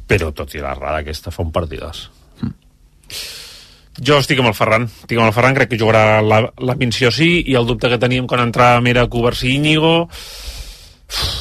però 0.08 0.30
tot 0.32 0.54
i 0.56 0.62
l'errada 0.62 1.02
aquesta 1.02 1.32
fa 1.32 1.44
un 1.44 1.52
partidàs 1.52 2.06
Jo 3.98 4.20
estic 4.22 4.38
amb 4.38 4.52
el 4.52 4.54
Ferran. 4.54 4.84
Estic 4.86 5.18
amb 5.18 5.26
el 5.26 5.32
Ferran, 5.34 5.56
crec 5.56 5.72
que 5.72 5.78
jugarà 5.80 6.20
la, 6.22 6.44
la 6.62 6.76
Minció 6.78 7.10
sí, 7.10 7.40
i 7.50 7.56
el 7.58 7.66
dubte 7.66 7.90
que 7.90 7.98
teníem 7.98 8.28
quan 8.30 8.44
entràvem 8.44 8.86
era 8.92 9.08
Covarsí 9.10 9.48
i 9.50 9.56
Íñigo. 9.56 9.94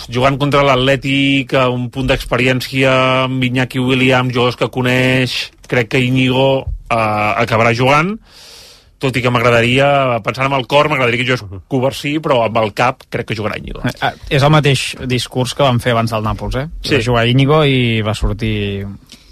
Jugant 0.07 0.37
contra 0.39 0.63
l'Atlètic 0.63 1.53
a 1.59 1.67
un 1.73 1.89
punt 1.91 2.07
d'experiència 2.07 2.93
amb 3.27 3.43
Iñaki 3.43 3.81
Williams, 3.83 4.33
jugadors 4.33 4.59
que 4.59 4.71
coneix, 4.71 5.37
crec 5.67 5.91
que 5.91 6.03
Íñigo 6.03 6.49
eh, 6.63 6.95
acabarà 7.43 7.73
jugant 7.75 8.15
tot 8.97 9.17
i 9.17 9.21
que 9.21 9.29
m'agradaria, 9.29 9.87
pensant 10.25 10.47
amb 10.47 10.57
el 10.57 10.65
cor, 10.69 10.89
m'agradaria 10.89 11.21
que 11.21 11.27
jo 11.29 11.59
Covarsí, 11.69 12.15
però 12.23 12.39
amb 12.47 12.57
el 12.63 12.71
cap 12.77 13.03
crec 13.13 13.29
que 13.29 13.37
jugarà 13.37 13.59
Íñigo. 13.59 13.83
Eh, 13.85 14.13
és 14.33 14.43
el 14.43 14.53
mateix 14.53 14.87
discurs 15.05 15.53
que 15.53 15.65
van 15.65 15.81
fer 15.83 15.93
abans 15.93 16.13
del 16.13 16.25
Nàpols, 16.25 16.57
eh? 16.57 16.65
Sí. 16.81 16.95
Va 16.95 17.03
jugar 17.05 17.27
Íñigo 17.29 17.61
i 17.69 18.01
va 18.05 18.15
sortir 18.17 18.87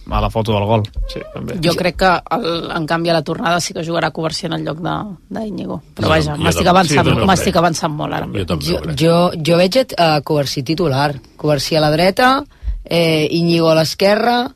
a 0.09 0.21
la 0.21 0.29
foto 0.29 0.53
del 0.53 0.65
gol. 0.65 0.83
Sí, 1.11 1.19
també. 1.33 1.55
Jo 1.63 1.73
crec 1.75 1.95
que, 1.97 2.11
el, 2.35 2.71
en 2.75 2.85
canvi, 2.85 3.09
a 3.09 3.13
la 3.13 3.23
tornada 3.23 3.59
sí 3.59 3.73
que 3.73 3.83
jugarà 3.83 4.11
Covarsí 4.11 4.45
en 4.45 4.53
el 4.53 4.63
lloc 4.63 4.77
de- 4.79 5.15
d'Iñigo. 5.29 5.81
Però 5.95 6.03
Jo 6.03 6.09
vaja, 6.09 6.35
jo 6.35 6.43
m'estic 6.43 6.67
avançant, 6.67 7.07
sí, 7.07 7.15
jo 7.15 7.25
m'estic 7.25 7.55
avançant 7.55 7.93
molt 7.93 8.13
ara. 8.13 8.27
Jo, 8.59 8.81
jo, 8.95 9.31
jo 9.41 9.57
veig 9.57 9.79
a 9.97 10.21
Covarsí 10.21 10.63
titular. 10.63 11.15
Covarsí 11.37 11.75
a 11.75 11.81
la 11.81 11.89
dreta, 11.91 12.43
eh, 12.83 13.27
Íñigo 13.31 13.69
a 13.69 13.75
l'esquerra, 13.75 14.51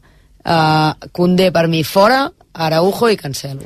eh, 0.45 0.93
Condé 1.11 1.51
per 1.51 1.67
mi 1.67 1.83
fora, 1.83 2.31
Araujo 2.53 3.09
i 3.09 3.17
Cancelo. 3.17 3.61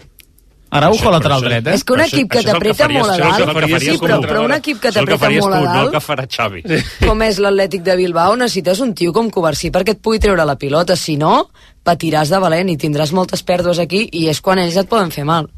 Araujo 0.74 1.12
lateral 1.12 1.40
dret, 1.46 1.68
eh? 1.68 1.74
És 1.76 1.84
que 1.84 1.94
un 1.94 2.00
equip 2.02 2.32
que 2.32 2.42
t'apreta 2.42 2.88
molt 2.90 3.12
a 3.12 3.18
dalt, 3.20 3.80
sí, 3.80 3.94
però, 4.02 4.16
però 4.26 4.40
un 4.46 4.54
equip 4.56 4.80
que 4.82 4.92
t'apreta 4.92 5.30
molt 5.30 5.54
a 5.54 5.60
No 5.60 5.82
el 5.84 5.92
que 5.92 6.00
dalt, 6.00 6.04
farà 6.04 6.26
Xavi. 6.28 6.64
com 7.06 7.22
és 7.22 7.38
l'Atlètic 7.38 7.84
de 7.84 7.96
Bilbao, 7.96 8.36
necessites 8.36 8.80
un 8.82 8.96
tio 8.96 9.14
com 9.14 9.30
Covarsí 9.30 9.70
perquè 9.70 9.90
et 9.94 10.02
pugui 10.02 10.18
treure 10.18 10.44
la 10.44 10.56
pilota, 10.58 10.96
si 10.96 11.16
no, 11.16 11.52
patiràs 11.84 12.32
de 12.32 12.40
valent 12.40 12.72
i 12.72 12.78
tindràs 12.80 13.12
moltes 13.16 13.44
pèrdues 13.44 13.80
aquí 13.84 14.06
i 14.12 14.28
és 14.32 14.40
quan 14.42 14.62
ells 14.62 14.78
et 14.80 14.90
poden 14.90 15.12
fer 15.12 15.26
mal. 15.28 15.50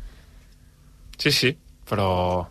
Sí, 1.17 1.31
sí, 1.31 1.55
però... 1.89 2.45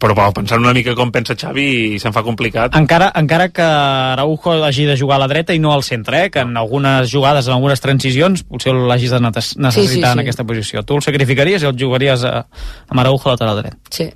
Però 0.00 0.14
va, 0.16 0.30
pensant 0.32 0.62
una 0.64 0.72
mica 0.72 0.94
com 0.96 1.10
pensa 1.12 1.34
Xavi 1.36 1.98
se'n 2.00 2.14
fa 2.16 2.22
complicat. 2.24 2.72
Encara, 2.78 3.10
encara 3.20 3.50
que 3.52 3.60
Araujo 3.60 4.54
hagi 4.64 4.86
de 4.88 4.94
jugar 4.96 5.18
a 5.18 5.20
la 5.20 5.28
dreta 5.28 5.52
i 5.52 5.58
no 5.60 5.74
al 5.74 5.82
centre, 5.84 6.22
eh? 6.24 6.30
que 6.32 6.40
en 6.40 6.56
algunes 6.56 7.12
jugades, 7.12 7.50
en 7.50 7.52
algunes 7.58 7.82
transicions, 7.84 8.40
potser 8.48 8.72
l'hagis 8.72 9.12
de 9.12 9.20
necessitar 9.20 9.72
Sí, 9.76 9.84
sí, 9.90 10.00
en 10.00 10.14
sí. 10.14 10.24
aquesta 10.24 10.46
posició. 10.48 10.82
Tu 10.88 10.96
el 10.96 11.04
sacrificaries 11.04 11.66
i 11.66 11.68
el 11.68 11.76
jugaries 11.76 12.24
a, 12.24 12.46
amb 12.88 13.02
Araujo 13.02 13.28
a 13.28 13.34
lateral 13.34 13.60
dret. 13.60 13.76
Sí. 13.92 14.08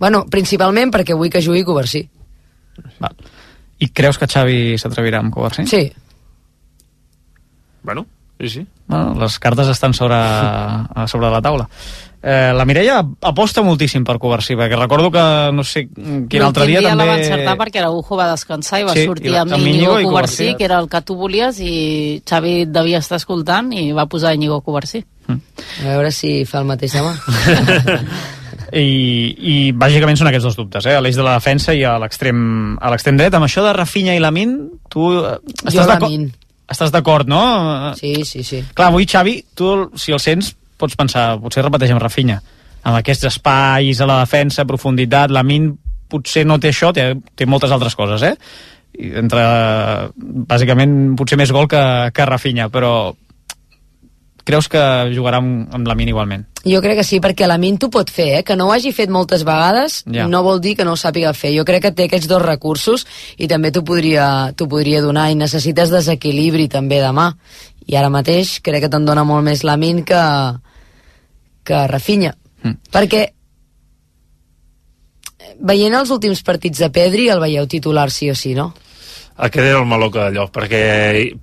Bueno, 0.00 0.24
principalment 0.26 0.90
perquè 0.90 1.14
vull 1.14 1.30
que 1.30 1.44
jugui 1.44 1.62
Covarsí. 1.62 2.02
Val. 2.98 3.14
I 3.78 3.92
creus 3.94 4.18
que 4.18 4.26
Xavi 4.26 4.74
s'atrevirà 4.80 5.22
amb 5.22 5.30
Covarsí? 5.32 5.68
Sí. 5.70 5.84
Bueno, 7.86 8.04
sí, 8.40 8.48
sí. 8.50 8.66
Bueno, 8.90 9.14
les 9.22 9.38
cartes 9.38 9.68
estan 9.72 9.94
sobre, 9.94 10.18
sobre 11.06 11.30
la 11.30 11.40
taula. 11.40 11.68
Eh, 12.26 12.50
la 12.56 12.64
Mireia 12.66 12.96
aposta 13.22 13.62
moltíssim 13.62 14.02
per 14.02 14.16
Covarsí, 14.18 14.56
perquè 14.58 14.74
recordo 14.74 15.12
que, 15.14 15.22
no 15.54 15.62
sé, 15.62 15.84
quin 15.94 16.42
altre 16.42 16.64
dia 16.66 16.80
la 16.82 16.90
també... 16.96 17.04
va 17.06 17.18
encertar 17.20 17.52
perquè 17.60 17.78
Araujo 17.84 18.16
va 18.18 18.26
descansar 18.32 18.80
i 18.82 18.86
va 18.88 18.96
Sí, 18.96 19.04
sortir 19.06 19.30
i 19.30 19.34
la- 19.36 19.44
amb 19.44 19.54
amb 19.54 19.62
Íñigo 19.70 19.94
Covarsí, 20.02 20.48
que 20.58 20.64
era 20.66 20.80
el 20.82 20.88
que 20.90 21.00
tu 21.06 21.14
volies, 21.20 21.60
i 21.62 22.20
Xavi 22.26 22.54
et 22.64 22.72
devia 22.74 22.98
estar 22.98 23.20
escoltant 23.20 23.70
i 23.76 23.92
va 23.94 24.08
posar 24.10 24.34
Íñigo 24.34 24.58
Covarsí. 24.66 25.04
A 25.28 25.36
veure 25.86 26.10
si 26.10 26.40
fa 26.50 26.64
el 26.64 26.66
mateix 26.72 26.96
demà. 26.98 27.14
I, 28.76 28.82
i 29.38 29.54
bàsicament 29.78 30.18
són 30.18 30.26
aquests 30.32 30.48
dos 30.48 30.56
dubtes, 30.58 30.86
eh? 30.90 30.96
a 30.98 31.02
l'eix 31.04 31.14
de 31.16 31.22
la 31.22 31.36
defensa 31.38 31.74
i 31.76 31.84
a 31.86 31.94
l'extrem 32.02 32.74
a 32.82 32.90
l'extrem 32.90 33.16
dret. 33.20 33.34
Amb 33.38 33.46
això 33.46 33.62
de 33.62 33.72
Rafinha 33.76 34.16
i 34.16 34.22
Lamin, 34.22 34.56
tu 34.90 35.12
eh, 35.20 35.36
estàs 35.62 35.86
d'acord 35.86 36.10
Lamin. 36.10 36.26
Estàs 36.70 36.92
d'acord, 36.94 37.28
no? 37.30 37.42
Sí, 37.98 38.18
sí, 38.28 38.44
sí. 38.46 38.62
Clar, 38.74 38.90
avui 38.90 39.06
Xavi, 39.08 39.38
tu, 39.54 39.72
si 39.98 40.14
el 40.14 40.22
sents, 40.22 40.52
pots 40.76 40.98
pensar, 40.98 41.34
potser 41.42 41.64
repeteix 41.64 41.94
amb 41.94 42.02
Rafinha, 42.02 42.40
amb 42.86 42.98
aquests 42.98 43.28
espais 43.30 44.00
a 44.00 44.08
la 44.08 44.20
defensa, 44.24 44.66
profunditat, 44.68 45.34
Lamin 45.34 45.72
potser 46.10 46.44
no 46.46 46.58
té 46.62 46.70
això, 46.70 46.92
té, 46.94 47.12
té 47.34 47.46
moltes 47.46 47.72
altres 47.74 47.96
coses, 47.98 48.22
eh? 48.26 48.34
entre, 48.96 49.42
bàsicament, 50.48 50.92
potser 51.18 51.36
més 51.36 51.52
gol 51.52 51.68
que, 51.68 51.82
que 52.16 52.28
Rafinha, 52.28 52.70
però 52.72 53.12
creus 54.46 54.68
que 54.70 54.80
jugarà 55.12 55.40
amb, 55.42 55.66
amb 55.74 55.88
Lamin 55.90 56.12
igualment? 56.12 56.46
Jo 56.66 56.80
crec 56.82 57.00
que 57.00 57.06
sí, 57.06 57.18
perquè 57.22 57.48
Lamin 57.48 57.78
t'ho 57.82 57.90
pot 57.92 58.10
fer, 58.10 58.28
eh? 58.38 58.42
que 58.46 58.56
no 58.58 58.68
ho 58.68 58.72
hagi 58.74 58.92
fet 58.94 59.10
moltes 59.12 59.44
vegades 59.46 60.00
Ja. 60.06 60.26
no 60.30 60.42
vol 60.46 60.60
dir 60.62 60.76
que 60.78 60.86
no 60.86 60.94
ho 60.94 61.00
sàpiga 61.00 61.32
fer. 61.34 61.52
Jo 61.56 61.64
crec 61.66 61.82
que 61.82 61.92
té 61.92 62.06
aquests 62.06 62.30
dos 62.30 62.42
recursos 62.42 63.06
i 63.38 63.48
també 63.50 63.72
t'ho 63.74 63.84
podria, 63.84 64.52
podria 64.56 65.02
donar 65.02 65.28
i 65.30 65.38
necessites 65.38 65.90
desequilibri 65.90 66.68
també 66.68 67.00
demà. 67.02 67.32
I 67.86 67.96
ara 67.98 68.10
mateix 68.10 68.60
crec 68.62 68.86
que 68.86 68.90
te'n 68.90 69.06
dona 69.06 69.24
molt 69.24 69.44
més 69.46 69.62
Lamin 69.62 70.04
que, 70.04 70.22
que 71.66 71.86
Rafinha. 71.86 72.34
Mm. 72.62 72.78
Perquè 72.90 73.26
veient 75.60 75.94
els 75.94 76.10
últims 76.10 76.42
partits 76.42 76.82
de 76.82 76.90
Pedri 76.90 77.28
el 77.30 77.40
veieu 77.40 77.66
titular 77.70 78.10
sí 78.10 78.30
o 78.30 78.34
sí, 78.34 78.54
no? 78.54 78.72
Aquest 79.36 79.66
era 79.66 79.80
el 79.82 79.88
meló 79.88 80.08
que 80.12 80.22
d'allò, 80.22 80.46
perquè 80.52 80.82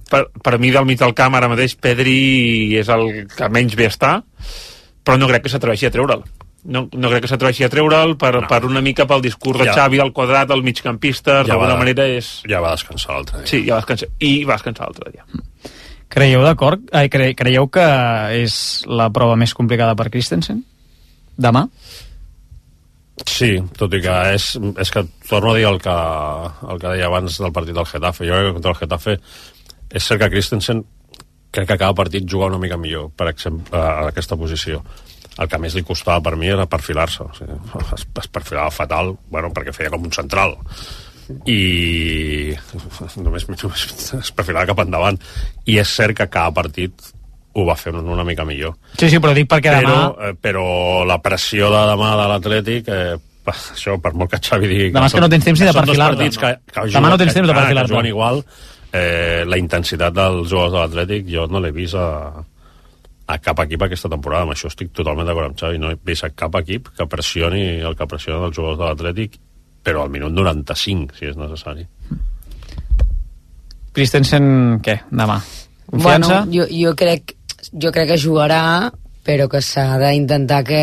per, 0.09 0.23
per 0.41 0.57
mi 0.59 0.71
del 0.73 0.87
mig 0.89 0.97
del 0.97 1.13
camp 1.13 1.35
ara 1.37 1.49
mateix 1.51 1.75
Pedri 1.77 2.73
és 2.79 2.89
el 2.89 3.27
que 3.29 3.49
menys 3.53 3.75
bé 3.77 3.85
està, 3.91 4.15
però 5.05 5.19
no 5.21 5.29
crec 5.29 5.45
que 5.45 5.53
s'atreveixi 5.53 5.89
a 5.89 5.93
treure'l. 5.93 6.23
No, 6.63 6.85
no 6.87 7.09
crec 7.11 7.25
que 7.25 7.29
s'atreveixi 7.29 7.67
a 7.67 7.69
treure'l 7.69 8.15
per, 8.17 8.31
no. 8.39 8.47
per 8.49 8.63
una 8.65 8.81
mica 8.81 9.05
pel 9.05 9.21
discurs 9.21 9.59
de 9.61 9.67
Ja. 9.67 9.75
Xavi 9.77 9.99
del 9.99 10.13
quadrat, 10.15 10.47
del 10.49 10.63
migcampista, 10.63 11.41
Ja 11.43 11.53
d'alguna 11.53 11.75
manera 11.77 12.07
és... 12.07 12.39
Ja 12.49 12.63
va 12.63 12.71
descansar 12.71 13.17
l'altre 13.17 13.43
dia. 13.43 13.49
Sí, 13.51 13.65
ja 13.67 13.75
va 13.75 13.83
descansar. 13.83 14.09
I 14.23 14.33
va 14.47 14.57
descansar 14.57 14.87
l'altre 14.87 15.11
dia. 15.11 15.27
Creieu 16.13 16.43
d'acord? 16.45 16.87
Ai, 16.93 17.09
cre 17.09 17.33
creieu 17.35 17.67
que 17.73 17.85
és 18.37 18.55
la 18.87 19.09
prova 19.13 19.35
més 19.35 19.53
complicada 19.57 19.97
per 19.97 20.09
Christensen? 20.13 20.63
Demà? 21.37 21.67
Sí, 23.21 23.51
tot 23.77 23.93
i 23.93 24.01
que 24.01 24.13
és, 24.33 24.47
és 24.81 24.91
que 24.91 25.03
torno 25.29 25.51
a 25.51 25.57
dir 25.57 25.67
el 25.69 25.77
que, 25.81 25.93
el 26.65 26.81
que 26.81 26.93
deia 26.95 27.07
abans 27.11 27.37
del 27.37 27.53
partit 27.53 27.77
del 27.77 27.85
Getafe. 27.85 28.25
Jo 28.25 28.39
crec 28.39 28.49
que 28.49 28.55
contra 28.57 28.73
el 28.73 28.79
Getafe 28.79 29.17
és 29.93 30.07
cert 30.07 30.23
que 30.23 30.31
Christensen 30.33 30.81
crec 31.53 31.69
que 31.69 31.77
cada 31.77 31.93
partit 31.93 32.25
juga 32.25 32.49
una 32.49 32.57
mica 32.57 32.79
millor, 32.81 33.11
per 33.13 33.29
exemple, 33.29 33.77
a 33.77 34.09
aquesta 34.09 34.37
posició. 34.39 34.81
El 35.37 35.49
que 35.49 35.61
més 35.61 35.77
li 35.77 35.85
costava 35.85 36.21
per 36.25 36.35
mi 36.37 36.49
era 36.49 36.65
perfilar-se. 36.69 37.25
O 37.25 37.37
sigui, 37.37 37.57
es, 37.97 38.07
es 38.23 38.29
perfilava 38.33 38.73
fatal, 38.73 39.13
bueno, 39.29 39.53
perquè 39.53 39.75
feia 39.75 39.93
com 39.93 40.09
un 40.09 40.13
central 40.13 40.57
i 41.47 42.51
només, 43.23 43.45
només 43.47 43.83
es 44.17 44.31
perfilava 44.35 44.67
cap 44.73 44.81
endavant 44.83 45.19
i 45.71 45.77
és 45.79 45.93
cert 45.95 46.17
que 46.17 46.27
cada 46.27 46.51
partit 46.51 47.13
ho 47.53 47.65
va 47.67 47.75
fer 47.77 47.93
una 47.93 48.25
mica 48.25 48.45
millor 48.47 48.75
Sí, 48.97 49.09
sí, 49.09 49.19
però 49.21 49.33
dic 49.37 49.49
perquè 49.51 49.75
però, 49.79 49.93
demà... 49.93 50.29
eh, 50.29 50.37
però 50.39 50.65
la 51.07 51.19
pressió 51.23 51.69
de 51.73 51.83
demà 51.91 52.13
de 52.19 52.27
l'Atlètic 52.31 52.89
eh, 52.93 53.15
això, 53.53 53.97
per 54.01 54.13
molt 54.17 54.31
que 54.33 54.41
Xavi 54.43 54.69
digui 54.69 54.87
Demà 54.95 55.09
és 55.09 55.17
que 55.17 55.23
no 55.23 55.29
tens 55.31 55.49
temps 55.49 55.61
ni 55.61 55.69
de 55.69 55.75
perfilar-te, 55.75 56.17
partits 56.17 56.41
que, 56.41 56.53
no? 56.55 56.71
que 56.73 56.87
Demà 56.95 57.13
no 57.13 57.19
tens 57.21 57.37
temps 57.37 57.49
de 57.49 57.53
ah, 57.53 57.59
perfilar-te. 57.59 57.91
que 57.91 57.95
juguen 57.95 58.09
igual 58.09 58.41
eh, 58.93 59.43
la 59.49 59.61
intensitat 59.61 60.17
dels 60.17 60.49
jugadors 60.49 60.73
de 60.73 60.81
l'Atlètic 60.81 61.29
jo 61.33 61.47
no 61.51 61.61
l'he 61.63 61.73
vist 61.75 61.99
a, 61.99 62.09
a 63.27 63.39
cap 63.43 63.63
equip 63.65 63.87
aquesta 63.87 64.11
temporada 64.11 64.47
amb 64.47 64.55
això 64.57 64.71
estic 64.71 64.93
totalment 64.95 65.29
d'acord 65.29 65.51
amb 65.51 65.59
Xavi 65.59 65.81
no 65.81 65.93
he 65.93 65.99
vist 66.05 66.25
a 66.25 66.33
cap 66.33 66.55
equip 66.61 66.93
que 66.97 67.09
pressioni 67.09 67.65
el 67.81 67.97
que 67.99 68.09
pressiona 68.09 68.49
els 68.49 68.57
jugadors 68.57 68.81
de 68.81 68.89
l'Atlètic 68.89 69.41
però 69.83 70.05
al 70.05 70.13
minut 70.13 70.31
95 70.33 71.19
si 71.19 71.27
és 71.29 71.37
necessari 71.39 71.85
Christensen, 73.93 74.79
què, 74.81 74.95
demà? 75.13 75.37
Confiança? 75.85 76.41
Bueno, 76.41 76.53
jo, 76.55 76.65
jo, 76.73 76.95
crec, 76.97 77.35
jo 77.71 77.91
crec 77.95 78.13
que 78.13 78.19
jugarà, 78.19 78.91
però 79.23 79.47
que 79.49 79.61
s'ha 79.63 79.95
d'intentar 80.01 80.61
que, 80.67 80.81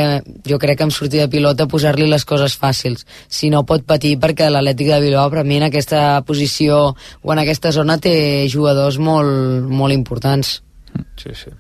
jo 0.49 0.59
crec 0.59 0.81
que 0.81 0.87
amb 0.89 0.95
sortida 0.97 1.27
de 1.27 1.33
pilota 1.33 1.69
posar-li 1.69 2.09
les 2.09 2.25
coses 2.25 2.57
fàcils. 2.59 3.05
Si 3.29 3.51
no 3.53 3.67
pot 3.69 3.85
patir 3.87 4.17
perquè 4.23 4.49
l'Atlètic 4.49 4.89
de 4.89 5.03
Bilbao 5.05 5.31
per 5.31 5.45
mi 5.45 5.61
en 5.61 5.69
aquesta 5.69 6.23
posició 6.27 6.81
o 6.97 7.33
en 7.35 7.43
aquesta 7.45 7.73
zona 7.77 8.01
té 8.01 8.49
jugadors 8.49 8.99
molt, 8.99 9.69
molt 9.69 9.95
importants. 9.95 10.61
Sí, 11.21 11.31
sí. 11.37 11.53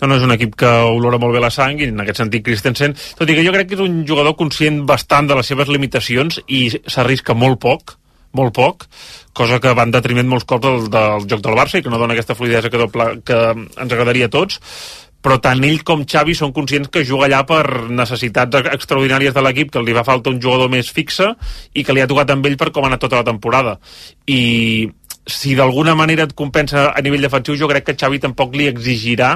No, 0.00 0.08
no, 0.08 0.16
és 0.16 0.24
un 0.24 0.32
equip 0.32 0.54
que 0.56 0.68
olora 0.88 1.18
molt 1.20 1.34
bé 1.36 1.42
la 1.42 1.52
sang 1.52 1.76
i 1.82 1.90
en 1.90 2.00
aquest 2.00 2.22
sentit 2.22 2.46
Christensen, 2.46 2.94
tot 3.18 3.28
i 3.28 3.36
que 3.36 3.44
jo 3.44 3.52
crec 3.52 3.68
que 3.68 3.76
és 3.76 3.84
un 3.84 4.04
jugador 4.08 4.38
conscient 4.38 4.84
bastant 4.88 5.28
de 5.28 5.36
les 5.36 5.50
seves 5.50 5.68
limitacions 5.68 6.40
i 6.46 6.68
s'arrisca 6.86 7.36
molt 7.36 7.60
poc 7.60 7.98
molt 8.36 8.54
poc, 8.56 8.86
cosa 9.38 9.60
que 9.62 9.74
va 9.78 9.86
en 9.86 9.94
detriment 9.94 10.28
molts 10.28 10.46
cops 10.48 10.66
del, 10.66 10.88
del 10.92 11.28
joc 11.30 11.44
del 11.44 11.58
Barça 11.58 11.78
i 11.78 11.84
que 11.84 11.92
no 11.92 12.00
dona 12.00 12.16
aquesta 12.18 12.36
fluidesa 12.38 12.70
que, 12.72 12.80
doble, 12.80 13.10
que 13.26 13.38
ens 13.54 13.92
agradaria 13.92 14.26
a 14.28 14.34
tots 14.34 14.58
però 15.24 15.38
tant 15.42 15.64
ell 15.66 15.80
com 15.86 16.04
Xavi 16.06 16.34
són 16.38 16.52
conscients 16.54 16.90
que 16.94 17.02
juga 17.06 17.26
allà 17.26 17.42
per 17.46 17.90
necessitats 17.90 18.70
extraordinàries 18.70 19.34
de 19.34 19.42
l'equip, 19.42 19.72
que 19.74 19.82
li 19.82 19.96
fa 19.96 20.06
falta 20.06 20.30
un 20.30 20.38
jugador 20.42 20.70
més 20.70 20.92
fixe 20.94 21.32
i 21.74 21.82
que 21.84 21.94
li 21.94 22.04
ha 22.04 22.10
tocat 22.10 22.30
amb 22.34 22.46
ell 22.46 22.56
per 22.60 22.70
com 22.70 22.86
ha 22.86 22.92
anat 22.92 23.02
tota 23.02 23.18
la 23.18 23.26
temporada. 23.26 23.76
I 24.30 24.86
si 25.28 25.56
d'alguna 25.58 25.96
manera 25.98 26.24
et 26.28 26.36
compensa 26.38 26.92
a 26.94 27.02
nivell 27.04 27.26
defensiu, 27.26 27.58
jo 27.58 27.68
crec 27.68 27.88
que 27.88 27.96
Xavi 27.98 28.22
tampoc 28.22 28.54
li 28.56 28.70
exigirà 28.70 29.34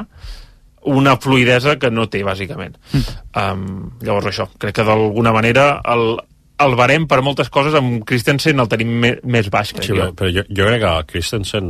una 0.92 1.16
fluidesa 1.20 1.76
que 1.78 1.90
no 1.90 2.08
té, 2.10 2.22
bàsicament. 2.26 2.78
Um, 3.38 3.66
llavors 4.02 4.30
això, 4.32 4.48
crec 4.58 4.78
que 4.78 4.86
d'alguna 4.86 5.34
manera 5.34 5.66
el, 5.92 6.16
el 6.66 6.76
barem 6.78 7.06
per 7.10 7.20
moltes 7.22 7.48
coses 7.52 7.74
amb 7.78 8.04
Christensen 8.08 8.60
el 8.62 8.68
tenim 8.70 8.92
me, 9.02 9.16
més 9.24 9.48
baix, 9.52 9.72
crec 9.76 9.88
sí, 9.90 9.96
jo. 9.96 10.10
però, 10.16 10.30
jo, 10.34 10.44
jo 10.48 10.66
crec 10.68 10.80
que 10.84 10.94
Christensen 11.12 11.68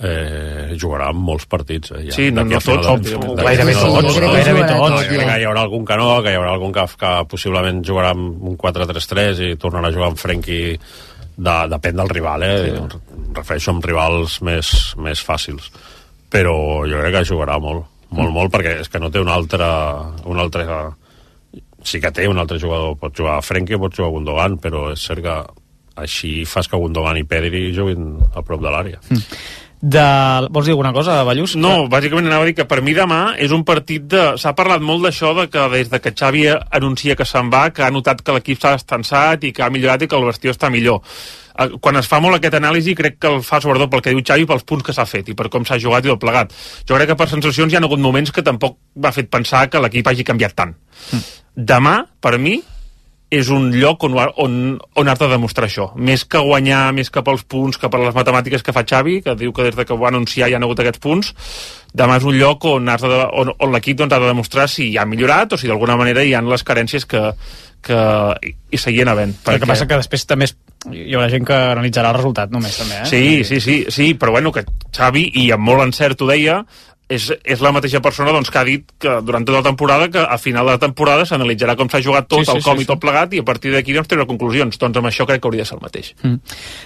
eh, 0.00 0.74
jugarà 0.80 1.10
en 1.12 1.20
molts 1.22 1.46
partits. 1.46 1.92
Eh, 1.94 2.04
ja, 2.08 2.12
Sí, 2.16 2.30
no- 2.32 2.44
no 2.44 2.58
tots, 2.60 3.12
Gairebé 3.38 3.74
tots, 3.78 4.18
gairebé 4.20 4.66
tots. 4.66 5.06
Que 5.08 5.40
hi 5.40 5.44
haurà 5.46 5.62
algun 5.62 5.84
que 5.86 5.96
no, 5.96 6.22
que 6.22 6.32
hi 6.32 6.38
haurà 6.38 6.52
algun 6.56 6.72
que, 6.72 6.84
que 6.98 7.12
possiblement 7.30 7.82
jugarà 7.84 8.10
amb 8.14 8.42
un 8.42 8.56
4-3-3 8.58 9.42
i 9.50 9.56
tornarà 9.56 9.88
a 9.88 9.92
jugar 9.94 10.08
amb 10.10 10.18
Frenkie 10.18 10.78
de, 11.36 11.54
depèn 11.70 11.96
del 11.96 12.08
rival, 12.10 12.42
eh? 12.42 12.56
Sí. 12.64 12.98
Refereixo 13.34 13.70
amb 13.74 13.84
rivals 13.86 14.40
més, 14.42 14.94
més 14.98 15.22
fàcils. 15.22 15.70
Però 16.30 16.56
jo 16.90 16.98
crec 17.00 17.14
que 17.20 17.24
jugarà 17.30 17.58
molt, 17.62 17.86
molt, 18.10 18.30
molt, 18.34 18.50
perquè 18.52 18.80
és 18.82 18.88
que 18.90 18.98
no 19.02 19.10
té 19.10 19.20
un 19.22 19.28
altre, 19.30 19.66
un 20.26 20.38
altre 20.42 20.66
sí 21.84 22.00
que 22.00 22.12
té 22.14 22.28
un 22.30 22.40
altre 22.40 22.58
jugador, 22.62 22.96
pot 23.00 23.14
jugar 23.16 23.40
Frenkie, 23.44 23.78
pot 23.80 23.94
jugar 23.94 24.12
Gundogan, 24.14 24.58
però 24.62 24.88
és 24.94 25.04
cert 25.04 25.24
que 25.24 25.36
així 26.04 26.32
fas 26.48 26.68
que 26.70 26.80
Gundogan 26.80 27.20
i 27.20 27.26
Pedri 27.28 27.68
juguin 27.76 28.16
a 28.34 28.42
prop 28.42 28.62
de 28.64 28.72
l'àrea. 28.72 29.02
De... 29.84 30.02
Vols 30.48 30.64
dir 30.64 30.72
alguna 30.72 30.94
cosa, 30.96 31.18
Ballús? 31.28 31.58
No, 31.60 31.90
bàsicament 31.92 32.24
anava 32.30 32.46
a 32.46 32.48
dir 32.48 32.54
que 32.56 32.64
per 32.64 32.78
mi 32.80 32.94
demà 32.96 33.34
és 33.36 33.52
un 33.52 33.66
partit 33.68 34.06
de... 34.08 34.22
S'ha 34.40 34.54
parlat 34.56 34.80
molt 34.80 35.04
d'això 35.04 35.34
de 35.36 35.44
que 35.52 35.64
des 35.74 35.90
de 35.92 36.00
que 36.00 36.14
Xavi 36.16 36.46
anuncia 36.48 37.16
que 37.18 37.26
se'n 37.28 37.50
va, 37.52 37.66
que 37.68 37.84
ha 37.84 37.90
notat 37.92 38.22
que 38.24 38.32
l'equip 38.32 38.62
s'ha 38.62 38.78
destensat 38.78 39.44
i 39.44 39.52
que 39.52 39.66
ha 39.66 39.68
millorat 39.74 40.06
i 40.06 40.08
que 40.08 40.16
el 40.16 40.24
vestidor 40.24 40.56
està 40.56 40.72
millor. 40.72 41.04
Eh, 41.60 41.68
Quan 41.84 42.00
es 42.00 42.08
fa 42.08 42.22
molt 42.24 42.38
aquest 42.38 42.56
anàlisi 42.56 42.96
crec 42.96 43.20
que 43.20 43.28
el 43.34 43.44
fa 43.44 43.60
sobretot 43.60 43.92
pel 43.92 44.06
que 44.06 44.14
diu 44.16 44.24
Xavi 44.24 44.48
pels 44.48 44.64
punts 44.64 44.88
que 44.88 44.96
s'ha 44.96 45.04
fet 45.10 45.28
i 45.28 45.36
per 45.36 45.50
com 45.52 45.68
s'ha 45.68 45.76
jugat 45.82 46.08
i 46.08 46.14
tot 46.14 46.22
plegat. 46.24 46.56
Jo 46.88 46.96
crec 46.96 47.12
que 47.12 47.20
per 47.20 47.28
sensacions 47.28 47.68
hi 47.68 47.76
ha 47.76 47.84
hagut 47.84 48.00
moments 48.00 48.32
que 48.32 48.46
tampoc 48.46 48.80
m'ha 48.96 49.12
fet 49.12 49.28
pensar 49.28 49.66
que 49.68 49.84
l'equip 49.84 50.08
hagi 50.08 50.24
canviat 50.24 50.56
tant. 50.56 50.72
Demà, 51.54 51.98
per 52.24 52.38
mi, 52.40 52.56
és 53.32 53.48
un 53.50 53.70
lloc 53.74 54.04
on, 54.06 54.14
on, 54.40 54.56
on 55.00 55.08
has 55.10 55.18
de 55.18 55.28
demostrar 55.30 55.68
això. 55.68 55.88
Més 55.96 56.24
que 56.28 56.42
guanyar, 56.44 56.92
més 56.94 57.10
que 57.10 57.22
pels 57.24 57.44
punts, 57.48 57.78
que 57.80 57.90
per 57.90 58.00
les 58.02 58.14
matemàtiques 58.14 58.62
que 58.62 58.74
fa 58.76 58.84
Xavi, 58.86 59.20
que 59.24 59.34
diu 59.38 59.52
que 59.54 59.66
des 59.66 59.78
de 59.78 59.86
que 59.86 59.94
ho 59.94 59.98
va 60.00 60.10
anunciar 60.12 60.48
hi 60.48 60.54
ha 60.54 60.60
hagut 60.62 60.82
aquests 60.84 61.02
punts, 61.02 61.32
demà 61.94 62.18
és 62.20 62.26
un 62.28 62.38
lloc 62.38 62.66
on, 62.70 62.88
has 62.92 63.02
de, 63.02 63.20
on, 63.40 63.50
on 63.58 63.74
l'equip 63.74 63.98
doncs, 63.98 64.14
ha 64.14 64.22
de 64.22 64.30
demostrar 64.30 64.68
si 64.70 64.92
ha 64.98 65.06
millorat 65.08 65.54
o 65.54 65.60
si 65.60 65.70
d'alguna 65.70 65.98
manera 65.98 66.22
hi 66.22 66.34
han 66.34 66.50
les 66.50 66.66
carències 66.66 67.08
que, 67.10 67.24
que 67.84 67.98
hi, 68.44 68.78
seguien 68.78 69.10
havent. 69.10 69.34
El 69.50 69.60
que 69.62 69.70
passa 69.70 69.88
que 69.90 69.98
després 70.00 70.26
també 70.30 70.50
es... 70.50 70.56
hi 70.92 71.14
haurà 71.16 71.28
gent 71.32 71.46
que 71.48 71.58
analitzarà 71.74 72.12
el 72.12 72.18
resultat 72.20 72.54
només, 72.54 72.76
també, 72.80 73.02
eh? 73.02 73.10
Sí, 73.10 73.44
sí, 73.48 73.60
sí, 73.64 73.78
sí, 73.94 74.12
però 74.20 74.36
bueno, 74.36 74.52
que 74.52 74.66
Xavi, 74.94 75.30
i 75.42 75.50
amb 75.54 75.66
molt 75.66 75.88
encert 75.88 76.22
ho 76.22 76.30
deia, 76.30 76.62
és, 77.08 77.28
és 77.44 77.60
la 77.60 77.72
mateixa 77.74 78.00
persona 78.00 78.32
doncs, 78.32 78.50
que 78.50 78.58
ha 78.58 78.64
dit 78.64 78.84
que 78.98 79.18
durant 79.26 79.44
tota 79.44 79.60
la 79.60 79.66
temporada 79.66 80.08
que 80.08 80.22
a 80.24 80.38
final 80.40 80.64
de 80.66 80.76
la 80.76 80.82
temporada 80.82 81.26
s'analitzarà 81.28 81.76
com 81.76 81.90
s'ha 81.90 82.00
jugat 82.02 82.28
tot, 82.28 82.40
Sí, 82.40 82.50
sí, 82.50 82.56
el 82.56 82.64
com 82.64 82.78
sí, 82.78 82.84
i 82.84 82.88
tot 82.88 83.00
plegat 83.00 83.34
i 83.34 83.42
a 83.42 83.46
partir 83.46 83.74
d'aquí 83.74 83.92
doncs 83.92 84.08
treure 84.08 84.26
conclusions 84.28 84.78
doncs 84.80 85.00
amb 85.00 85.10
això 85.10 85.26
crec 85.28 85.42
que 85.42 85.50
hauria 85.50 85.64
de 85.64 85.68
ser 85.68 85.78
el 85.78 85.84
mateix 85.84 86.14
Mm. 86.24 86.38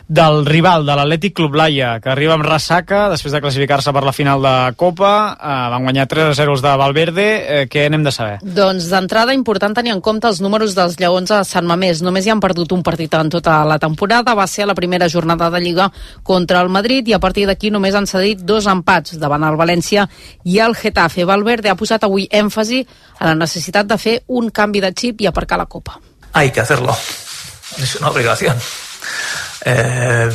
Del 0.08 0.46
rival, 0.46 0.86
de 0.86 0.94
l'Atlètic 0.96 1.34
Club 1.36 1.54
Laia, 1.58 1.98
que 2.00 2.10
arriba 2.10 2.34
amb 2.34 2.46
ressaca 2.46 3.08
després 3.12 3.32
de 3.34 3.40
classificar-se 3.42 3.92
per 3.92 4.02
la 4.06 4.12
final 4.12 4.42
de 4.42 4.54
Copa, 4.76 5.36
eh, 5.36 5.56
van 5.74 5.84
guanyar 5.84 6.06
3 6.08 6.30
a 6.30 6.34
0 6.34 6.54
els 6.56 6.62
de 6.64 6.72
Valverde, 6.80 7.26
eh, 7.26 7.68
què 7.70 7.88
n'hem 7.90 8.04
de 8.06 8.12
saber? 8.12 8.38
Doncs 8.42 8.88
d'entrada 8.90 9.34
important 9.34 9.74
tenir 9.74 9.92
en 9.92 10.00
compte 10.00 10.26
els 10.26 10.40
números 10.40 10.74
dels 10.74 10.98
Lleons 10.98 11.30
a 11.30 11.42
Sant 11.44 11.66
Mamés. 11.66 12.02
Només 12.02 12.26
hi 12.26 12.30
han 12.30 12.40
perdut 12.40 12.72
un 12.72 12.82
partit 12.82 13.14
en 13.14 13.30
tota 13.30 13.64
la 13.64 13.78
temporada. 13.78 14.34
Va 14.34 14.46
ser 14.46 14.64
a 14.64 14.70
la 14.72 14.74
primera 14.74 15.08
jornada 15.08 15.50
de 15.50 15.60
Lliga 15.60 15.90
contra 16.22 16.60
el 16.62 16.68
Madrid 16.68 17.08
i 17.08 17.12
a 17.12 17.20
partir 17.20 17.46
d'aquí 17.46 17.70
només 17.70 17.94
han 17.94 18.06
cedit 18.06 18.40
dos 18.40 18.66
empats 18.66 19.18
davant 19.18 19.44
el 19.44 19.56
València 19.56 20.08
i 20.44 20.58
el 20.58 20.74
Getafe. 20.76 21.24
Valverde 21.24 21.70
ha 21.70 21.76
posat 21.76 22.04
avui 22.04 22.28
èmfasi 22.30 22.84
a 23.18 23.30
la 23.30 23.34
necessitat 23.34 23.86
de 23.86 23.98
fer 23.98 24.22
un 24.28 24.50
canvi 24.50 24.80
de 24.80 24.92
xip 24.92 25.20
i 25.20 25.26
aparcar 25.26 25.58
la 25.58 25.66
Copa. 25.66 26.00
hay 26.32 26.50
que 26.50 26.60
hacerlo. 26.60 26.96
Es 27.78 27.96
una 27.96 28.10
obligación. 28.10 28.56
Eh, 29.64 30.30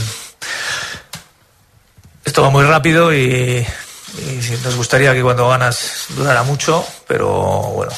esto 2.25 2.41
va 2.41 2.49
muy 2.49 2.65
rápido 2.65 3.13
y, 3.13 3.65
y 4.17 4.59
nos 4.63 4.75
gustaría 4.75 5.13
que 5.13 5.21
cuando 5.21 5.47
ganas 5.49 6.05
durara 6.09 6.43
mucho, 6.43 6.85
pero 7.07 7.29
bueno, 7.29 7.91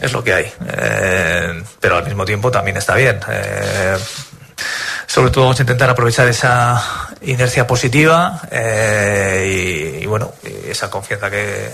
es 0.00 0.12
lo 0.12 0.22
que 0.24 0.34
hay. 0.34 0.52
Eh, 0.66 1.62
pero 1.80 1.96
al 1.96 2.04
mismo 2.06 2.24
tiempo 2.24 2.50
también 2.50 2.76
está 2.76 2.94
bien. 2.94 3.20
Eh, 3.28 3.98
sobre 5.12 5.30
todo 5.30 5.44
vamos 5.44 5.60
a 5.60 5.62
intentar 5.64 5.90
aprovechar 5.90 6.26
esa 6.28 6.82
inercia 7.20 7.66
positiva 7.66 8.40
eh, 8.50 9.98
y, 10.00 10.04
y, 10.04 10.06
bueno, 10.06 10.32
esa 10.66 10.88
confianza 10.88 11.30
que, 11.30 11.68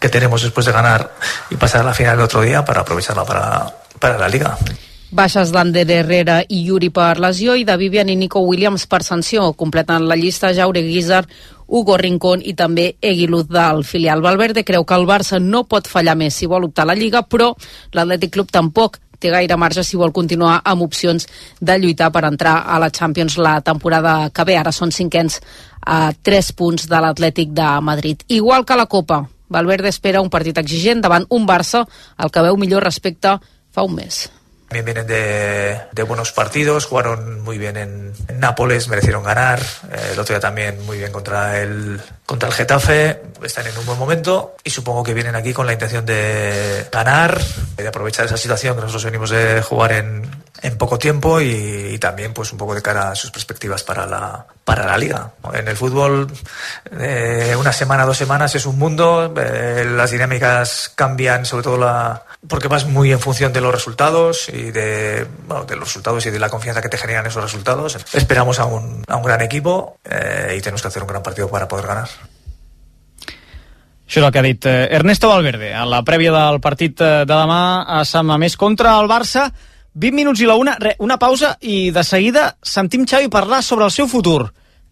que 0.00 0.08
tenemos 0.08 0.42
después 0.42 0.66
de 0.66 0.72
ganar 0.72 1.14
y 1.50 1.54
pasar 1.54 1.82
a 1.82 1.84
la 1.84 1.94
final 1.94 2.14
el 2.14 2.24
otro 2.24 2.42
día 2.42 2.64
para 2.64 2.80
aprovecharla 2.80 3.24
para, 3.24 3.72
para 4.00 4.18
la 4.18 4.28
liga. 4.28 4.58
Baixes 5.12 5.52
d'Ander 5.54 5.86
Herrera 5.86 6.40
i 6.50 6.64
Yuri 6.66 6.90
per 6.90 7.20
lesió 7.22 7.54
i 7.54 7.62
de 7.64 7.76
Vivian 7.78 8.10
i 8.10 8.16
Nico 8.18 8.42
Williams 8.42 8.88
per 8.90 9.04
sanció. 9.06 9.52
Completen 9.54 10.08
la 10.10 10.16
llista 10.18 10.50
Jaure 10.52 10.82
Guizar, 10.82 11.28
Hugo 11.68 11.94
Rincón 11.96 12.42
i 12.42 12.56
també 12.58 12.96
Eguiluz 13.00 13.46
del 13.46 13.84
filial. 13.86 14.20
Valverde 14.20 14.66
creu 14.66 14.84
que 14.84 14.98
el 14.98 15.06
Barça 15.06 15.38
no 15.38 15.62
pot 15.70 15.86
fallar 15.86 16.18
més 16.18 16.34
si 16.34 16.50
vol 16.50 16.66
optar 16.66 16.82
a 16.82 16.90
la 16.90 16.98
Lliga, 16.98 17.22
però 17.22 17.52
l'Atlètic 17.94 18.34
Club 18.34 18.50
tampoc 18.50 18.98
té 19.18 19.30
gaire 19.32 19.56
marge 19.56 19.84
si 19.84 19.96
vol 19.96 20.12
continuar 20.12 20.60
amb 20.64 20.82
opcions 20.86 21.26
de 21.60 21.78
lluitar 21.78 22.10
per 22.12 22.24
entrar 22.28 22.62
a 22.66 22.78
la 22.82 22.90
Champions 22.90 23.38
la 23.38 23.60
temporada 23.60 24.30
que 24.30 24.44
ve. 24.44 24.58
Ara 24.58 24.72
són 24.72 24.92
cinquens 24.92 25.40
a 25.86 26.12
3 26.12 26.52
punts 26.58 26.88
de 26.90 27.00
l'Atlètic 27.02 27.52
de 27.56 27.68
Madrid. 27.80 28.22
Igual 28.28 28.64
que 28.64 28.76
la 28.76 28.86
Copa, 28.86 29.24
Valverde 29.48 29.88
espera 29.88 30.22
un 30.22 30.30
partit 30.30 30.58
exigent 30.58 31.02
davant 31.02 31.26
un 31.30 31.46
Barça, 31.46 31.86
el 32.18 32.30
que 32.30 32.42
veu 32.42 32.58
millor 32.58 32.84
respecte 32.84 33.38
fa 33.70 33.86
un 33.86 33.94
mes. 33.94 34.26
También 34.68 34.84
vienen 34.84 35.06
de, 35.06 35.80
de, 35.92 36.02
buenos 36.02 36.32
partidos, 36.32 36.86
jugaron 36.86 37.40
muy 37.42 37.56
bien 37.56 37.76
en, 37.76 38.12
Nápoles, 38.38 38.88
merecieron 38.88 39.22
ganar. 39.22 39.60
Eh, 39.60 40.10
el 40.12 40.18
otro 40.18 40.34
día 40.34 40.40
también 40.40 40.84
muy 40.84 40.98
bien 40.98 41.12
contra 41.12 41.60
el, 41.60 42.00
contra 42.26 42.48
el 42.48 42.54
Getafe, 42.54 43.22
están 43.42 43.66
en 43.66 43.78
un 43.78 43.86
buen 43.86 43.98
momento 43.98 44.56
y 44.64 44.70
supongo 44.70 45.02
que 45.04 45.14
vienen 45.14 45.36
aquí 45.36 45.52
con 45.52 45.66
la 45.66 45.72
intención 45.72 46.04
de 46.04 46.86
ganar, 46.90 47.40
de 47.76 47.86
aprovechar 47.86 48.26
esa 48.26 48.36
situación 48.36 48.74
que 48.74 48.82
nosotros 48.82 49.04
venimos 49.04 49.30
de 49.30 49.62
jugar 49.62 49.92
en, 49.92 50.28
en 50.62 50.78
poco 50.78 50.98
tiempo 50.98 51.40
y, 51.40 51.92
y, 51.94 51.98
también 51.98 52.32
pues 52.32 52.52
un 52.52 52.58
poco 52.58 52.74
de 52.74 52.82
cara 52.82 53.10
a 53.10 53.14
sus 53.14 53.30
perspectivas 53.30 53.82
para 53.82 54.06
la, 54.06 54.46
para 54.64 54.86
la 54.86 54.98
liga. 54.98 55.32
En 55.52 55.68
el 55.68 55.76
fútbol 55.76 56.26
eh, 56.98 57.54
una 57.58 57.72
semana, 57.72 58.04
dos 58.04 58.16
semanas 58.16 58.54
es 58.54 58.66
un 58.66 58.78
mundo, 58.78 59.34
eh, 59.36 59.84
las 59.88 60.10
dinámicas 60.10 60.92
cambian, 60.94 61.44
sobre 61.44 61.64
todo 61.64 61.78
la, 61.78 62.22
porque 62.48 62.68
vas 62.68 62.86
muy 62.86 63.12
en 63.12 63.20
función 63.20 63.52
de 63.52 63.60
los 63.60 63.74
resultados 63.74 64.48
y 64.48 64.70
de, 64.70 65.26
bueno, 65.46 65.64
de 65.64 65.76
los 65.76 65.88
resultados 65.88 66.24
y 66.26 66.30
de 66.30 66.38
la 66.38 66.48
confianza 66.48 66.80
que 66.80 66.88
te 66.88 66.98
generan 66.98 67.26
esos 67.26 67.42
resultados. 67.42 67.98
Esperamos 68.12 68.58
a 68.58 68.64
un, 68.64 69.04
a 69.06 69.16
un 69.16 69.22
gran 69.22 69.42
equipo 69.42 69.98
eh, 70.04 70.54
y 70.58 70.60
tenemos 70.60 70.82
que 70.82 70.88
hacer 70.88 71.02
un 71.02 71.08
gran 71.08 71.22
partido 71.22 71.48
para 71.48 71.68
poder 71.68 71.86
ganar. 71.86 72.08
Això 74.06 74.20
és 74.20 74.26
el 74.28 74.30
que 74.30 74.38
ha 74.38 74.46
dit 74.46 74.66
eh, 74.70 74.86
Ernesto 74.94 75.28
Valverde 75.28 75.72
en 75.74 75.88
la 75.90 76.04
prèvia 76.06 76.30
del 76.30 76.60
partit 76.62 77.00
eh, 77.02 77.24
de 77.26 77.32
demà 77.32 77.82
a 77.90 78.04
Sant 78.06 78.28
Mamés 78.28 78.54
contra 78.56 78.94
el 79.00 79.10
Barça. 79.10 79.48
20 79.96 80.12
minuts 80.12 80.42
i 80.44 80.46
la 80.48 80.58
una, 80.60 80.76
re, 80.78 80.92
una 81.00 81.16
pausa 81.16 81.54
i 81.64 81.90
de 81.90 82.04
seguida 82.04 82.50
sentim 82.60 83.06
Xavi 83.08 83.30
parlar 83.32 83.62
sobre 83.64 83.86
el 83.88 83.94
seu 83.94 84.08
futur. 84.08 84.50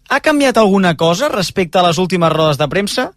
Ha 0.09 0.19
canviat 0.21 0.57
alguna 0.57 0.95
cosa 0.97 1.29
respecte 1.29 1.77
a 1.77 1.85
les 1.85 1.99
últimes 2.01 2.33
rodes 2.33 2.57
de 2.57 2.67
premsa? 2.69 3.11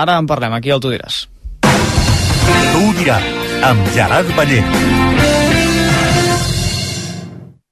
Ara 0.00 0.16
en 0.16 0.28
parlem, 0.30 0.56
aquí 0.56 0.72
el 0.72 0.80
tu 0.80 0.92
diràs. 0.92 1.26
Tu 1.60 2.88
diràs, 3.02 3.28
amb 3.68 3.92
Gerard 3.92 4.32
Ballent. 4.36 5.39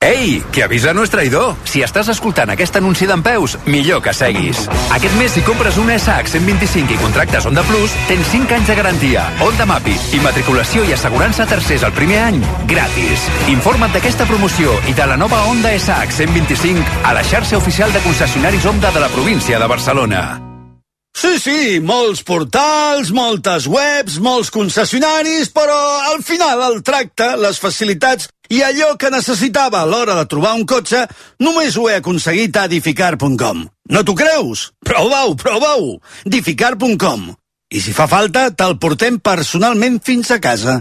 Ei, 0.00 0.40
que 0.54 0.62
avisa 0.62 0.92
no 0.94 1.02
és 1.02 1.10
traïdor. 1.10 1.56
Si 1.66 1.80
estàs 1.82 2.06
escoltant 2.12 2.52
aquest 2.52 2.76
anunci 2.78 3.06
d'en 3.10 3.18
Peus, 3.26 3.56
millor 3.66 3.98
que 4.04 4.14
seguis. 4.14 4.60
Aquest 4.94 5.16
mes, 5.18 5.32
si 5.34 5.42
compres 5.42 5.76
un 5.82 5.90
SH 5.90 6.30
125 6.36 6.94
i 6.94 7.00
contractes 7.02 7.48
Onda 7.50 7.64
Plus, 7.66 7.96
tens 8.06 8.30
5 8.30 8.56
anys 8.56 8.70
de 8.70 8.78
garantia, 8.78 9.26
Onda 9.42 9.66
Mapi, 9.66 9.96
immatriculació 10.14 10.86
i 10.86 10.94
assegurança 10.94 11.48
tercers 11.50 11.82
el 11.82 11.96
primer 11.98 12.22
any, 12.28 12.40
gratis. 12.70 13.26
Informa't 13.50 13.92
d'aquesta 13.98 14.28
promoció 14.30 14.78
i 14.86 14.94
de 14.94 15.10
la 15.10 15.18
nova 15.18 15.42
Onda 15.50 15.74
SH 15.74 16.14
125 16.22 17.02
a 17.02 17.16
la 17.18 17.26
xarxa 17.26 17.58
oficial 17.58 17.90
de 17.92 18.04
concessionaris 18.06 18.70
Onda 18.70 18.94
de 18.94 19.02
la 19.02 19.10
província 19.10 19.58
de 19.58 19.66
Barcelona. 19.66 20.22
Sí, 21.18 21.34
sí, 21.42 21.60
molts 21.82 22.22
portals, 22.22 23.10
moltes 23.10 23.66
webs, 23.66 24.20
molts 24.22 24.52
concessionaris, 24.54 25.50
però 25.50 25.78
al 26.12 26.22
final 26.22 26.62
el 26.68 26.84
tracte, 26.86 27.32
les 27.42 27.58
facilitats 27.58 28.28
i 28.48 28.62
allò 28.64 28.94
que 28.96 29.10
necessitava 29.12 29.82
a 29.82 29.88
l'hora 29.88 30.16
de 30.18 30.24
trobar 30.30 30.54
un 30.56 30.64
cotxe 30.68 31.04
només 31.44 31.76
ho 31.76 31.88
he 31.88 31.98
aconseguit 32.00 32.56
a 32.56 32.64
edificar.com. 32.68 33.66
No 33.92 34.04
t'ho 34.04 34.16
creus? 34.16 34.70
Prova-ho, 34.84 35.36
prova-ho! 35.36 35.98
edificar.com. 36.24 37.30
I 37.68 37.80
si 37.84 37.92
fa 37.92 38.08
falta, 38.08 38.48
te'l 38.50 38.78
portem 38.80 39.18
personalment 39.20 40.00
fins 40.04 40.32
a 40.32 40.40
casa. 40.40 40.80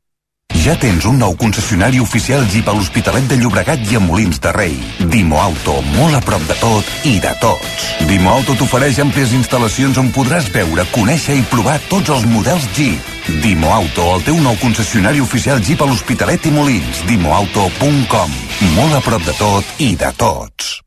Ja 0.59 0.75
tens 0.77 1.05
un 1.09 1.17
nou 1.17 1.33
concessionari 1.39 2.01
oficial 2.03 2.43
Jeep 2.51 2.67
a 2.67 2.73
l'Hospitalet 2.75 3.29
de 3.29 3.37
Llobregat 3.39 3.85
i 3.89 3.97
a 3.97 4.01
Molins 4.03 4.41
de 4.43 4.51
Rei. 4.53 4.75
Dimo 5.13 5.39
Auto, 5.41 5.79
molt 5.95 6.17
a 6.17 6.21
prop 6.25 6.43
de 6.49 6.57
tot 6.59 7.07
i 7.07 7.15
de 7.23 7.31
tots. 7.41 7.87
Dimo 8.09 8.29
Auto 8.33 8.57
t'ofereix 8.59 8.99
àmplies 9.01 9.33
instal·lacions 9.37 9.97
on 10.01 10.11
podràs 10.13 10.51
veure, 10.53 10.85
conèixer 10.91 11.39
i 11.39 11.47
provar 11.49 11.79
tots 11.89 12.13
els 12.13 12.27
models 12.29 12.67
Jeep. 12.77 13.09
Dimo 13.41 13.71
Auto, 13.73 14.11
el 14.17 14.27
teu 14.27 14.37
nou 14.43 14.59
concessionari 14.61 15.23
oficial 15.23 15.63
Jeep 15.63 15.81
a 15.81 15.89
l'Hospitalet 15.89 16.45
i 16.51 16.55
Molins. 16.55 17.03
Dimoauto.com. 17.09 18.39
Molt 18.75 18.99
a 18.99 19.03
prop 19.05 19.25
de 19.25 19.37
tot 19.39 19.77
i 19.79 19.95
de 19.95 20.13
tots. 20.19 20.81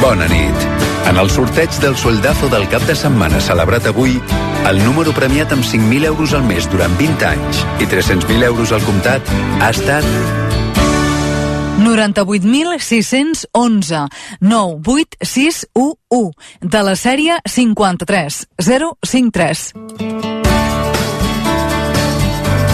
Bona 0.00 0.24
nit. 0.32 0.56
En 1.10 1.18
el 1.20 1.28
sorteig 1.28 1.68
del 1.82 1.96
soldazo 1.96 2.48
del 2.48 2.66
cap 2.72 2.80
de 2.88 2.94
setmana 2.96 3.40
celebrat 3.44 3.86
avui, 3.90 4.14
el 4.68 4.78
número 4.84 5.12
premiat 5.12 5.52
amb 5.52 5.64
5.000 5.64 6.04
euros 6.08 6.32
al 6.32 6.42
mes 6.48 6.68
durant 6.72 6.96
20 6.96 7.26
anys 7.28 7.60
i 7.84 7.86
300.000 7.90 8.44
euros 8.48 8.72
al 8.72 8.80
comptat 8.86 9.20
ha 9.60 9.68
estat 9.68 10.04
98.611 11.84 14.08
98611 14.40 16.32
de 16.60 16.82
la 16.88 16.96
sèrie 16.96 17.36
53 17.44 18.46
053. 18.56 19.72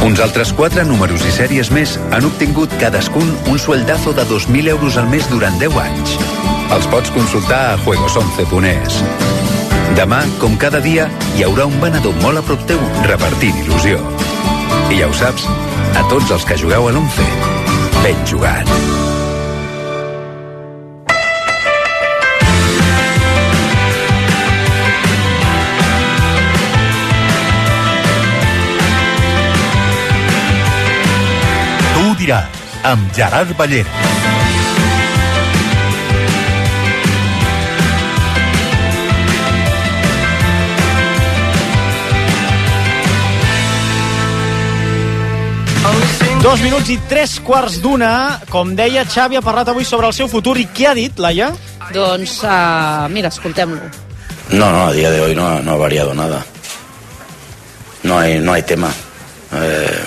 Uns 0.06 0.22
altres 0.22 0.54
quatre 0.54 0.86
números 0.86 1.26
i 1.26 1.34
sèries 1.34 1.74
més 1.74 1.98
han 2.14 2.22
obtingut 2.28 2.70
cadascun 2.78 3.26
un 3.50 3.58
sueldazo 3.58 4.14
de 4.14 4.22
2.000 4.30 4.70
euros 4.76 4.94
al 4.96 5.10
mes 5.10 5.26
durant 5.32 5.58
10 5.58 5.74
anys. 5.82 6.55
Els 6.74 6.86
pots 6.90 7.12
consultar 7.14 7.60
a 7.72 7.76
juegos11.es. 7.84 8.98
Demà, 9.96 10.18
com 10.42 10.56
cada 10.58 10.80
dia, 10.82 11.06
hi 11.36 11.44
haurà 11.46 11.68
un 11.70 11.76
venedor 11.80 12.16
molt 12.24 12.40
a 12.40 12.42
prop 12.44 12.64
teu 12.66 12.80
repartint 13.06 13.56
il·lusió. 13.62 14.00
I 14.90 14.98
ja 14.98 15.06
ho 15.06 15.14
saps, 15.14 15.46
a 15.96 16.02
tots 16.10 16.34
els 16.34 16.44
que 16.48 16.58
jugueu 16.58 16.88
a 16.88 16.92
l'11, 16.92 17.28
ben 18.02 18.18
jugat. 18.26 18.66
Tu 31.94 32.06
diràs, 32.24 32.68
amb 32.90 33.10
Gerard 33.14 33.54
Ballent. 33.56 34.15
Dos 46.46 46.60
minuts 46.62 46.86
i 46.94 46.94
tres 47.10 47.32
quarts 47.42 47.80
d'una. 47.82 48.38
Com 48.46 48.68
deia, 48.78 49.02
Xavi 49.02 49.34
ha 49.34 49.40
parlat 49.42 49.66
avui 49.72 49.82
sobre 49.82 50.06
el 50.06 50.12
seu 50.14 50.28
futur 50.30 50.52
i 50.62 50.68
què 50.70 50.84
ha 50.86 50.92
dit, 50.94 51.18
Laia? 51.18 51.48
Doncs, 51.90 52.36
uh, 52.46 53.08
mira, 53.10 53.32
escoltem-lo. 53.34 53.88
No, 54.52 54.68
no, 54.70 54.84
a 54.86 54.92
día 54.94 55.10
de 55.10 55.20
hoy 55.24 55.34
no, 55.34 55.48
no 55.58 55.72
ha 55.72 55.76
variado 55.76 56.14
nada. 56.14 56.44
No 58.04 58.20
hay, 58.20 58.38
no 58.38 58.52
hay 58.52 58.62
tema. 58.62 58.92
Eh, 59.58 60.04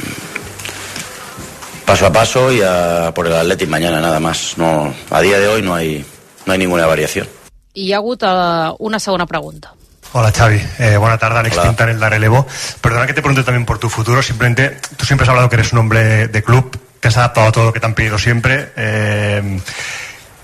paso 1.84 2.06
a 2.06 2.14
paso 2.14 2.54
y 2.54 2.62
a 2.62 3.12
por 3.14 3.28
el 3.28 3.36
Atleti 3.36 3.68
mañana 3.68 4.00
nada 4.00 4.22
más. 4.22 4.54
No, 4.56 4.94
a 5.10 5.20
día 5.20 5.40
de 5.40 5.48
hoy 5.50 5.62
no 5.62 5.76
hay, 5.76 6.06
no 6.46 6.54
hay 6.54 6.60
ninguna 6.60 6.86
variación. 6.86 7.28
I 7.74 7.90
hi 7.90 7.92
ha 7.92 7.98
hagut 7.98 8.24
uh, 8.24 8.78
una 8.80 9.00
segona 9.00 9.28
pregunta. 9.28 9.76
Hola 10.12 10.32
Xavi, 10.32 10.60
eh, 10.80 10.98
buena 10.98 11.20
tarde, 11.20 11.38
Alex 11.38 11.60
Quintanel 11.60 12.00
de 12.00 12.10
Relevo. 12.10 12.48
Perdona 12.82 13.06
que 13.06 13.14
te 13.14 13.22
pregunte 13.22 13.44
también 13.44 13.66
por 13.66 13.78
tu 13.78 13.90
futuro, 13.90 14.24
simplemente 14.24 14.78
tú 14.98 15.06
siempre 15.06 15.24
has 15.24 15.30
hablado 15.30 15.50
que 15.50 15.56
eres 15.56 15.72
un 15.72 15.80
hombre 15.80 16.28
de 16.28 16.44
club, 16.44 16.80
te 17.00 17.10
has 17.10 17.18
adaptado 17.18 17.48
a 17.48 17.52
todo 17.52 17.66
lo 17.66 17.74
que 17.74 17.80
te 17.80 17.86
han 17.86 17.94
pedido 17.94 18.18
siempre. 18.18 18.72
Eh, 18.76 19.60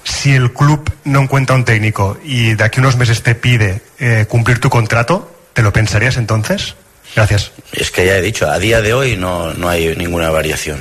si 0.03 0.36
el 0.36 0.53
club 0.53 0.93
no 1.05 1.22
encuentra 1.22 1.55
un 1.55 1.66
técnico 1.66 2.20
y 2.24 2.53
de 2.53 2.63
aquí 2.63 2.80
a 2.80 2.82
unos 2.82 2.95
meses 2.95 3.24
te 3.24 3.34
pide 3.34 3.82
eh, 3.97 4.28
cumplir 4.30 4.59
tu 4.59 4.70
contrato, 4.70 5.36
¿te 5.53 5.63
lo 5.63 5.74
pensarías 5.74 6.18
entonces? 6.18 6.76
Gracias. 7.16 7.51
Es 7.72 7.89
que 7.89 8.05
ya 8.05 8.18
he 8.18 8.22
dicho, 8.22 8.47
a 8.47 8.59
día 8.59 8.82
de 8.82 8.93
hoy 8.93 9.18
no, 9.18 9.51
no 9.55 9.68
hay 9.68 9.95
ninguna 9.95 10.30
variación. 10.30 10.80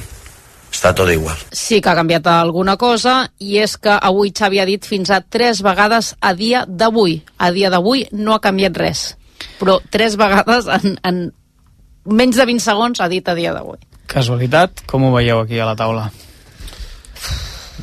Està 0.74 0.90
tot 0.96 1.10
igual. 1.12 1.38
Sí 1.54 1.78
que 1.80 1.92
ha 1.92 1.94
canviat 1.94 2.26
alguna 2.32 2.74
cosa 2.80 3.28
i 3.38 3.60
és 3.62 3.76
que 3.78 3.94
avui 3.94 4.32
Xavi 4.34 4.58
ha 4.58 4.66
dit 4.66 4.84
fins 4.84 5.12
a 5.14 5.20
tres 5.22 5.62
vegades 5.62 6.14
a 6.20 6.34
dia 6.34 6.64
d'avui. 6.66 7.20
A 7.38 7.52
dia 7.54 7.70
d'avui 7.70 8.08
no 8.12 8.34
ha 8.34 8.42
canviat 8.42 8.76
res. 8.82 9.04
Però 9.60 9.78
tres 9.94 10.18
vegades 10.18 10.66
en, 10.66 10.98
en 11.06 11.22
menys 12.04 12.40
de 12.40 12.48
20 12.50 12.64
segons 12.64 13.00
ha 13.00 13.08
dit 13.12 13.28
a 13.28 13.36
dia 13.38 13.54
d'avui. 13.54 13.78
Casualitat, 14.10 14.84
com 14.90 15.06
ho 15.06 15.14
veieu 15.14 15.40
aquí 15.44 15.62
a 15.62 15.70
la 15.70 15.78
taula? 15.78 16.10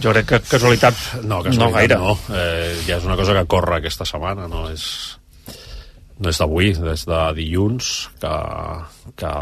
Jo 0.01 0.11
crec 0.13 0.27
que 0.27 0.43
casualitat 0.49 0.97
no, 1.21 1.39
no 1.39 1.41
casualitat 1.47 1.79
gaire. 1.79 1.97
no. 2.01 2.13
Eh, 2.35 2.75
ja 2.87 2.99
és 2.99 3.07
una 3.07 3.17
cosa 3.19 3.35
que 3.37 3.47
corre 3.49 3.79
aquesta 3.79 4.07
setmana, 4.07 4.47
no 4.51 4.67
és, 4.71 4.85
no 6.19 6.31
és 6.31 6.39
d'avui, 6.41 6.73
des 6.75 7.05
de 7.07 7.19
dilluns, 7.37 7.91
que, 8.21 8.33
que 9.19 9.33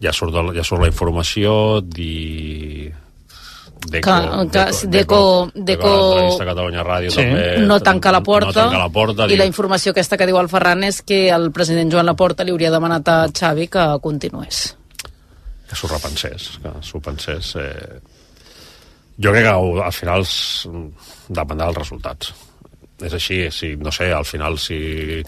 ja 0.00 0.12
surt, 0.12 0.34
el, 0.34 0.52
ja 0.56 0.64
surt 0.64 0.82
la 0.82 0.88
informació, 0.92 1.80
di... 1.82 2.90
Deco, 3.78 4.10
Que- 4.10 4.48
que- 4.50 4.88
Deco- 4.90 5.50
Deco- 5.54 6.14
la 6.16 6.20
revista 6.22 6.44
Catalunya 6.48 6.82
Ràdio 6.82 7.10
Sí. 7.14 7.22
també 7.22 7.58
no 7.62 7.76
tanca 7.80 8.10
la 8.10 8.20
porta, 8.26 8.48
no 8.50 8.52
tanca 8.52 8.78
la 8.82 8.88
porta 8.90 9.26
i 9.26 9.28
diu- 9.30 9.38
la 9.38 9.46
informació 9.46 9.92
aquesta 9.94 10.16
que 10.18 10.26
diu 10.26 10.36
el 10.40 10.48
Ferran 10.50 10.82
és 10.82 10.98
que 11.06 11.28
el 11.30 11.52
president 11.54 11.92
Joan 11.92 12.06
Laporta 12.10 12.42
li 12.44 12.50
hauria 12.50 12.72
demanat 12.74 13.06
a 13.08 13.18
Xavi 13.30 13.68
que 13.68 13.84
continués. 14.02 14.74
que 15.68 15.76
s'ho 15.76 15.86
repensés, 15.86 16.58
que 16.62 16.70
s'ho 16.82 16.98
pensés. 17.00 17.54
Eh... 17.56 18.00
Jo 19.20 19.30
crec 19.30 19.44
que 19.44 19.50
al 19.52 19.82
al 19.84 19.92
final 19.92 20.22
s- 20.22 20.68
dependrà 21.28 21.66
dels 21.66 21.78
resultats. 21.78 22.34
És 23.04 23.12
així, 23.14 23.50
si, 23.52 23.76
no 23.76 23.92
sé, 23.92 24.10
al 24.12 24.24
final 24.24 24.58
si 24.58 25.22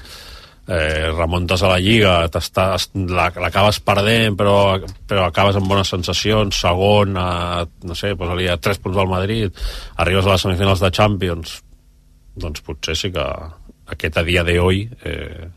eh, 0.70 1.10
remuntes 1.10 1.62
a 1.62 1.72
la 1.72 1.78
Lliga, 1.82 2.14
l'acabes 2.30 3.80
perdent, 3.82 4.36
però, 4.38 4.78
però 5.10 5.26
acabes 5.26 5.58
amb 5.58 5.70
bones 5.70 5.90
sensacions, 5.90 6.60
segon, 6.62 7.16
a, 7.18 7.64
no 7.86 7.96
sé, 7.98 8.14
posa-li 8.18 8.46
a 8.48 8.58
3 8.62 8.82
punts 8.84 9.00
al 9.02 9.10
Madrid, 9.10 9.64
arribes 9.98 10.26
a 10.26 10.36
les 10.36 10.46
semifinals 10.46 10.84
de 10.84 10.92
Champions, 10.94 11.56
doncs 12.40 12.62
potser 12.62 12.94
sí 12.96 13.10
que 13.14 13.26
aquest 13.90 14.20
a 14.20 14.22
dia 14.22 14.44
de 14.46 14.56
eh, 14.60 15.48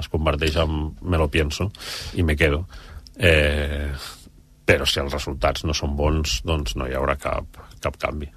es 0.00 0.08
converteix 0.08 0.56
en 0.56 0.96
me 1.02 1.18
lo 1.18 1.28
pienso 1.28 1.70
i 2.14 2.22
me 2.22 2.36
quedo. 2.36 2.66
Eh, 3.16 3.92
però 4.64 4.86
si 4.86 5.00
els 5.00 5.12
resultats 5.12 5.64
no 5.64 5.74
són 5.74 5.94
bons, 5.96 6.40
doncs 6.46 6.74
no 6.76 6.88
hi 6.88 6.94
haurà 6.96 7.16
cap, 7.20 7.58
cap 7.82 7.96
canvi. 8.00 8.30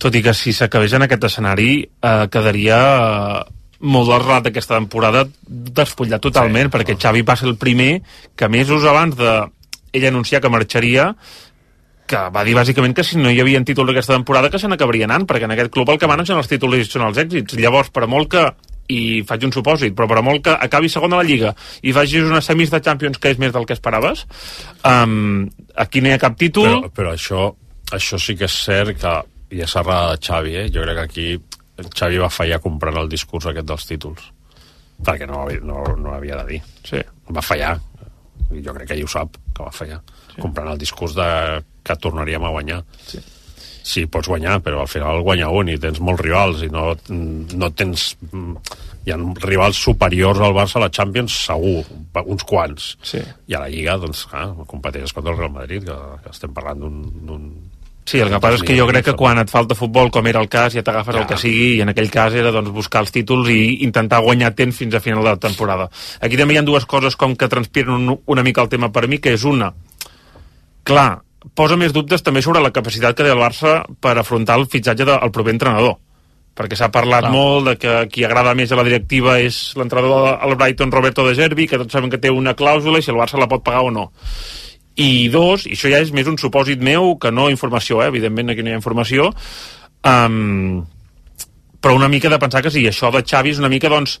Tot 0.00 0.14
i 0.14 0.22
que 0.24 0.32
si 0.34 0.52
s'acabés 0.56 0.94
en 0.96 1.04
aquest 1.04 1.24
escenari 1.24 1.72
eh, 1.82 2.26
quedaria 2.32 2.78
eh, 3.00 3.59
molt 3.80 4.10
del 4.10 4.22
relat 4.22 4.48
d'aquesta 4.48 4.76
temporada 4.76 5.24
desputllat 5.48 6.22
totalment, 6.22 6.68
sí, 6.68 6.74
perquè 6.76 6.96
Xavi 7.00 7.22
va 7.26 7.36
ser 7.36 7.48
el 7.48 7.56
primer 7.60 8.02
que 8.36 8.48
mesos 8.48 8.84
abans 8.84 9.16
de 9.16 9.36
ell 9.92 10.06
anunciar 10.10 10.40
que 10.42 10.52
marxaria 10.52 11.14
que 12.10 12.22
va 12.34 12.42
dir 12.44 12.56
bàsicament 12.58 12.94
que 12.96 13.04
si 13.06 13.20
no 13.20 13.30
hi 13.30 13.38
havia 13.40 13.60
títol 13.64 13.86
d'aquesta 13.86 14.16
temporada 14.16 14.50
que 14.50 14.58
se 14.58 14.68
n'acabaria 14.68 15.06
anant, 15.06 15.28
perquè 15.30 15.46
en 15.46 15.54
aquest 15.54 15.70
club 15.70 15.92
el 15.92 16.00
que 16.02 16.10
manen 16.10 16.26
són 16.26 16.42
els 16.42 16.50
títols 16.50 16.80
i 16.80 16.88
són 16.88 17.06
els 17.06 17.20
èxits. 17.22 17.54
Llavors, 17.60 17.92
per 17.94 18.08
molt 18.10 18.32
que 18.32 18.44
i 18.90 19.22
faig 19.22 19.46
un 19.46 19.54
supòsit, 19.54 19.94
però 19.94 20.08
per 20.10 20.22
molt 20.26 20.42
que 20.48 20.56
acabi 20.66 20.90
segon 20.90 21.14
a 21.14 21.20
la 21.20 21.26
Lliga 21.26 21.52
i 21.86 21.94
facis 21.94 22.26
unes 22.26 22.48
semis 22.50 22.72
de 22.72 22.80
Champions 22.82 23.20
que 23.22 23.30
és 23.30 23.38
més 23.38 23.54
del 23.54 23.66
que 23.68 23.76
esperaves, 23.78 24.24
um, 24.82 25.46
aquí 25.78 26.02
no 26.02 26.10
hi 26.10 26.16
ha 26.16 26.22
cap 26.22 26.34
títol... 26.40 26.66
Però, 26.66 26.90
però 26.96 27.12
això, 27.14 27.46
això 27.94 28.18
sí 28.18 28.34
que 28.34 28.50
és 28.50 28.58
cert 28.66 28.98
que 28.98 29.14
i 29.50 29.62
és 29.64 29.72
errada 29.78 30.14
de 30.14 30.20
Xavi, 30.22 30.56
eh? 30.56 30.66
Jo 30.74 30.82
crec 30.84 30.98
que 30.98 31.06
aquí 31.06 31.28
Xavi 31.88 32.20
va 32.20 32.30
fallar 32.32 32.60
comprant 32.64 33.00
el 33.00 33.10
discurs 33.12 33.48
aquest 33.50 33.68
dels 33.68 33.88
títols. 33.88 34.28
Perquè 35.04 35.26
no, 35.28 35.46
no, 35.64 35.82
no 35.96 36.14
havia 36.14 36.42
de 36.42 36.46
dir. 36.52 36.60
Sí. 36.84 37.00
Va 37.32 37.44
fallar. 37.44 37.74
I 38.50 38.62
jo 38.64 38.74
crec 38.76 38.90
que 38.90 38.96
ell 38.98 39.06
ho 39.06 39.10
sap, 39.10 39.36
que 39.54 39.64
va 39.64 39.72
fallar. 39.72 40.00
Sí. 40.34 40.40
Comprant 40.42 40.72
el 40.72 40.80
discurs 40.80 41.14
de 41.16 41.28
que 41.86 41.96
tornaríem 41.96 42.44
a 42.44 42.54
guanyar. 42.56 42.82
Sí. 43.06 43.22
Sí, 43.80 44.04
pots 44.12 44.28
guanyar, 44.28 44.58
però 44.62 44.82
al 44.82 44.90
final 44.90 45.22
guanya 45.24 45.48
un 45.56 45.70
i 45.72 45.78
tens 45.80 46.00
molts 46.04 46.22
rivals 46.22 46.64
i 46.66 46.68
no, 46.72 46.92
no 47.10 47.70
tens... 47.72 48.12
Hi 49.00 49.14
ha 49.14 49.16
rivals 49.48 49.78
superiors 49.80 50.42
al 50.44 50.52
Barça 50.52 50.76
a 50.76 50.82
la 50.82 50.90
Champions, 50.92 51.32
segur, 51.46 51.86
uns 52.20 52.44
quants. 52.44 52.90
Sí. 53.00 53.22
I 53.48 53.56
a 53.56 53.62
la 53.62 53.70
Lliga, 53.72 53.94
doncs, 54.02 54.26
clar, 54.28 54.50
competeixes 54.68 55.14
contra 55.16 55.32
el 55.32 55.38
Real 55.38 55.54
Madrid, 55.54 55.86
que, 55.88 55.96
que 56.20 56.34
estem 56.34 56.52
parlant 56.52 56.84
d'un... 56.84 57.46
Sí, 58.10 58.18
el 58.18 58.26
que 58.32 58.40
passa 58.42 58.58
és 58.58 58.64
que 58.66 58.74
jo 58.74 58.88
crec 58.88 59.04
que 59.06 59.12
quan 59.14 59.38
et 59.38 59.50
falta 59.52 59.76
futbol, 59.78 60.08
com 60.10 60.26
era 60.26 60.40
el 60.42 60.48
cas, 60.50 60.74
ja 60.74 60.82
t'agafes 60.82 61.14
ja. 61.14 61.20
el 61.22 61.28
que 61.30 61.36
sigui, 61.38 61.76
i 61.76 61.82
en 61.84 61.92
aquell 61.92 62.08
cas 62.10 62.34
era 62.34 62.50
doncs, 62.50 62.72
buscar 62.74 63.04
els 63.04 63.12
títols 63.14 63.52
i 63.54 63.60
intentar 63.86 64.18
guanyar 64.24 64.50
temps 64.58 64.80
fins 64.82 64.96
a 64.98 65.00
final 65.04 65.22
de 65.22 65.30
la 65.30 65.38
temporada. 65.38 65.86
Aquí 66.18 66.40
també 66.40 66.56
hi 66.56 66.58
ha 66.58 66.64
dues 66.66 66.88
coses 66.90 67.14
com 67.20 67.36
que 67.38 67.46
transpiren 67.52 67.94
un, 67.94 68.16
una 68.26 68.42
mica 68.42 68.64
el 68.64 68.72
tema 68.72 68.90
per 68.90 69.04
mi, 69.06 69.20
que 69.22 69.36
és 69.36 69.44
una, 69.46 69.70
clar, 70.82 71.20
posa 71.54 71.78
més 71.78 71.94
dubtes 71.94 72.26
també 72.26 72.42
sobre 72.42 72.62
la 72.64 72.72
capacitat 72.74 73.14
que 73.14 73.28
té 73.28 73.30
el 73.30 73.38
Barça 73.38 73.84
per 74.02 74.16
afrontar 74.18 74.58
el 74.58 74.66
fitxatge 74.72 75.06
del 75.06 75.30
proper 75.30 75.54
entrenador 75.54 76.00
perquè 76.58 76.76
s'ha 76.76 76.90
parlat 76.92 77.28
Clar. 77.28 77.30
molt 77.32 77.68
de 77.68 77.76
que 77.78 77.92
qui 78.10 78.24
agrada 78.26 78.56
més 78.58 78.72
a 78.72 78.76
la 78.76 78.84
directiva 78.84 79.38
és 79.40 79.60
l'entrenador 79.78 80.34
del 80.42 80.58
Brighton 80.58 80.90
Roberto 80.92 81.24
De 81.24 81.36
Zerbi, 81.38 81.68
que 81.70 81.78
tots 81.78 81.94
saben 81.94 82.10
que 82.10 82.18
té 82.18 82.28
una 82.34 82.56
clàusula 82.58 82.98
i 82.98 83.06
si 83.06 83.14
el 83.14 83.20
Barça 83.20 83.38
la 83.38 83.48
pot 83.48 83.62
pagar 83.64 83.86
o 83.86 83.94
no 83.94 84.10
i 84.96 85.28
dos, 85.32 85.66
i 85.66 85.76
això 85.76 85.90
ja 85.92 86.00
és 86.02 86.10
més 86.12 86.28
un 86.28 86.38
supòsit 86.40 86.82
meu 86.82 87.14
que 87.20 87.30
no 87.32 87.48
informació, 87.50 88.02
eh? 88.02 88.08
evidentment 88.10 88.50
aquí 88.50 88.64
no 88.64 88.72
hi 88.72 88.74
ha 88.76 88.80
informació. 88.80 89.30
Um, 90.06 90.82
però 91.80 91.94
una 91.96 92.08
mica 92.08 92.28
de 92.28 92.38
pensar 92.40 92.62
que 92.62 92.72
sí, 92.72 92.84
això 92.88 93.10
de 93.14 93.22
Xavi 93.24 93.54
és 93.54 93.60
una 93.60 93.70
mica 93.72 93.88
doncs 93.92 94.18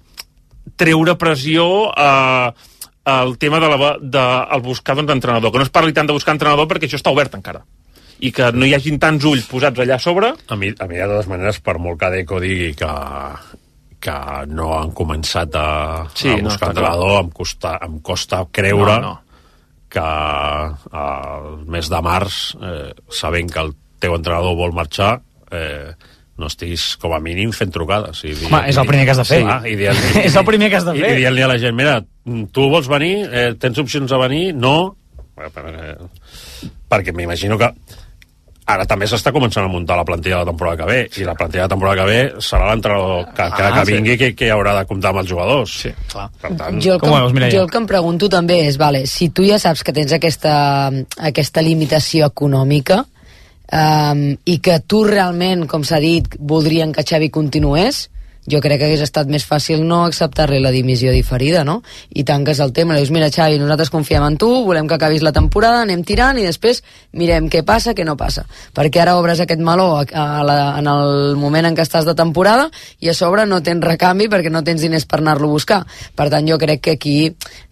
treure 0.80 1.16
pressió 1.20 1.90
a, 1.92 2.52
al 3.04 3.36
tema 3.38 3.60
de, 3.60 3.68
la, 3.68 3.92
de 4.00 4.24
el 4.56 4.62
buscar 4.64 4.96
doncs, 4.96 5.12
entrenador, 5.12 5.52
que 5.52 5.60
no 5.60 5.66
es 5.66 5.72
parli 5.74 5.96
tant 5.96 6.08
de 6.08 6.16
buscar 6.16 6.36
entrenador 6.36 6.68
perquè 6.70 6.88
això 6.88 7.00
està 7.00 7.12
obert 7.12 7.36
encara. 7.36 7.64
I 8.20 8.32
que 8.36 8.50
no 8.52 8.68
hi 8.68 8.74
hagin 8.76 8.98
tants 9.00 9.24
ulls 9.24 9.46
posats 9.48 9.80
allà 9.80 9.96
a 9.96 10.02
sobre. 10.02 10.34
A 10.52 10.56
mi, 10.60 10.72
a 10.76 10.88
mi 10.88 11.00
de 11.00 11.08
totes 11.08 11.28
maneres, 11.30 11.60
per 11.64 11.78
molt 11.80 12.00
que 12.00 12.10
Deco 12.12 12.40
digui 12.42 12.74
que, 12.76 12.90
que 14.04 14.16
no 14.52 14.74
han 14.76 14.92
començat 14.96 15.56
a, 15.56 15.70
Sí, 16.12 16.28
a 16.28 16.36
no, 16.36 16.50
buscar 16.50 16.68
està 16.68 16.74
entrenador, 16.74 17.16
em, 17.22 17.32
costa, 17.32 17.78
em 17.86 17.98
costa 18.04 18.44
creure 18.52 18.98
No, 19.00 19.00
no. 19.08 19.29
Que 19.90 20.00
al 20.02 21.50
mes 21.70 21.90
de 21.90 22.00
març, 22.04 22.38
eh, 22.62 22.92
sabent 23.10 23.50
que 23.52 23.66
el 23.66 23.74
teu 24.00 24.14
entrenador 24.16 24.56
vol 24.58 24.72
marxar, 24.76 25.18
eh, 25.50 25.92
no 26.40 26.48
estiguis 26.48 26.94
com 27.00 27.12
a 27.12 27.20
mínim 27.20 27.52
fent 27.52 27.72
trucades. 27.74 28.22
I 28.24 28.32
Home, 28.46 28.62
és 28.70 28.78
el 28.80 28.88
primer 28.88 29.04
que 29.04 29.12
has 29.12 29.20
de 29.20 29.26
fer. 29.28 29.40
Sí, 29.44 29.74
i 29.74 29.76
dient, 29.76 29.98
És 30.24 30.38
el 30.40 30.46
primer 30.48 30.70
que 30.72 30.78
has 30.80 30.86
de 30.88 30.96
i, 30.96 31.02
fer. 31.04 31.12
I 31.12 31.24
dient-li 31.24 31.44
a 31.44 31.50
la 31.50 31.58
gent, 31.60 31.76
mira, 31.76 31.98
tu 32.54 32.68
vols 32.72 32.88
venir? 32.90 33.14
Eh, 33.28 33.48
tens 33.60 33.82
opcions 33.82 34.10
de 34.10 34.20
venir? 34.24 34.44
No? 34.56 34.76
Eh, 35.40 35.96
perquè 36.90 37.14
m'imagino 37.16 37.58
que 37.60 37.70
ara 38.74 38.84
també 38.86 39.06
s'està 39.10 39.32
començant 39.34 39.64
a 39.64 39.68
muntar 39.72 39.96
la 39.98 40.04
plantilla 40.04 40.38
de 40.38 40.44
la 40.44 40.50
temporada 40.50 40.76
que 40.82 40.88
ve 40.90 40.98
i 41.20 41.24
la 41.26 41.34
plantilla 41.34 41.62
de 41.64 41.68
la 41.68 41.72
temporada 41.74 41.96
que 42.02 42.08
ve 42.10 42.20
serà 42.40 42.68
l'entrenador 42.70 43.24
que, 43.34 43.46
que, 43.56 43.62
Ah, 43.62 43.72
que 43.78 43.84
sí. 43.86 43.92
vingui 43.92 44.16
que, 44.18 44.30
que 44.34 44.50
haurà 44.54 44.74
de 44.78 44.84
comptar 44.86 45.10
amb 45.14 45.20
els 45.22 45.28
jugadors 45.30 45.76
sí, 45.84 45.92
clar. 46.12 46.28
per 46.40 46.52
tant, 46.56 46.80
Jo 46.80 46.94
el, 46.94 47.00
que, 47.00 47.06
em- 47.08 47.50
jo 47.52 47.62
el 47.64 47.70
que 47.70 47.78
em 47.78 47.86
pregunto 47.86 48.28
també 48.28 48.60
és, 48.68 48.76
vale, 48.78 49.06
si 49.06 49.28
tu 49.30 49.44
ja 49.46 49.58
saps 49.58 49.82
que 49.82 49.92
tens 49.92 50.12
aquesta, 50.12 50.90
aquesta 51.18 51.62
limitació 51.62 52.26
econòmica 52.30 53.02
um, 53.72 54.22
i 54.44 54.58
que 54.62 54.78
tu 54.86 55.02
realment, 55.06 55.66
com 55.70 55.84
s'ha 55.86 56.00
dit, 56.02 56.26
voldrien 56.38 56.92
que 56.92 57.04
Xavi 57.06 57.30
continués, 57.30 58.08
jo 58.50 58.60
crec 58.60 58.80
que 58.80 58.88
hagués 58.88 59.04
estat 59.04 59.30
més 59.30 59.44
fàcil 59.46 59.84
no 59.86 60.02
acceptar-li 60.06 60.60
la 60.60 60.72
dimissió 60.74 61.12
diferida, 61.14 61.62
no? 61.64 61.80
I 62.10 62.24
tanques 62.28 62.60
el 62.60 62.74
tema, 62.76 62.94
li 62.94 63.04
dius, 63.04 63.12
mira 63.14 63.30
Xavi, 63.32 63.60
nosaltres 63.60 63.92
confiem 63.94 64.26
en 64.26 64.36
tu, 64.40 64.50
volem 64.66 64.88
que 64.90 64.98
acabis 64.98 65.24
la 65.26 65.32
temporada, 65.36 65.84
anem 65.86 66.04
tirant 66.04 66.38
i 66.38 66.46
després 66.46 66.82
mirem 67.16 67.48
què 67.52 67.62
passa, 67.66 67.94
què 67.94 68.04
no 68.04 68.16
passa. 68.20 68.44
Perquè 68.76 69.02
ara 69.02 69.16
obres 69.20 69.40
aquest 69.40 69.62
meló 69.64 69.90
a, 70.02 70.26
la, 70.46 70.58
en 70.82 70.90
el 70.90 71.36
moment 71.40 71.70
en 71.70 71.78
què 71.78 71.86
estàs 71.86 72.08
de 72.08 72.16
temporada 72.18 72.68
i 73.00 73.10
a 73.10 73.16
sobre 73.16 73.46
no 73.46 73.62
tens 73.62 73.84
recanvi 73.86 74.28
perquè 74.28 74.52
no 74.52 74.64
tens 74.66 74.82
diners 74.84 75.06
per 75.06 75.22
anar-lo 75.22 75.48
a 75.48 75.56
buscar. 75.56 75.82
Per 76.14 76.28
tant, 76.32 76.46
jo 76.46 76.58
crec 76.58 76.84
que 76.84 76.96
aquí 76.98 77.18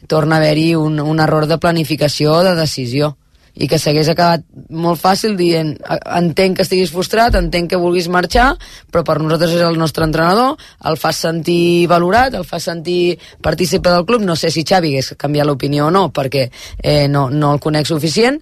torna 0.07 0.39
a 0.39 0.43
haver-hi 0.43 0.75
un, 0.79 1.01
un 1.01 1.21
error 1.21 1.47
de 1.51 1.59
planificació, 1.59 2.41
de 2.47 2.55
decisió 2.59 3.18
i 3.59 3.67
que 3.67 3.79
s'hagués 3.79 4.09
acabat 4.13 4.45
molt 4.71 5.01
fàcil 5.03 5.35
dient 5.37 5.75
"A- 5.83 5.99
entenc 6.21 6.57
que 6.57 6.63
estiguis 6.63 6.93
frustrat, 6.95 7.35
entenc 7.35 7.71
que 7.71 7.81
vulguis 7.81 8.07
marxar, 8.09 8.53
però 8.93 9.03
per 9.05 9.19
nosaltres 9.21 9.57
és 9.57 9.65
el 9.67 9.79
nostre 9.79 10.05
entrenador, 10.07 10.57
el 10.87 10.97
fas 10.97 11.17
sentir 11.27 11.89
valorat, 11.91 12.35
el 12.39 12.45
fas 12.47 12.63
sentir 12.71 13.19
partícipe 13.43 13.91
del 13.91 14.07
club, 14.07 14.23
no 14.23 14.37
sé 14.37 14.51
si 14.55 14.63
Xavi 14.65 14.95
hagués 14.95 15.15
canviat 15.19 15.47
l'opinió 15.47 15.87
o 15.89 15.91
no, 15.91 16.09
perquè 16.15 16.49
eh, 16.83 17.09
no, 17.09 17.29
no 17.31 17.53
el 17.55 17.61
conec 17.61 17.87
suficient, 17.91 18.39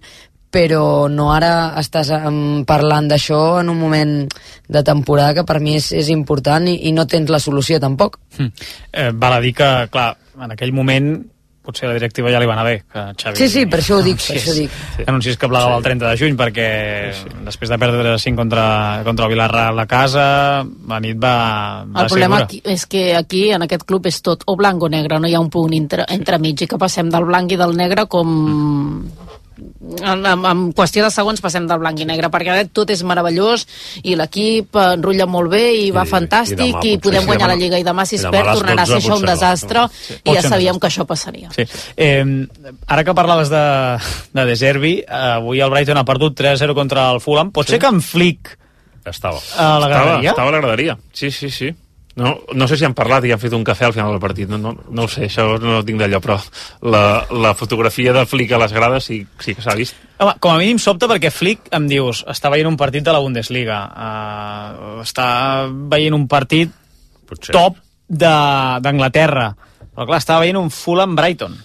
però 0.57 1.09
no 1.13 1.33
ara 1.35 1.75
estàs 1.81 2.09
parlant 2.65 3.09
d'això 3.11 3.61
en 3.61 3.69
un 3.69 3.79
moment 3.79 4.13
de 4.69 4.83
temporada 4.87 5.35
que 5.35 5.45
per 5.45 5.59
mi 5.61 5.75
és, 5.77 5.91
és 5.93 6.09
important 6.09 6.69
i, 6.71 6.77
i 6.89 6.93
no 6.93 7.05
tens 7.07 7.29
la 7.29 7.41
solució 7.43 7.81
tampoc. 7.83 8.17
Hm. 8.39 8.53
Eh, 8.93 9.11
val 9.13 9.35
a 9.37 9.41
dir 9.41 9.53
que, 9.55 9.71
clar, 9.93 10.17
en 10.41 10.53
aquell 10.55 10.73
moment 10.73 11.11
potser 11.67 11.89
la 11.91 11.97
directiva 11.99 12.31
ja 12.33 12.39
li 12.41 12.47
va 12.49 12.55
anar 12.55 12.65
bé 12.69 12.77
que 12.93 13.03
Xavi 13.19 13.37
Sí, 13.43 13.49
sí, 13.53 13.65
per 13.67 13.81
això 13.83 13.99
ho 13.99 14.03
dic, 14.07 14.17
per 14.23 14.37
anunciés- 14.37 14.47
això 14.47 14.55
ho 14.55 14.59
dic. 14.63 14.71
que 14.97 15.05
anunciés 15.11 15.37
que 15.37 15.49
plegava 15.51 15.77
el 15.77 15.83
30 15.85 16.11
de 16.13 16.17
juny 16.23 16.37
perquè 16.39 16.69
després 17.45 17.71
de 17.75 17.79
perdre 17.83 18.15
5 18.19 18.37
contra, 18.41 18.67
contra 19.05 19.27
el 19.27 19.33
Villarreal 19.35 19.79
a 19.83 19.87
casa 19.91 20.27
la 20.89 21.01
nit 21.01 21.19
va, 21.23 21.85
va 21.85 22.03
El 22.07 22.09
problema 22.15 22.39
aquí, 22.45 22.63
és 22.65 22.87
que 22.87 23.17
aquí, 23.17 23.51
en 23.53 23.63
aquest 23.67 23.83
club, 23.85 24.07
és 24.07 24.23
tot 24.23 24.43
o 24.47 24.57
blanc 24.57 24.83
o 24.83 24.89
negre, 24.89 25.19
no 25.21 25.27
hi 25.29 25.35
ha 25.35 25.41
un 25.41 25.51
punt 25.51 25.75
entre, 25.75 26.05
entremig, 26.09 26.63
i 26.63 26.67
que 26.71 26.79
passem 26.79 27.11
del 27.11 27.25
blanc 27.25 27.53
i 27.53 27.57
del 27.61 27.75
negre 27.77 28.07
com... 28.07 29.05
En, 29.57 30.27
en, 30.27 30.43
en 30.45 30.63
qüestió 30.77 31.03
de 31.05 31.11
segons 31.11 31.41
passem 31.41 31.65
del 31.67 31.79
blanc 31.81 31.99
i 32.01 32.05
negre, 32.05 32.29
perquè 32.29 32.51
ara 32.53 32.65
tot 32.69 32.91
és 32.93 33.01
meravellós 33.09 33.63
i 34.05 34.13
l'equip 34.19 34.77
enrotlla 34.77 35.25
molt 35.27 35.49
bé 35.55 35.63
i 35.79 35.91
va 35.95 36.05
I- 36.05 36.11
fantàstic 36.11 36.85
i 36.85 36.93
i, 36.93 36.99
podem 36.99 37.23
sí, 37.25 37.27
guanyar 37.31 37.47
demà- 37.49 37.55
la 37.55 37.61
Lliga 37.63 37.79
i 37.81 37.85
demà 37.87 38.05
si 38.05 38.17
es 38.21 38.27
perd 38.29 38.51
tornarà 38.53 38.83
a 38.83 38.87
ser 38.87 38.99
12 39.01 39.07
això 39.07 39.15
un 39.15 39.21
potser 39.21 39.27
no. 39.27 39.33
desastre 39.33 39.87
Sí. 39.97 40.15
i 40.25 40.35
ja 40.35 40.43
sabíem 40.43 40.77
desastre. 40.77 40.81
que 40.81 40.87
això 40.93 41.07
passaria. 41.07 41.49
Sí. 41.57 41.65
Eh, 41.97 42.47
ara 42.87 43.05
que 43.05 43.15
parlaves 43.15 43.49
de, 43.49 43.65
de 44.35 44.45
De 44.45 44.57
Zerbi, 44.57 44.95
eh, 45.01 45.07
avui 45.09 45.61
el 45.61 45.71
Brighton 45.71 45.97
ha 45.97 46.05
perdut 46.05 46.37
3-0 46.39 46.75
contra 46.75 47.11
el 47.13 47.21
Fulham. 47.21 47.51
Pot 47.51 47.69
ser 47.69 47.79
que 47.81 47.87
en 47.87 48.03
Flick 48.03 48.59
Estava. 49.07 49.39
a 49.57 49.79
la 49.79 49.87
Estava, 49.87 49.89
graderia? 49.89 50.31
estava 50.31 50.49
a 50.49 50.53
la 50.53 50.59
graderia. 50.61 50.99
Sí, 51.13 51.31
sí, 51.31 51.49
sí. 51.51 51.73
No, 52.17 52.31
no 52.57 52.65
sé 52.67 52.79
si 52.81 52.85
han 52.87 52.95
parlat 52.97 53.27
i 53.29 53.33
han 53.35 53.39
fet 53.43 53.53
un 53.53 53.63
cafè 53.63 53.85
al 53.85 53.93
final 53.93 54.11
del 54.15 54.21
partit, 54.23 54.49
no, 54.49 54.57
no, 54.57 54.71
no 54.89 55.03
ho 55.05 55.09
sé, 55.13 55.27
això 55.29 55.59
no 55.61 55.75
ho 55.79 55.85
tinc 55.85 55.99
d'allò, 56.01 56.17
però 56.25 56.39
la, 56.89 57.27
la 57.31 57.51
fotografia 57.55 58.15
de 58.17 58.23
Flick 58.25 58.55
a 58.57 58.61
les 58.63 58.73
grades 58.73 59.05
sí, 59.05 59.19
sí 59.39 59.53
que 59.55 59.61
s'ha 59.61 59.75
vist. 59.77 59.99
Home, 60.17 60.33
com 60.41 60.55
a 60.55 60.57
mínim 60.57 60.79
sobta 60.81 61.11
perquè 61.11 61.29
Flick, 61.31 61.69
em 61.77 61.85
dius, 61.91 62.23
està 62.33 62.49
veient 62.49 62.71
un 62.71 62.79
partit 62.81 63.05
de 63.05 63.13
la 63.13 63.21
Bundesliga, 63.21 63.83
uh, 63.93 65.03
està 65.05 65.27
veient 65.93 66.17
un 66.17 66.25
partit 66.27 66.73
Potser. 67.29 67.53
top 67.53 67.77
de- 68.09 68.81
d'Anglaterra, 68.81 69.51
però 69.93 70.07
clar, 70.09 70.19
estava 70.25 70.41
veient 70.47 70.57
un 70.57 70.71
Fulham-Brighton. 70.73 71.59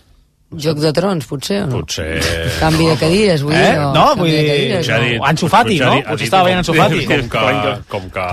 Joc 0.52 0.82
de 0.84 0.90
trons, 0.92 1.24
potser, 1.30 1.62
o 1.64 1.68
no? 1.72 1.78
Potser... 1.80 2.20
Canvi 2.60 2.90
de 2.90 2.98
cadires, 3.00 3.40
vull 3.48 3.54
Eh? 3.56 3.62
dir. 3.72 3.78
o 3.86 3.94
No, 3.96 4.10
vull 4.20 4.28
dir, 4.28 4.42
cadires, 4.50 4.86
ja 4.86 4.98
no. 5.00 5.06
ha 5.06 5.08
dit- 5.14 5.22
Ansu 5.30 5.48
Fati, 5.48 5.80
no? 5.80 5.94
Potser 6.10 6.26
estava 6.28 6.44
veient 6.50 6.60
Ansu 6.60 6.74
Fati. 6.76 7.06
Com 7.08 7.30
que, 7.32 7.76
com 7.88 8.10
que 8.12 8.26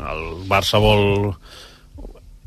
el 0.00 0.24
Barça 0.50 0.80
vol 0.82 1.34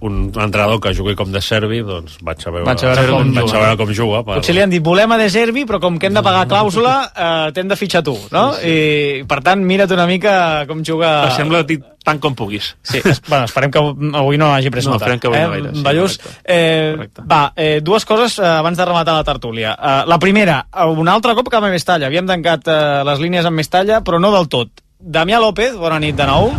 un 0.04 0.34
entrenador 0.36 0.82
que 0.84 0.92
jugui 0.92 1.16
com 1.16 1.32
de 1.32 1.40
Servi, 1.40 1.80
doncs 1.88 2.18
vaig 2.28 2.42
a 2.44 2.52
veure, 2.52 2.66
Vaig 2.68 2.82
a 2.84 2.90
veure 2.92 3.14
com 3.14 3.30
vaig 3.38 3.54
a 3.56 3.60
veure 3.62 3.78
com 3.80 3.94
juga. 3.96 4.20
Per... 4.28 4.36
Potser 4.42 4.56
li 4.58 4.64
han 4.66 4.74
dit, 4.74 4.84
volem 4.84 5.14
a 5.16 5.18
De 5.22 5.30
Zerbi, 5.32 5.64
però 5.70 5.80
com 5.80 5.96
que 6.00 6.10
hem 6.10 6.18
de 6.18 6.24
pagar 6.26 6.44
clàusula, 6.52 6.96
eh, 7.16 7.54
t'hem 7.56 7.72
de 7.72 7.78
fitxar 7.80 8.04
tu, 8.04 8.18
no? 8.36 8.50
I, 8.60 9.24
per 9.30 9.40
tant, 9.46 9.64
mira't 9.64 9.96
una 9.96 10.06
mica 10.10 10.34
com 10.68 10.84
juga... 10.84 11.14
Em 11.30 11.38
sembla 11.38 11.64
dit 11.70 11.88
tant 12.04 12.20
com 12.20 12.36
puguis. 12.36 12.74
Sí, 12.84 13.00
es, 13.00 13.24
bueno, 13.30 13.48
esperem 13.48 13.72
que 13.72 13.80
avui 13.80 14.36
no 14.42 14.52
hagi 14.52 14.74
pres 14.76 14.90
No, 14.90 14.98
nota. 14.98 15.06
esperem 15.06 15.24
que 15.24 15.32
avui 15.32 15.40
eh? 15.40 15.48
no 15.48 15.56
gaire, 15.56 15.72
sí, 15.72 15.86
Ballús, 15.88 16.20
eh, 16.44 17.08
va, 17.24 17.42
eh, 17.56 17.80
dues 17.80 18.04
coses 18.04 18.36
eh, 18.44 18.50
abans 18.60 18.76
de 18.78 18.92
rematar 18.92 19.16
la 19.16 19.24
tertúlia. 19.24 19.72
Eh, 19.72 19.98
la 20.12 20.20
primera, 20.20 20.66
un 20.92 21.08
altre 21.08 21.32
cop 21.40 21.48
cap 21.48 21.64
a 21.64 21.72
Mestalla. 21.72 22.12
Havíem 22.12 22.28
tancat 22.28 22.68
eh, 22.68 22.80
les 23.08 23.24
línies 23.24 23.48
amb 23.48 23.56
Mestalla, 23.56 24.04
però 24.04 24.20
no 24.20 24.36
del 24.36 24.52
tot. 24.52 24.84
Damià 25.00 25.40
López, 25.40 25.78
bona 25.80 26.04
nit 26.04 26.20
de 26.20 26.28
nou. 26.28 26.52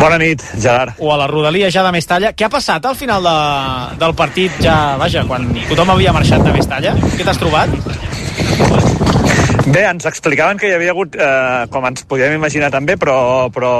Bona 0.00 0.16
nit, 0.16 0.40
Gerard. 0.56 0.96
O 0.98 1.12
a 1.12 1.16
la 1.20 1.26
rodalia 1.28 1.68
ja 1.68 1.82
de 1.84 1.92
Mestalla. 1.92 2.32
Què 2.32 2.46
ha 2.46 2.52
passat 2.52 2.86
al 2.88 2.96
final 2.96 3.26
de, 3.26 3.36
del 4.00 4.14
partit, 4.16 4.54
ja, 4.64 4.96
vaja, 5.00 5.26
quan 5.28 5.50
tothom 5.68 5.92
havia 5.92 6.14
marxat 6.16 6.40
de 6.46 6.54
Mestalla? 6.56 6.94
Què 7.18 7.26
t'has 7.26 7.40
trobat? 7.40 7.74
Bé, 9.70 9.82
ens 9.84 10.06
explicaven 10.08 10.56
que 10.58 10.70
hi 10.70 10.72
havia 10.72 10.94
hagut, 10.94 11.18
eh, 11.20 11.66
com 11.70 11.84
ens 11.84 12.06
podíem 12.08 12.32
imaginar 12.38 12.70
també, 12.72 12.96
però, 12.98 13.50
però 13.52 13.72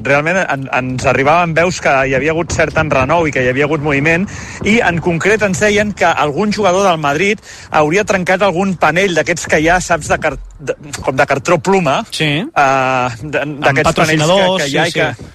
realment 0.00 0.40
en, 0.40 0.64
ens 0.72 1.04
arribaven 1.06 1.52
veus 1.54 1.82
que 1.84 1.92
hi 2.08 2.16
havia 2.16 2.32
hagut 2.32 2.54
cert 2.56 2.80
enrenou 2.80 3.28
i 3.28 3.34
que 3.34 3.44
hi 3.44 3.50
havia 3.52 3.68
hagut 3.68 3.84
moviment, 3.84 4.24
i 4.64 4.78
en 4.80 5.02
concret 5.04 5.44
ens 5.44 5.60
deien 5.60 5.92
que 5.92 6.08
algun 6.08 6.54
jugador 6.54 6.88
del 6.88 6.98
Madrid 7.02 7.44
hauria 7.68 8.06
trencat 8.08 8.42
algun 8.46 8.78
panell 8.80 9.14
d'aquests 9.20 9.52
que 9.52 9.60
hi 9.60 9.68
ha, 9.68 9.82
saps, 9.84 10.08
de, 10.08 10.18
car 10.22 10.38
de, 10.58 10.78
com 11.04 11.14
de 11.14 11.28
cartró 11.28 11.60
pluma, 11.60 12.00
sí. 12.08 12.30
eh, 12.48 13.08
d'aquests 13.28 14.00
panells 14.00 14.32
que, 14.32 14.48
que 14.64 14.70
hi 14.72 14.80
ha 14.80 14.88
sí, 14.88 14.96
i 14.96 14.96
que... 14.96 15.10
sí. 15.12 15.34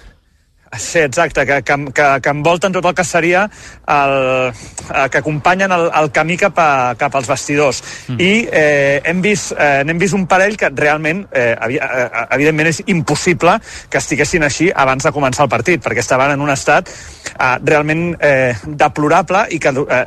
Sí, 0.78 0.98
exacte, 0.98 1.46
que, 1.46 1.62
que, 1.62 1.76
que, 1.92 2.08
que 2.22 2.30
envolten 2.30 2.72
tot 2.72 2.84
el 2.84 2.94
que 2.94 3.04
seria 3.04 3.44
el, 3.86 4.52
eh, 4.52 5.08
que 5.10 5.18
acompanyen 5.18 5.72
el, 5.72 5.88
el 5.94 6.10
camí 6.12 6.36
cap, 6.36 6.58
a, 6.58 6.94
cap 6.98 7.14
als 7.16 7.28
vestidors. 7.28 7.82
Mm. 8.08 8.20
I 8.20 8.32
eh, 8.50 9.00
hem, 9.04 9.22
vist, 9.24 9.54
eh, 9.58 9.82
n'hem 9.86 10.00
vist 10.00 10.16
un 10.16 10.26
parell 10.30 10.56
que 10.60 10.70
realment, 10.74 11.24
eh, 11.32 11.54
havia, 11.58 11.88
eh, 11.88 12.24
evidentment, 12.36 12.70
és 12.72 12.82
impossible 12.86 13.58
que 13.90 14.00
estiguessin 14.00 14.46
així 14.46 14.70
abans 14.74 15.04
de 15.04 15.12
començar 15.14 15.46
el 15.46 15.52
partit, 15.52 15.82
perquè 15.84 16.02
estaven 16.04 16.34
en 16.34 16.44
un 16.44 16.52
estat 16.54 16.90
eh, 16.90 17.56
realment 17.64 18.04
eh, 18.20 18.54
deplorable 18.66 19.46
i 19.54 19.60
que 19.62 19.74
eh, 19.74 20.02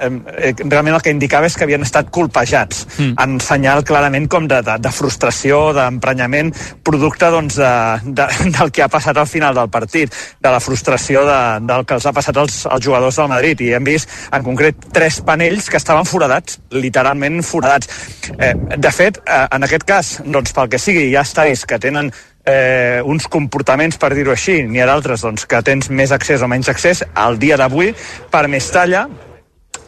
eh, 0.49 0.53
realment 0.65 0.97
el 0.97 1.03
que 1.05 1.13
indicava 1.13 1.49
és 1.49 1.57
que 1.57 1.67
havien 1.67 1.85
estat 1.85 2.11
colpejats, 2.13 2.85
mm. 2.97 3.15
en 3.23 3.39
senyal 3.43 3.83
clarament 3.87 4.27
com 4.31 4.47
de, 4.49 4.61
de, 4.65 4.77
de 4.81 4.93
frustració, 4.93 5.71
d'emprenyament, 5.77 6.53
producte 6.83 7.31
doncs, 7.33 7.59
de, 7.61 7.73
de, 8.17 8.27
del 8.57 8.73
que 8.73 8.85
ha 8.85 8.91
passat 8.91 9.17
al 9.17 9.29
final 9.29 9.55
del 9.57 9.69
partit, 9.73 10.13
de 10.41 10.53
la 10.53 10.56
frustració 10.63 11.23
de, 11.27 11.39
del 11.67 11.85
que 11.87 11.97
els 11.97 12.07
ha 12.07 12.13
passat 12.15 12.37
als, 12.37 12.61
als 12.65 12.85
jugadors 12.85 13.19
del 13.19 13.29
Madrid 13.31 13.61
i 13.65 13.73
hem 13.77 13.85
vist 13.87 14.11
en 14.33 14.45
concret 14.45 14.89
tres 14.93 15.19
panells 15.25 15.69
que 15.69 15.79
estaven 15.79 16.07
foradats, 16.07 16.59
literalment 16.71 17.41
foradats. 17.45 17.91
Eh, 18.37 18.53
de 18.77 18.91
fet, 18.91 19.21
eh, 19.25 19.45
en 19.55 19.67
aquest 19.67 19.85
cas, 19.87 20.15
doncs 20.25 20.55
pel 20.55 20.71
que 20.71 20.81
sigui, 20.81 21.07
hi 21.09 21.15
ha 21.17 21.25
estadis 21.27 21.65
que 21.67 21.79
tenen 21.81 22.11
eh, 22.47 23.01
uns 23.05 23.27
comportaments, 23.27 23.99
per 24.01 24.13
dir-ho 24.15 24.33
així, 24.33 24.61
n'hi 24.63 24.81
ha 24.81 24.89
d'altres 24.89 25.23
doncs, 25.25 25.45
que 25.49 25.61
tens 25.65 25.89
més 25.89 26.13
accés 26.15 26.41
o 26.41 26.49
menys 26.51 26.69
accés. 26.71 27.03
Al 27.13 27.39
dia 27.39 27.57
d'avui, 27.59 27.93
per 28.31 28.47
Mestalla, 28.51 29.07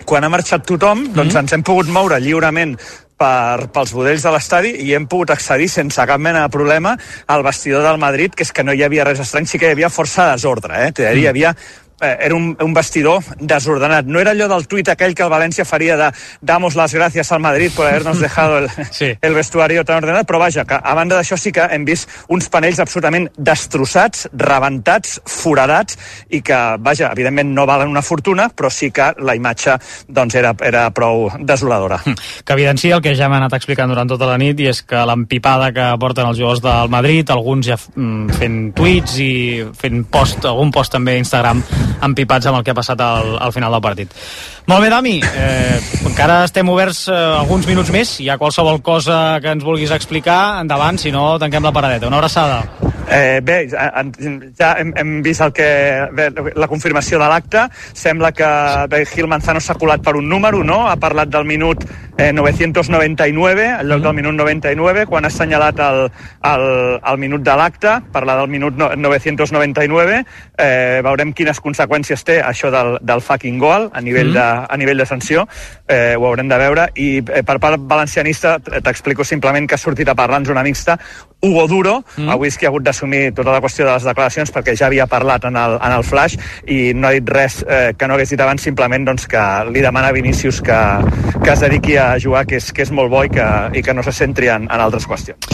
quan 0.05 0.25
ha 0.25 0.31
marxat 0.33 0.65
tothom, 0.67 1.07
doncs 1.15 1.37
ens 1.37 1.53
hem 1.53 1.63
pogut 1.65 1.89
moure 1.93 2.19
lliurement 2.21 2.75
per, 3.19 3.67
pels 3.73 3.93
budells 3.95 4.23
de 4.25 4.33
l'estadi 4.33 4.73
i 4.85 4.95
hem 4.95 5.09
pogut 5.11 5.33
accedir 5.35 5.69
sense 5.71 6.05
cap 6.07 6.21
mena 6.21 6.45
de 6.45 6.53
problema 6.53 6.95
al 7.27 7.43
vestidor 7.43 7.85
del 7.85 7.99
Madrid, 8.01 8.35
que 8.35 8.47
és 8.47 8.53
que 8.55 8.63
no 8.63 8.73
hi 8.73 8.85
havia 8.85 9.07
res 9.07 9.21
estrany, 9.25 9.47
sí 9.49 9.59
que 9.59 9.69
hi 9.69 9.77
havia 9.77 9.91
força 9.93 10.31
desordre, 10.31 10.87
eh? 10.87 11.13
Hi 11.19 11.27
havia 11.27 11.53
eh, 11.53 11.88
era 12.01 12.35
un, 12.35 12.55
un 12.59 12.73
vestidor 12.73 13.23
desordenat. 13.39 14.05
No 14.05 14.19
era 14.19 14.31
allò 14.31 14.47
del 14.51 14.67
tuit 14.67 14.89
aquell 14.89 15.15
que 15.15 15.25
el 15.25 15.31
València 15.31 15.65
faria 15.65 15.97
de 15.97 16.09
damos 16.41 16.75
las 16.75 16.93
gracias 16.93 17.31
al 17.31 17.39
Madrid 17.39 17.71
por 17.75 17.87
habernos 17.87 18.19
dejado 18.25 18.59
el, 18.59 18.69
sí. 18.91 19.17
el 19.21 19.33
vestuario 19.33 19.83
tan 19.85 20.03
ordenat, 20.03 20.27
però 20.27 20.39
vaja, 20.39 20.65
que 20.65 20.79
a 20.79 20.95
banda 20.95 21.17
d'això 21.19 21.37
sí 21.37 21.51
que 21.55 21.65
hem 21.71 21.85
vist 21.85 22.09
uns 22.29 22.49
panells 22.49 22.79
absolutament 22.79 23.29
destrossats, 23.37 24.27
rebentats, 24.33 25.19
foradats, 25.25 25.97
i 26.29 26.41
que, 26.45 26.59
vaja, 26.79 27.11
evidentment 27.11 27.53
no 27.55 27.65
valen 27.69 27.91
una 27.91 28.03
fortuna, 28.05 28.49
però 28.49 28.71
sí 28.73 28.91
que 28.91 29.11
la 29.19 29.35
imatge 29.35 29.77
doncs, 30.07 30.35
era, 30.39 30.53
era 30.65 30.87
prou 30.95 31.29
desoladora. 31.39 32.01
que 32.45 32.53
evidencia 32.53 32.95
el 32.95 33.01
que 33.01 33.15
ja 33.15 33.27
hem 33.27 33.37
anat 33.37 33.53
explicant 33.57 33.91
durant 33.91 34.09
tota 34.09 34.29
la 34.29 34.37
nit 34.41 34.59
i 34.59 34.69
és 34.71 34.81
que 34.87 35.03
l'empipada 35.05 35.71
que 35.75 35.89
porten 35.99 36.27
els 36.29 36.37
jugadors 36.39 36.63
del 36.63 36.91
Madrid, 36.93 37.29
alguns 37.29 37.67
ja 37.67 37.77
mm, 37.77 38.39
fent 38.39 38.59
tuits 38.77 39.17
i 39.23 39.31
fent 39.79 40.05
post, 40.11 40.45
algun 40.45 40.71
post 40.71 40.95
també 40.95 41.17
a 41.17 41.23
Instagram 41.23 41.63
empipats 42.05 42.49
amb 42.49 42.59
el 42.59 42.65
que 42.65 42.73
ha 42.73 42.77
passat 42.77 43.01
al, 43.01 43.35
al 43.39 43.53
final 43.55 43.73
del 43.75 43.83
partit. 43.83 44.13
Molt 44.69 44.85
bé, 44.85 44.89
Dami, 44.93 45.15
eh, 45.23 45.79
encara 46.05 46.43
estem 46.45 46.69
oberts 46.69 47.07
eh, 47.09 47.15
alguns 47.15 47.67
minuts 47.69 47.91
més, 47.95 48.19
hi 48.21 48.29
ha 48.29 48.37
qualsevol 48.37 48.81
cosa 48.85 49.39
que 49.41 49.53
ens 49.55 49.65
vulguis 49.65 49.91
explicar, 49.95 50.59
endavant, 50.61 50.99
si 51.01 51.11
no 51.15 51.37
tanquem 51.41 51.65
la 51.65 51.73
paradeta. 51.75 52.07
Una 52.07 52.21
abraçada. 52.21 52.63
Eh, 53.09 53.41
bé, 53.41 53.63
ja 53.69 54.73
hem, 54.77 54.91
hem 54.95 55.15
vist 55.25 55.41
el 55.41 55.53
que, 55.57 55.69
bé, 56.13 56.29
la 56.55 56.67
confirmació 56.69 57.17
de 57.17 57.29
l'acte. 57.31 57.65
Sembla 57.97 58.31
que 58.37 58.49
bé, 58.91 59.01
Gil 59.09 59.29
Manzano 59.31 59.61
s'ha 59.63 59.77
colat 59.79 60.03
per 60.05 60.13
un 60.19 60.29
número, 60.29 60.61
no? 60.63 60.83
Ha 60.87 60.95
parlat 61.01 61.31
del 61.33 61.47
minut 61.49 61.85
eh, 62.19 62.33
999, 62.33 63.65
en 63.79 63.87
lloc 63.87 64.03
del 64.03 64.13
minut 64.17 64.35
99, 64.35 65.05
quan 65.07 65.25
ha 65.25 65.31
assenyalat 65.31 65.79
el, 65.85 66.01
el, 66.51 66.65
el 66.99 67.17
minut 67.21 67.45
de 67.45 67.55
l'acte, 67.55 67.95
parlar 68.11 68.37
del 68.41 68.51
minut 68.51 68.75
no, 68.77 68.91
999. 68.95 70.19
Eh, 70.59 70.99
veurem 71.05 71.33
quines 71.33 71.61
conseqüències 71.63 72.25
té 72.27 72.39
això 72.43 72.71
del, 72.73 72.97
del 73.01 73.23
fucking 73.23 73.59
goal 73.61 73.89
a 73.93 74.01
nivell, 74.01 74.29
Mhm. 74.29 74.33
de, 74.35 74.65
a 74.69 74.77
nivell 74.77 74.97
de 74.97 75.05
sanció. 75.05 75.47
Eh, 75.87 76.15
ho 76.17 76.27
haurem 76.27 76.47
de 76.47 76.57
veure. 76.57 76.89
I 76.95 77.23
eh, 77.23 77.43
per 77.43 77.59
part 77.59 77.79
valencianista 77.79 78.59
t'explico 78.59 79.23
simplement 79.23 79.67
que 79.67 79.75
ha 79.75 79.81
sortit 79.81 80.09
a 80.09 80.15
parlar-nos 80.15 80.49
una 80.49 80.63
mixta 80.63 80.99
Hugo 81.41 81.67
Duro, 81.67 82.03
mm. 82.17 82.27
avui 82.29 82.49
és 82.49 82.57
qui 82.59 82.67
ha 82.67 82.69
hagut 82.69 82.83
d'assumir 82.83 83.31
tota 83.31 83.53
la 83.53 83.61
qüestió 83.63 83.85
de 83.85 83.93
les 83.93 84.03
declaracions 84.03 84.51
perquè 84.51 84.73
ja 84.75 84.89
havia 84.89 85.05
parlat 85.07 85.45
en 85.47 85.55
el, 85.55 85.77
en 85.79 85.93
el 85.95 86.03
flash 86.03 86.35
i 86.67 86.91
no 86.93 87.07
ha 87.07 87.13
dit 87.15 87.29
res 87.31 87.61
eh, 87.63 87.93
que 87.95 88.09
no 88.09 88.17
hagués 88.17 88.33
dit 88.33 88.41
abans, 88.43 88.61
simplement 88.61 89.05
doncs, 89.07 89.27
que 89.31 89.43
li 89.71 89.79
demana 89.79 90.09
a 90.11 90.11
Vinícius 90.11 90.59
que, 90.61 90.79
que 91.39 91.53
es 91.53 91.63
dediqui 91.63 91.95
a 91.95 92.08
jugar, 92.17 92.45
que 92.49 92.57
és, 92.57 92.71
que 92.73 92.81
és 92.85 92.91
molt 92.95 93.11
bo 93.11 93.21
i 93.27 93.29
que, 93.29 93.45
i 93.77 93.83
que 93.85 93.93
no 93.93 94.03
se 94.05 94.13
centri 94.15 94.49
en, 94.49 94.65
en 94.65 94.81
altres 94.81 95.05
qüestions. 95.07 95.49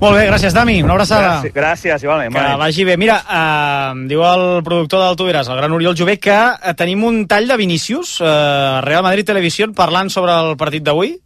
Molt 0.00 0.16
bé, 0.16 0.26
gràcies, 0.30 0.54
Dami. 0.56 0.80
Una 0.82 0.96
abraçada. 0.96 1.32
Gràcies, 1.38 1.54
gràcies 1.54 2.04
igualment. 2.06 2.34
Que 2.34 2.42
nit. 2.42 2.58
vagi 2.58 2.86
bé. 2.88 2.96
Mira, 3.00 3.20
eh, 3.28 4.06
diu 4.10 4.24
el 4.26 4.44
productor 4.66 5.04
del 5.04 5.18
Tu 5.20 5.30
Veràs, 5.30 5.50
el 5.52 5.60
gran 5.60 5.72
Oriol 5.76 5.96
Jové, 5.98 6.18
que 6.18 6.36
eh, 6.36 6.74
tenim 6.74 7.04
un 7.04 7.26
tall 7.30 7.46
de 7.46 7.56
Vinícius, 7.60 8.18
eh, 8.20 8.80
Real 8.86 9.04
Madrid 9.06 9.28
Televisió, 9.28 9.70
parlant 9.76 10.10
sobre 10.10 10.34
el 10.34 10.56
partit 10.56 10.82
d'avui. 10.82 11.18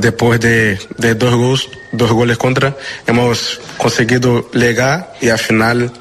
Después 0.00 0.40
de, 0.40 0.78
de 0.96 1.14
dos, 1.14 1.34
gols, 1.34 1.68
dos 1.92 2.10
goles 2.12 2.38
contra, 2.38 2.74
hemos 3.06 3.60
conseguido 3.76 4.50
llegar 4.52 5.12
y 5.20 5.28
al 5.28 5.38
final 5.38 5.92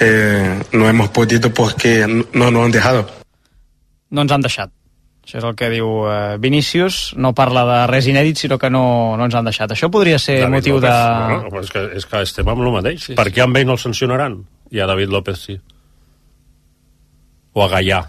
eh, 0.00 0.60
no 0.72 0.88
hemos 0.88 1.10
podido 1.10 1.54
porque 1.54 2.04
no 2.32 2.50
nos 2.50 2.64
han 2.64 2.72
dejado. 2.72 3.06
No 4.10 4.22
ens 4.22 4.32
han 4.32 4.42
deixat. 4.42 4.70
Això 5.24 5.38
és 5.40 5.44
el 5.48 5.54
que 5.56 5.70
diu 5.72 5.88
eh, 6.04 6.36
Vinícius. 6.38 7.14
No 7.16 7.32
parla 7.36 7.64
de 7.64 7.78
res 7.88 8.06
inèdit, 8.10 8.36
sinó 8.44 8.58
que 8.60 8.68
no, 8.70 8.84
no 9.16 9.24
ens 9.24 9.34
han 9.38 9.48
deixat. 9.48 9.72
Això 9.72 9.88
podria 9.92 10.18
ser 10.20 10.42
David 10.42 10.58
motiu 10.58 10.76
López, 10.76 10.90
de... 10.90 11.24
Bueno, 11.24 11.50
però 11.54 11.62
és, 11.64 11.72
que, 11.72 11.84
és 12.00 12.06
que 12.10 12.22
estem 12.28 12.50
amb 12.52 12.60
el 12.60 12.72
mateix. 12.76 13.06
Sí, 13.08 13.16
per 13.16 13.30
què 13.32 13.44
amb 13.46 13.56
ell 13.56 13.66
no 13.70 13.78
el 13.78 13.80
sancionaran? 13.80 14.36
I 14.74 14.84
a 14.84 14.88
David 14.90 15.16
López 15.16 15.40
sí. 15.48 15.58
O 17.54 17.64
a 17.64 17.68
Gaià. 17.72 18.02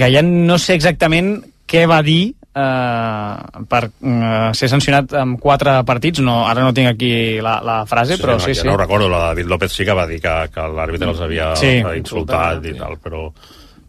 Gaia 0.00 0.22
no 0.24 0.56
sé 0.62 0.76
exactament 0.78 1.32
què 1.70 1.84
va 1.90 2.00
dir 2.06 2.20
eh, 2.30 3.62
per 3.68 3.84
eh, 3.90 4.50
ser 4.56 4.68
sancionat 4.72 5.12
amb 5.20 5.40
quatre 5.42 5.76
partits. 5.84 6.22
No, 6.24 6.44
ara 6.48 6.64
no 6.64 6.72
tinc 6.72 6.94
aquí 6.94 7.12
la, 7.42 7.58
la 7.66 7.80
frase, 7.90 8.16
però 8.22 8.38
no, 8.38 8.44
sí, 8.44 8.54
ja 8.54 8.62
sí. 8.64 8.68
no 8.70 8.78
recordo, 8.80 9.10
la 9.12 9.26
David 9.28 9.50
López 9.50 9.74
sí 9.76 9.84
que 9.84 9.96
va 9.98 10.06
dir 10.08 10.22
que, 10.24 10.36
que 10.54 10.68
l'àrbitre 10.72 11.10
els 11.12 11.24
havia 11.26 11.52
Sí. 11.60 11.80
insultat 12.00 12.64
i 12.64 12.78
tal, 12.78 12.96
però... 13.02 13.26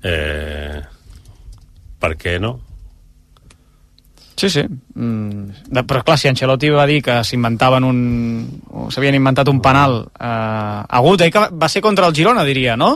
Eh, 0.04 0.82
per 2.02 2.16
què 2.20 2.38
no? 2.42 2.58
Sí, 4.42 4.50
sí. 4.50 4.64
Mm, 4.96 5.76
però 5.86 6.02
clar, 6.02 6.18
si 6.18 6.30
Ancelotti 6.32 6.72
va 6.74 6.88
dir 6.90 7.02
que 7.06 7.20
s'inventaven 7.28 7.86
un... 7.86 8.00
s'havien 8.90 9.18
inventat 9.20 9.52
un 9.52 9.60
penal 9.62 10.00
eh, 10.18 10.98
agut, 10.98 11.22
eh, 11.22 11.30
que 11.30 11.44
va 11.54 11.70
ser 11.70 11.84
contra 11.86 12.10
el 12.10 12.16
Girona, 12.18 12.46
diria, 12.48 12.74
no? 12.80 12.96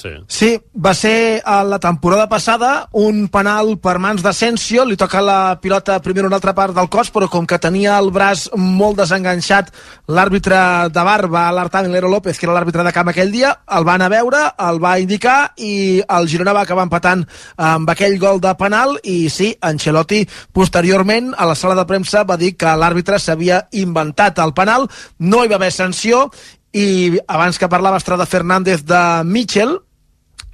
Sí. 0.00 0.10
Sí, 0.32 0.50
va 0.72 0.94
ser 0.96 1.42
a 1.44 1.58
la 1.62 1.78
temporada 1.78 2.26
passada 2.28 2.88
un 2.96 3.26
penal 3.28 3.74
per 3.84 3.98
mans 4.00 4.22
d'Asensio, 4.24 4.86
li 4.88 4.96
toca 4.96 5.20
la 5.20 5.58
pilota 5.60 5.98
primer 6.00 6.24
una 6.24 6.38
altra 6.38 6.54
part 6.56 6.72
del 6.72 6.88
cos, 6.88 7.10
però 7.12 7.28
com 7.28 7.44
que 7.44 7.58
tenia 7.60 7.98
el 8.00 8.08
braç 8.14 8.46
molt 8.56 8.96
desenganxat, 9.02 9.68
l'àrbitre 10.08 10.60
de 10.88 11.04
bar 11.04 11.28
va 11.28 11.42
alertar 11.50 11.82
Milero 11.84 12.08
López, 12.08 12.38
que 12.38 12.48
era 12.48 12.54
l'àrbitre 12.56 12.86
de 12.86 12.92
camp 12.96 13.10
aquell 13.12 13.32
dia, 13.34 13.50
el 13.76 13.84
van 13.84 14.00
a 14.00 14.08
veure, 14.08 14.40
el 14.70 14.80
va 14.80 14.94
indicar 15.02 15.52
i 15.60 16.00
el 16.00 16.30
Girona 16.32 16.54
va 16.56 16.62
acabar 16.64 16.86
empatant 16.88 17.26
amb 17.60 17.92
aquell 17.92 18.16
gol 18.22 18.40
de 18.40 18.54
penal 18.56 18.96
i 19.04 19.28
sí, 19.28 19.50
Ancelotti 19.60 20.22
posteriorment 20.56 21.34
a 21.36 21.50
la 21.50 21.58
sala 21.58 21.76
de 21.76 21.84
premsa 21.84 22.24
va 22.24 22.40
dir 22.40 22.54
que 22.56 22.72
l'àrbitre 22.72 23.20
s'havia 23.20 23.66
inventat 23.76 24.40
el 24.40 24.56
penal, 24.56 24.88
no 25.18 25.44
hi 25.44 25.52
va 25.52 25.60
haver 25.60 25.72
sanció 25.76 26.30
i 26.72 27.18
abans 27.26 27.58
que 27.58 27.68
parlava 27.68 27.98
Estrada 27.98 28.26
Fernández 28.26 28.84
de 28.86 29.02
Mitchell, 29.24 29.80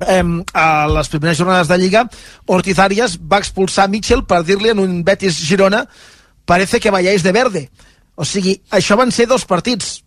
eh, 0.01 0.23
a 0.53 0.87
les 0.93 1.09
primeres 1.09 1.39
jornades 1.39 1.69
de 1.69 1.79
Lliga, 1.79 2.07
Ortiz 2.47 2.79
Arias 2.79 3.19
va 3.19 3.41
expulsar 3.43 3.89
Mitchell 3.89 4.25
per 4.25 4.43
dir-li 4.45 4.73
en 4.75 4.83
un 4.83 5.03
Betis 5.05 5.39
Girona 5.49 5.87
parece 6.45 6.81
que 6.81 6.91
vayáis 6.91 7.23
de 7.23 7.33
verde. 7.33 7.69
O 8.15 8.25
sigui, 8.25 8.61
això 8.71 8.97
van 8.97 9.13
ser 9.13 9.27
dos 9.29 9.45
partits. 9.45 10.06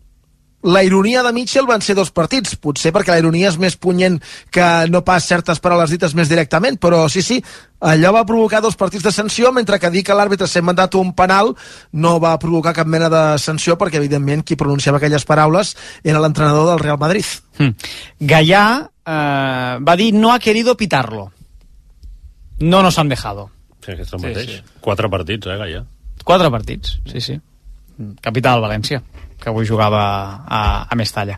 La 0.67 0.81
ironia 0.83 1.21
de 1.23 1.31
Mitchell 1.31 1.63
van 1.65 1.79
ser 1.79 1.93
dos 1.95 2.09
partits, 2.11 2.57
potser 2.59 2.91
perquè 2.91 3.13
la 3.13 3.21
ironia 3.21 3.47
és 3.47 3.57
més 3.57 3.77
punyent 3.79 4.17
que 4.51 4.65
no 4.91 4.99
pas 5.07 5.23
certes 5.23 5.61
paraules 5.63 5.89
dites 5.93 6.11
més 6.19 6.27
directament, 6.27 6.75
però 6.83 7.05
sí, 7.07 7.21
sí, 7.23 7.37
allò 7.79 8.11
va 8.11 8.25
provocar 8.27 8.59
dos 8.61 8.75
partits 8.75 9.05
de 9.07 9.13
sanció, 9.15 9.53
mentre 9.55 9.79
que 9.79 9.89
dir 9.93 10.03
que 10.03 10.13
l'àrbitre 10.13 10.49
s'ha 10.51 10.61
mandat 10.61 10.97
un 10.99 11.13
penal 11.15 11.53
no 11.93 12.17
va 12.19 12.33
provocar 12.43 12.73
cap 12.75 12.87
mena 12.91 13.07
de 13.07 13.23
sanció, 13.39 13.77
perquè 13.79 14.01
evidentment 14.01 14.43
qui 14.43 14.57
pronunciava 14.59 14.99
aquelles 14.99 15.23
paraules 15.23 15.77
era 16.03 16.19
l'entrenador 16.19 16.67
del 16.73 16.83
Real 16.83 16.99
Madrid. 16.99 17.23
Hmm. 17.57 17.71
Gallà 18.19 18.65
eh, 18.83 19.79
va 19.79 19.95
dir 19.95 20.11
no 20.13 20.33
ha 20.33 20.39
querido 20.43 20.75
pitarlo. 20.75 21.31
No 22.59 22.83
nos 22.83 22.99
han 22.99 23.07
dejado. 23.07 23.49
Sí, 23.85 23.93
aquest 23.93 24.13
el 24.13 24.19
Sí, 24.19 24.25
mateix. 24.27 24.49
sí. 24.57 24.61
Quatre 24.81 25.07
partits, 25.09 25.47
eh, 25.47 25.55
Gaia? 25.55 25.85
Quatre 26.25 26.51
partits, 26.51 26.99
sí, 27.09 27.21
sí. 27.21 27.39
Capital 28.21 28.63
València, 28.63 29.01
que 29.39 29.49
avui 29.51 29.67
jugava 29.67 30.01
a, 30.45 30.63
a 30.89 30.97
Mestalla. 30.99 31.37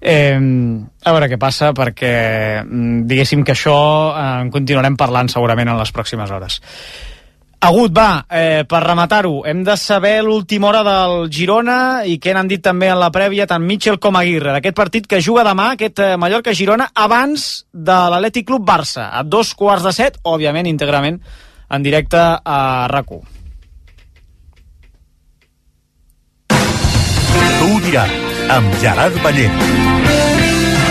Eh, 0.00 0.38
a 0.38 1.12
veure 1.14 1.28
què 1.30 1.38
passa, 1.40 1.72
perquè 1.74 2.62
mm, 2.62 3.04
diguéssim 3.10 3.44
que 3.44 3.54
això 3.56 3.78
eh, 4.14 4.26
en 4.44 4.50
continuarem 4.54 4.98
parlant 4.98 5.30
segurament 5.30 5.72
en 5.72 5.78
les 5.80 5.94
pròximes 5.94 6.30
hores. 6.34 6.60
Agut, 7.60 7.90
va, 7.90 8.24
eh, 8.30 8.62
per 8.70 8.84
rematar-ho, 8.84 9.40
hem 9.44 9.64
de 9.66 9.74
saber 9.76 10.22
l'última 10.22 10.68
hora 10.68 10.84
del 10.86 11.24
Girona 11.26 12.04
i 12.06 12.14
què 12.22 12.30
n'han 12.30 12.46
dit 12.46 12.62
també 12.62 12.86
en 12.86 13.00
la 13.00 13.10
prèvia 13.10 13.48
tant 13.50 13.64
Mitchell 13.66 13.98
com 13.98 14.14
Aguirre, 14.14 14.52
d'aquest 14.54 14.76
partit 14.78 15.08
que 15.10 15.18
juga 15.20 15.42
demà, 15.42 15.72
aquest 15.72 15.98
eh, 15.98 16.12
Mallorca-Girona, 16.22 16.92
abans 16.94 17.48
de 17.72 17.96
l'Atlètic 18.12 18.46
Club 18.46 18.62
Barça, 18.62 19.08
a 19.10 19.24
dos 19.26 19.50
quarts 19.58 19.88
de 19.88 19.94
set, 19.96 20.20
òbviament 20.22 20.70
íntegrament 20.70 21.18
en 21.68 21.82
directe 21.82 22.22
a 22.22 22.86
RAC1. 22.94 23.37
Ho 27.68 27.78
diràs, 27.84 28.12
amb 28.54 28.74
Gerard 28.80 29.16
Ballent. 29.22 29.56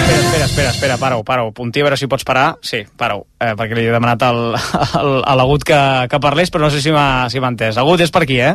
Espera, 0.07 0.45
espera, 0.45 0.69
espera, 0.69 0.97
para-ho, 1.01 1.23
para-ho. 1.25 1.51
Puntí, 1.55 1.81
a 1.81 1.87
veure 1.87 1.97
si 1.97 2.09
pots 2.09 2.25
parar. 2.27 2.57
Sí, 2.61 2.83
para-ho, 2.97 3.25
eh, 3.41 3.53
perquè 3.57 3.77
li 3.77 3.87
he 3.87 3.93
demanat 3.93 4.23
al, 4.27 4.41
al, 4.99 5.11
a 5.25 5.35
l'Agut 5.39 5.65
que, 5.65 5.79
que 6.11 6.19
parlés, 6.21 6.53
però 6.53 6.67
no 6.67 6.71
sé 6.73 6.81
si 6.83 6.93
m'ha 6.93 7.27
si 7.33 7.41
entès. 7.41 7.79
Agut 7.81 8.03
és 8.05 8.13
per 8.13 8.23
aquí, 8.27 8.39
eh? 8.39 8.53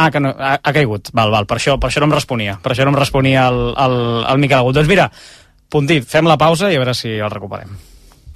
Ah, 0.00 0.08
que 0.10 0.22
no, 0.24 0.32
ha, 0.32 0.56
ha 0.56 0.72
caigut. 0.72 1.12
Val, 1.12 1.30
val, 1.34 1.46
per 1.46 1.58
això, 1.60 1.76
per 1.76 1.90
això 1.90 2.00
no 2.00 2.08
em 2.08 2.16
responia. 2.16 2.56
Per 2.62 2.72
això 2.72 2.88
no 2.88 2.94
em 2.94 2.98
responia 2.98 3.48
el, 3.52 3.60
el, 3.76 4.00
el 4.32 4.40
Miquel 4.40 4.62
Agut. 4.62 4.80
Doncs 4.80 4.88
mira, 4.88 5.10
Puntí, 5.70 6.00
fem 6.02 6.26
la 6.26 6.40
pausa 6.40 6.72
i 6.72 6.74
a 6.74 6.82
veure 6.82 6.96
si 6.98 7.12
el 7.20 7.30
recuperem. 7.30 7.89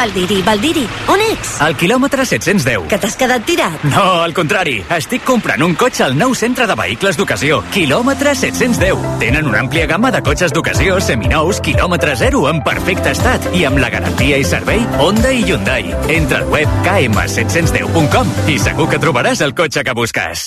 Valdiri, 0.00 0.40
Valdiri, 0.46 0.84
on 1.10 1.18
ets? 1.32 1.56
Al 1.60 1.74
quilòmetre 1.74 2.22
710. 2.24 2.84
Que 2.92 2.96
t'has 3.02 3.16
quedat 3.18 3.42
tirat? 3.42 3.82
No, 3.90 4.04
al 4.22 4.30
contrari. 4.36 4.76
Estic 4.94 5.24
comprant 5.26 5.64
un 5.66 5.74
cotxe 5.74 6.04
al 6.06 6.14
nou 6.14 6.30
centre 6.38 6.68
de 6.70 6.76
vehicles 6.78 7.18
d'ocasió. 7.18 7.58
Quilòmetre 7.74 8.36
710. 8.38 9.02
Tenen 9.18 9.48
una 9.50 9.64
àmplia 9.64 9.88
gamma 9.90 10.12
de 10.14 10.20
cotxes 10.22 10.54
d'ocasió, 10.54 11.00
seminous, 11.02 11.58
quilòmetre 11.66 12.14
zero, 12.22 12.44
en 12.52 12.62
perfecte 12.62 13.10
estat 13.16 13.50
i 13.50 13.64
amb 13.66 13.82
la 13.82 13.90
garantia 13.90 14.38
i 14.38 14.46
servei 14.46 14.86
Honda 15.02 15.34
i 15.34 15.42
Hyundai. 15.42 15.90
Entra 16.20 16.38
al 16.44 16.48
web 16.54 16.78
km710.com 16.86 18.30
i 18.46 18.60
segur 18.62 18.86
que 18.94 19.02
trobaràs 19.02 19.42
el 19.42 19.58
cotxe 19.58 19.82
que 19.82 19.98
busques. 19.98 20.46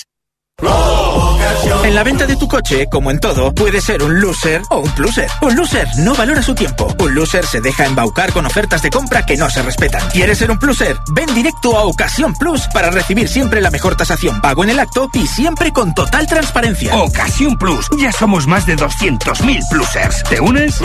En 1.84 1.94
la 1.94 2.02
venta 2.02 2.26
de 2.26 2.36
tu 2.36 2.48
coche, 2.48 2.86
como 2.90 3.10
en 3.10 3.20
todo, 3.20 3.54
puede 3.54 3.78
ser 3.78 4.02
un 4.02 4.18
loser 4.18 4.62
o 4.70 4.78
un 4.78 4.90
pluser. 4.92 5.28
Un 5.42 5.54
loser 5.54 5.86
no 5.98 6.14
valora 6.14 6.42
su 6.42 6.54
tiempo. 6.54 6.88
Un 6.98 7.14
loser 7.14 7.44
se 7.44 7.60
deja 7.60 7.84
embaucar 7.84 8.32
con 8.32 8.46
ofertas 8.46 8.80
de 8.80 8.88
compra 8.88 9.26
que 9.26 9.36
no 9.36 9.50
se 9.50 9.60
respetan. 9.60 10.00
¿Quieres 10.08 10.38
ser 10.38 10.50
un 10.50 10.58
pluser? 10.58 10.96
Ven 11.12 11.32
directo 11.34 11.76
a 11.76 11.84
Ocasión 11.84 12.34
Plus 12.36 12.66
para 12.72 12.88
recibir 12.88 13.28
siempre 13.28 13.60
la 13.60 13.70
mejor 13.70 13.96
tasación 13.96 14.40
pago 14.40 14.64
en 14.64 14.70
el 14.70 14.78
acto 14.78 15.10
y 15.12 15.26
siempre 15.26 15.72
con 15.72 15.94
total 15.94 16.26
transparencia. 16.26 16.96
Ocasión 16.96 17.58
Plus. 17.58 17.86
Ya 17.98 18.12
somos 18.12 18.46
más 18.46 18.64
de 18.64 18.76
200.000 18.76 19.68
plusers. 19.68 20.22
¿Te 20.24 20.40
unes? 20.40 20.80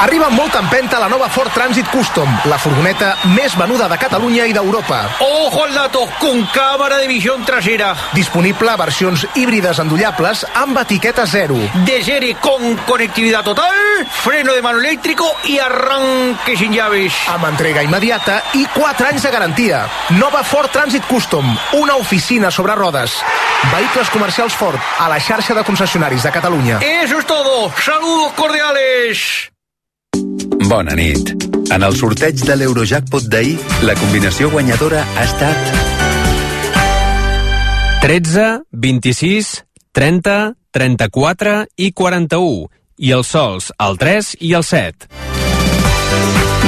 Arriba 0.00 0.30
amb 0.30 0.38
molta 0.38 0.62
empenta 0.62 0.98
la 0.98 1.10
nova 1.12 1.26
Ford 1.28 1.52
Transit 1.52 1.84
Custom, 1.92 2.28
la 2.48 2.56
furgoneta 2.56 3.10
més 3.34 3.52
venuda 3.52 3.84
de 3.84 3.98
Catalunya 4.00 4.46
i 4.48 4.54
d'Europa. 4.56 5.00
¡Ojo 5.20 5.64
al 5.66 5.74
dato! 5.74 6.06
Con 6.18 6.46
cámara 6.54 6.96
de 6.96 7.06
visión 7.06 7.44
trasera. 7.44 7.90
Disponible 8.14 8.70
a 8.70 8.78
versions 8.80 9.26
híbrides 9.34 9.78
endollables 9.84 10.46
amb 10.56 10.80
etiqueta 10.80 11.26
zero. 11.28 11.58
De 11.84 12.00
serie 12.02 12.38
con 12.40 12.76
conectividad 12.88 13.44
total, 13.44 13.76
freno 14.22 14.54
de 14.54 14.62
mano 14.62 14.78
eléctrico 14.78 15.36
y 15.44 15.58
arranque 15.58 16.56
sin 16.56 16.72
llaves. 16.72 17.12
Amb 17.28 17.50
entrega 17.52 17.84
immediata 17.84 18.40
i 18.56 18.64
4 18.72 19.12
anys 19.12 19.28
de 19.28 19.36
garantia. 19.36 19.84
Nova 20.16 20.40
Ford 20.42 20.72
Transit 20.72 21.04
Custom, 21.12 21.44
una 21.76 22.00
oficina 22.00 22.50
sobre 22.50 22.74
rodes. 22.74 23.20
Vehicles 23.76 24.08
comercials 24.08 24.56
Ford, 24.56 24.80
a 24.98 25.12
la 25.12 25.20
xarxa 25.20 25.52
de 25.52 25.62
concessionaris 25.62 26.22
de 26.22 26.32
Catalunya. 26.32 26.80
Eso 26.80 27.18
es 27.18 27.26
todo. 27.26 27.70
Saludos 27.76 28.32
cordiales. 28.32 29.50
Bona 30.70 30.94
nit. 30.94 31.32
En 31.74 31.82
el 31.82 31.96
sorteig 31.98 32.44
de 32.46 32.54
l'Eurojackpot 32.54 33.24
d'ahir, 33.26 33.56
la 33.82 33.96
combinació 33.98 34.52
guanyadora 34.52 35.00
ha 35.18 35.24
estat 35.26 35.58
13, 38.04 38.44
26, 38.70 39.50
30, 39.98 40.36
34 40.70 41.56
i 41.74 41.90
41. 41.90 42.70
I 43.02 43.12
els 43.18 43.34
sols, 43.34 43.72
el 43.82 43.98
3 43.98 44.30
i 44.46 44.54
el 44.54 44.68
7. 44.70 45.10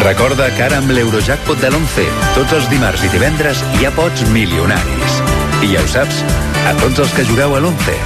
Recorda 0.02 0.50
que 0.56 0.66
ara 0.66 0.82
amb 0.82 0.90
l'Eurojackpot 0.90 1.62
de 1.62 1.70
l'11, 1.70 2.10
tots 2.34 2.58
els 2.58 2.70
dimarts 2.74 3.06
i 3.06 3.14
divendres 3.14 3.62
hi 3.78 3.86
ha 3.86 3.94
pots 3.94 4.26
milionaris. 4.34 5.18
I 5.62 5.76
ja 5.76 5.86
ho 5.86 5.90
saps, 5.94 6.24
a 6.66 6.74
tots 6.82 7.06
els 7.06 7.14
que 7.14 7.30
jugueu 7.30 7.54
a 7.54 7.62
l'11, 7.62 8.00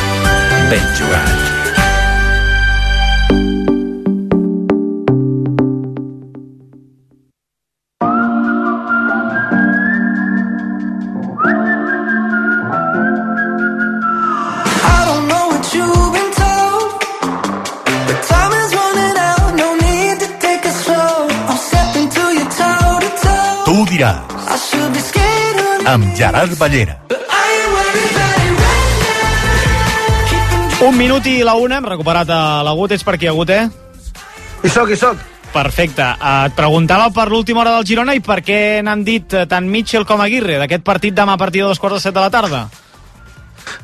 ben 0.68 0.90
jugat. 1.00 1.55
Toe. 23.96 24.12
Tu 24.26 24.34
diràs, 24.36 24.36
I 24.46 24.56
should 24.58 24.92
be 24.92 25.00
scared, 25.00 25.60
honey, 25.60 25.86
amb 25.86 26.16
Gerard 26.16 26.56
Ballera. 26.58 26.98
Un 30.86 30.96
minut 30.96 31.24
i 31.26 31.42
la 31.42 31.54
una, 31.56 31.78
hem 31.78 31.86
recuperat 31.88 32.28
a 32.28 32.62
l'Agut. 32.62 32.92
Ets 32.92 33.04
per 33.04 33.14
aquí, 33.16 33.26
Agut, 33.26 33.50
eh? 33.50 33.68
Hi 34.62 34.68
soc, 34.68 34.90
hi 34.90 34.96
soc. 34.96 35.16
Perfecte. 35.52 36.04
Et 36.04 36.52
preguntava 36.56 37.08
per 37.10 37.30
l'última 37.30 37.62
hora 37.62 37.78
del 37.78 37.86
Girona 37.88 38.14
i 38.14 38.20
per 38.20 38.42
què 38.44 38.82
n'han 38.84 39.04
dit 39.06 39.32
eh, 39.32 39.46
tant 39.48 39.64
Mitchell 39.64 40.04
com 40.04 40.20
Aguirre 40.20 40.58
d'aquest 40.60 40.84
partit 40.84 41.14
demà 41.16 41.32
a 41.32 41.40
partir 41.40 41.62
de 41.62 41.70
dos 41.70 41.80
quarts 41.80 41.96
de 41.96 42.02
set 42.04 42.14
de 42.14 42.20
la 42.20 42.30
tarda. 42.30 42.66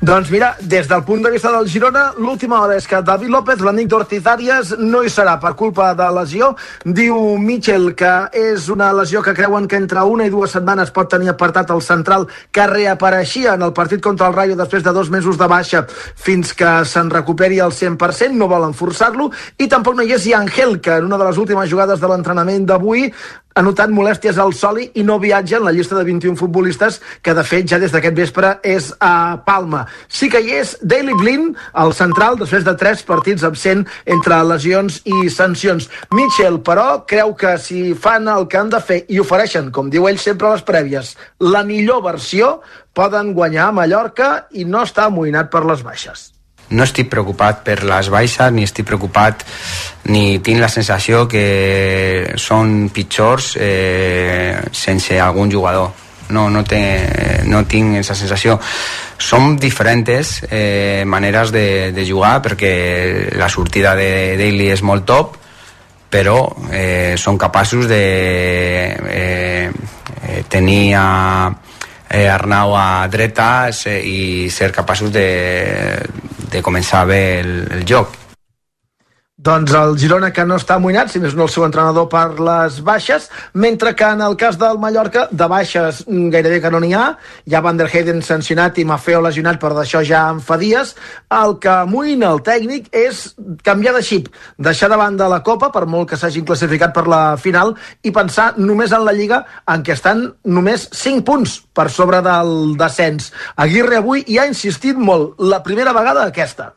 Doncs 0.00 0.30
mira, 0.30 0.56
des 0.60 0.88
del 0.88 1.04
punt 1.04 1.22
de 1.22 1.30
vista 1.30 1.50
del 1.52 1.68
Girona, 1.68 2.12
l'última 2.18 2.60
hora 2.62 2.76
és 2.76 2.86
que 2.88 3.02
David 3.02 3.30
López, 3.30 3.60
l'amic 3.60 3.88
d'Ortiz 3.90 4.26
Arias, 4.26 4.72
no 4.78 5.02
hi 5.02 5.10
serà 5.12 5.36
per 5.42 5.52
culpa 5.58 5.92
de 5.94 6.08
lesió. 6.16 6.52
Diu 6.84 7.36
Mitchell 7.38 7.92
que 7.98 8.12
és 8.32 8.68
una 8.72 8.92
lesió 8.96 9.22
que 9.22 9.34
creuen 9.36 9.68
que 9.68 9.76
entre 9.76 10.02
una 10.02 10.26
i 10.26 10.32
dues 10.32 10.54
setmanes 10.56 10.90
pot 10.90 11.10
tenir 11.12 11.30
apartat 11.30 11.70
el 11.70 11.82
central 11.82 12.26
que 12.50 12.66
reapareixia 12.66 13.54
en 13.54 13.66
el 13.68 13.74
partit 13.76 14.02
contra 14.02 14.28
el 14.30 14.34
Rayo 14.34 14.56
després 14.56 14.82
de 14.82 14.92
dos 14.96 15.10
mesos 15.10 15.38
de 15.38 15.46
baixa 15.46 15.84
fins 16.16 16.54
que 16.54 16.72
se'n 16.88 17.10
recuperi 17.10 17.60
al 17.60 17.72
100%, 17.72 18.32
no 18.38 18.48
volen 18.48 18.74
forçar-lo, 18.74 19.30
i 19.58 19.68
tampoc 19.68 19.96
no 19.96 20.02
hi 20.02 20.16
és 20.16 20.30
Angel, 20.32 20.80
que 20.80 20.96
en 20.96 21.06
una 21.10 21.18
de 21.18 21.28
les 21.28 21.38
últimes 21.38 21.68
jugades 21.70 22.00
de 22.00 22.08
l'entrenament 22.08 22.66
d'avui 22.66 23.10
ha 23.54 23.62
notat 23.62 23.92
molèsties 23.92 24.38
al 24.40 24.54
soli 24.56 24.88
i 24.98 25.04
no 25.06 25.18
viatja 25.22 25.58
en 25.58 25.66
la 25.66 25.72
llista 25.74 25.96
de 25.98 26.04
21 26.08 26.36
futbolistes 26.40 27.00
que 27.22 27.34
de 27.34 27.44
fet 27.44 27.68
ja 27.70 27.78
des 27.82 27.92
d'aquest 27.92 28.16
vespre 28.16 28.54
és 28.64 28.90
a 29.00 29.38
Palma. 29.46 29.84
Sí 30.08 30.30
que 30.32 30.40
hi 30.40 30.56
és 30.60 30.74
Daily 30.82 31.14
Blin, 31.20 31.50
el 31.84 31.94
central, 31.96 32.38
després 32.40 32.64
de 32.64 32.76
tres 32.78 33.04
partits 33.06 33.44
absent 33.44 33.84
entre 34.06 34.42
lesions 34.48 35.00
i 35.04 35.28
sancions. 35.30 35.88
Mitchell, 36.14 36.60
però, 36.64 37.04
creu 37.08 37.34
que 37.38 37.56
si 37.58 37.92
fan 37.94 38.28
el 38.32 38.48
que 38.48 38.60
han 38.60 38.72
de 38.72 38.80
fer 38.80 39.02
i 39.08 39.20
ofereixen, 39.22 39.72
com 39.72 39.90
diu 39.92 40.08
ell 40.08 40.20
sempre 40.20 40.48
a 40.48 40.56
les 40.56 40.66
prèvies, 40.66 41.16
la 41.40 41.64
millor 41.68 42.02
versió, 42.06 42.58
poden 42.92 43.32
guanyar 43.36 43.70
a 43.70 43.76
Mallorca 43.80 44.30
i 44.52 44.64
no 44.68 44.84
està 44.84 45.08
amoïnat 45.08 45.50
per 45.52 45.64
les 45.68 45.84
baixes. 45.84 46.30
No 46.72 46.86
estic 46.86 47.10
preocupat 47.12 47.62
per 47.66 47.82
les 47.86 48.08
baixes 48.12 48.52
ni 48.52 48.66
estic 48.66 48.88
preocupat 48.88 49.44
ni 50.12 50.40
tinc 50.44 50.60
la 50.62 50.70
sensació 50.72 51.26
que 51.30 52.34
són 52.40 52.88
pitjors 52.94 53.54
eh, 53.60 54.56
sense 54.72 55.20
algun 55.20 55.52
jugador. 55.52 55.92
No, 56.32 56.46
no, 56.48 56.62
té, 56.64 56.80
no 57.44 57.60
tinc 57.68 57.98
aquesta 57.98 58.16
sensació. 58.16 58.56
Són 59.20 59.58
diferents 59.60 60.38
eh, 60.48 61.04
maneres 61.04 61.52
de, 61.52 61.92
de 61.92 62.06
jugar 62.08 62.38
perquè 62.42 62.72
la 63.36 63.50
sortida 63.52 63.92
de 63.98 64.38
Daly 64.40 64.70
és 64.72 64.82
molt 64.86 65.04
top 65.06 65.38
però 66.12 66.44
eh, 66.68 67.14
són 67.16 67.38
capaços 67.40 67.86
de 67.88 68.02
eh, 69.08 69.70
eh, 69.72 70.42
tenir 70.52 70.92
a, 71.00 71.06
eh, 71.48 71.71
Arnau 72.28 72.74
a 72.76 73.06
dreta 73.08 73.68
eh, 73.86 74.00
i 74.04 74.50
ser 74.50 74.70
capaços 74.72 75.12
de, 75.12 75.28
de 76.52 76.62
començar 76.62 77.06
bé 77.08 77.22
el, 77.40 77.54
el 77.78 77.86
joc. 77.88 78.21
Doncs 79.42 79.72
el 79.74 79.96
Girona 79.98 80.28
que 80.30 80.44
no 80.46 80.54
està 80.60 80.76
amoïnat, 80.78 81.08
si 81.10 81.18
més 81.18 81.32
no 81.34 81.48
el 81.48 81.50
seu 81.50 81.64
entrenador 81.66 82.04
per 82.06 82.38
les 82.38 82.76
baixes, 82.86 83.24
mentre 83.58 83.90
que 83.98 84.06
en 84.14 84.20
el 84.22 84.36
cas 84.38 84.54
del 84.58 84.76
Mallorca, 84.78 85.24
de 85.32 85.46
baixes 85.50 86.04
mm, 86.06 86.28
gairebé 86.30 86.60
que 86.62 86.70
no 86.70 86.78
n'hi 86.78 86.92
ha, 86.94 87.06
hi 87.50 87.56
ha 87.56 87.62
Van 87.64 87.80
der 87.80 87.88
Heyden 87.90 88.20
sancionat 88.22 88.76
i 88.78 88.84
Mafeo 88.86 89.18
lesionat, 89.24 89.58
però 89.58 89.74
d'això 89.74 90.04
ja 90.06 90.20
en 90.30 90.38
fa 90.46 90.54
dies, 90.60 90.92
el 91.34 91.56
que 91.64 91.72
amoïna 91.72 92.28
el 92.36 92.38
tècnic 92.46 92.86
és 92.94 93.22
canviar 93.66 93.96
de 93.96 94.04
xip, 94.06 94.28
deixar 94.62 94.92
de 94.92 94.98
banda 95.00 95.26
la 95.32 95.40
Copa, 95.42 95.72
per 95.74 95.88
molt 95.90 96.12
que 96.12 96.18
s'hagin 96.20 96.46
classificat 96.46 96.94
per 96.94 97.08
la 97.10 97.34
final, 97.34 97.74
i 98.06 98.12
pensar 98.14 98.52
només 98.60 98.94
en 98.94 99.02
la 99.08 99.16
Lliga, 99.16 99.40
en 99.66 99.82
què 99.82 99.96
estan 99.96 100.22
només 100.44 100.86
5 101.00 101.26
punts 101.26 101.56
per 101.74 101.88
sobre 101.90 102.22
del 102.22 102.76
descens. 102.78 103.32
Aguirre 103.66 103.98
avui 103.98 104.22
hi 104.22 104.38
ha 104.38 104.46
insistit 104.46 104.94
molt, 104.94 105.34
la 105.42 105.64
primera 105.66 105.96
vegada 105.98 106.28
aquesta. 106.30 106.70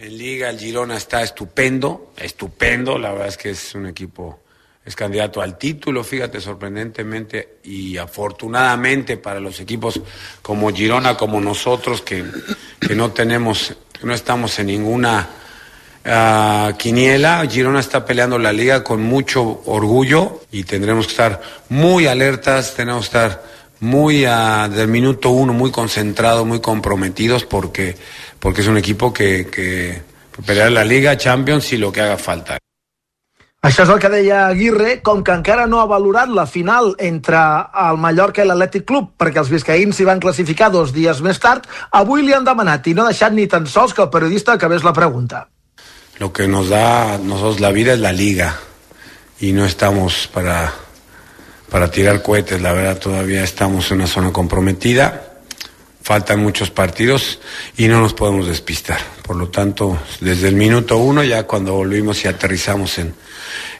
En 0.00 0.16
Liga 0.16 0.48
el 0.48 0.60
Girona 0.60 0.96
está 0.96 1.22
estupendo, 1.22 2.12
estupendo, 2.16 3.00
la 3.00 3.10
verdad 3.10 3.26
es 3.26 3.36
que 3.36 3.50
es 3.50 3.74
un 3.74 3.84
equipo, 3.86 4.38
es 4.84 4.94
candidato 4.94 5.40
al 5.40 5.58
título, 5.58 6.04
fíjate, 6.04 6.40
sorprendentemente 6.40 7.56
y 7.64 7.96
afortunadamente 7.96 9.16
para 9.16 9.40
los 9.40 9.58
equipos 9.58 10.00
como 10.40 10.72
Girona, 10.72 11.16
como 11.16 11.40
nosotros, 11.40 12.00
que, 12.02 12.24
que 12.78 12.94
no 12.94 13.10
tenemos, 13.10 13.74
no 14.04 14.14
estamos 14.14 14.56
en 14.60 14.68
ninguna 14.68 15.30
ah, 16.04 16.74
quiniela, 16.78 17.44
Girona 17.50 17.80
está 17.80 18.06
peleando 18.06 18.38
la 18.38 18.52
liga 18.52 18.84
con 18.84 19.02
mucho 19.02 19.62
orgullo 19.66 20.42
y 20.52 20.62
tendremos 20.62 21.06
que 21.06 21.10
estar 21.10 21.42
muy 21.70 22.06
alertas, 22.06 22.76
tenemos 22.76 23.08
que 23.08 23.18
estar 23.18 23.42
muy 23.80 24.24
ah, 24.24 24.68
del 24.68 24.88
minuto 24.88 25.30
uno, 25.30 25.52
muy 25.52 25.70
concentrados, 25.70 26.46
muy 26.46 26.60
comprometidos 26.60 27.44
porque, 27.44 27.96
porque 28.40 28.60
es 28.60 28.66
un 28.66 28.76
equipo 28.76 29.12
que, 29.12 29.46
que 29.46 30.02
pelear 30.44 30.72
la 30.72 30.84
Liga, 30.84 31.16
Champions 31.16 31.72
y 31.72 31.78
lo 31.78 31.92
que 31.92 32.00
haga 32.00 32.16
falta. 32.16 32.58
Això 33.58 33.82
és 33.82 33.90
el 33.90 33.98
que 33.98 34.08
deia 34.08 34.44
Aguirre, 34.46 35.00
com 35.02 35.24
que 35.26 35.34
encara 35.34 35.64
no 35.66 35.80
ha 35.82 35.88
valorat 35.90 36.30
la 36.30 36.44
final 36.46 36.92
entre 37.02 37.40
el 37.88 37.96
Mallorca 37.98 38.44
i 38.44 38.46
l'Atlètic 38.46 38.84
Club, 38.86 39.08
perquè 39.18 39.42
els 39.42 39.50
biscaïns 39.50 39.98
s'hi 39.98 40.06
van 40.06 40.22
classificar 40.22 40.68
dos 40.70 40.92
dies 40.94 41.18
més 41.26 41.40
tard, 41.42 41.66
avui 41.90 42.22
li 42.22 42.36
han 42.36 42.46
demanat 42.46 42.86
i 42.86 42.94
no 42.94 43.02
ha 43.02 43.10
deixat 43.10 43.34
ni 43.34 43.48
tan 43.50 43.66
sols 43.66 43.96
que 43.96 44.04
el 44.04 44.12
periodista 44.14 44.54
acabés 44.54 44.86
la 44.86 44.92
pregunta. 44.94 45.48
Lo 46.20 46.32
que 46.32 46.46
nos 46.46 46.68
da 46.68 47.18
nosotros 47.18 47.58
la 47.58 47.72
vida 47.72 47.94
es 47.94 48.00
la 48.00 48.12
liga 48.12 48.54
y 49.40 49.50
no 49.50 49.64
estamos 49.66 50.28
para, 50.32 50.72
para 51.68 51.90
tirar 51.90 52.22
cohetes, 52.22 52.62
la 52.62 52.72
verdad 52.72 52.98
todavía 52.98 53.42
estamos 53.42 53.90
en 53.90 53.98
una 53.98 54.06
zona 54.06 54.32
comprometida, 54.32 55.37
faltan 56.08 56.40
muchos 56.40 56.70
partidos 56.70 57.38
y 57.76 57.86
no 57.86 58.00
nos 58.00 58.14
podemos 58.14 58.46
despistar. 58.46 58.98
Por 59.22 59.36
lo 59.36 59.48
tanto, 59.48 59.98
desde 60.22 60.48
el 60.48 60.54
minuto 60.54 60.96
uno, 60.96 61.22
ya 61.22 61.42
cuando 61.42 61.74
volvimos 61.74 62.24
y 62.24 62.28
aterrizamos 62.28 62.96
en, 62.96 63.14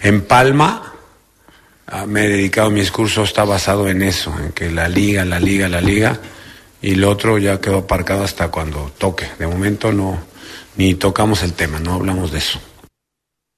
en 0.02 0.20
Palma, 0.26 0.92
ah, 1.86 2.04
me 2.04 2.26
he 2.26 2.28
dedicado, 2.28 2.68
mi 2.68 2.80
discurso 2.80 3.22
está 3.22 3.44
basado 3.44 3.88
en 3.88 4.02
eso, 4.02 4.34
en 4.44 4.52
que 4.52 4.70
la 4.70 4.90
liga, 4.90 5.24
la 5.24 5.40
liga, 5.40 5.70
la 5.70 5.80
liga, 5.80 6.20
y 6.82 6.96
lo 6.96 7.08
otro 7.08 7.38
ya 7.38 7.62
quedó 7.62 7.78
aparcado 7.78 8.24
hasta 8.24 8.48
cuando 8.48 8.92
toque. 8.98 9.26
De 9.38 9.46
momento 9.46 9.90
no, 9.90 10.18
ni 10.76 10.96
tocamos 10.96 11.42
el 11.42 11.54
tema, 11.54 11.80
no 11.80 11.94
hablamos 11.94 12.30
de 12.30 12.40
eso. 12.40 12.60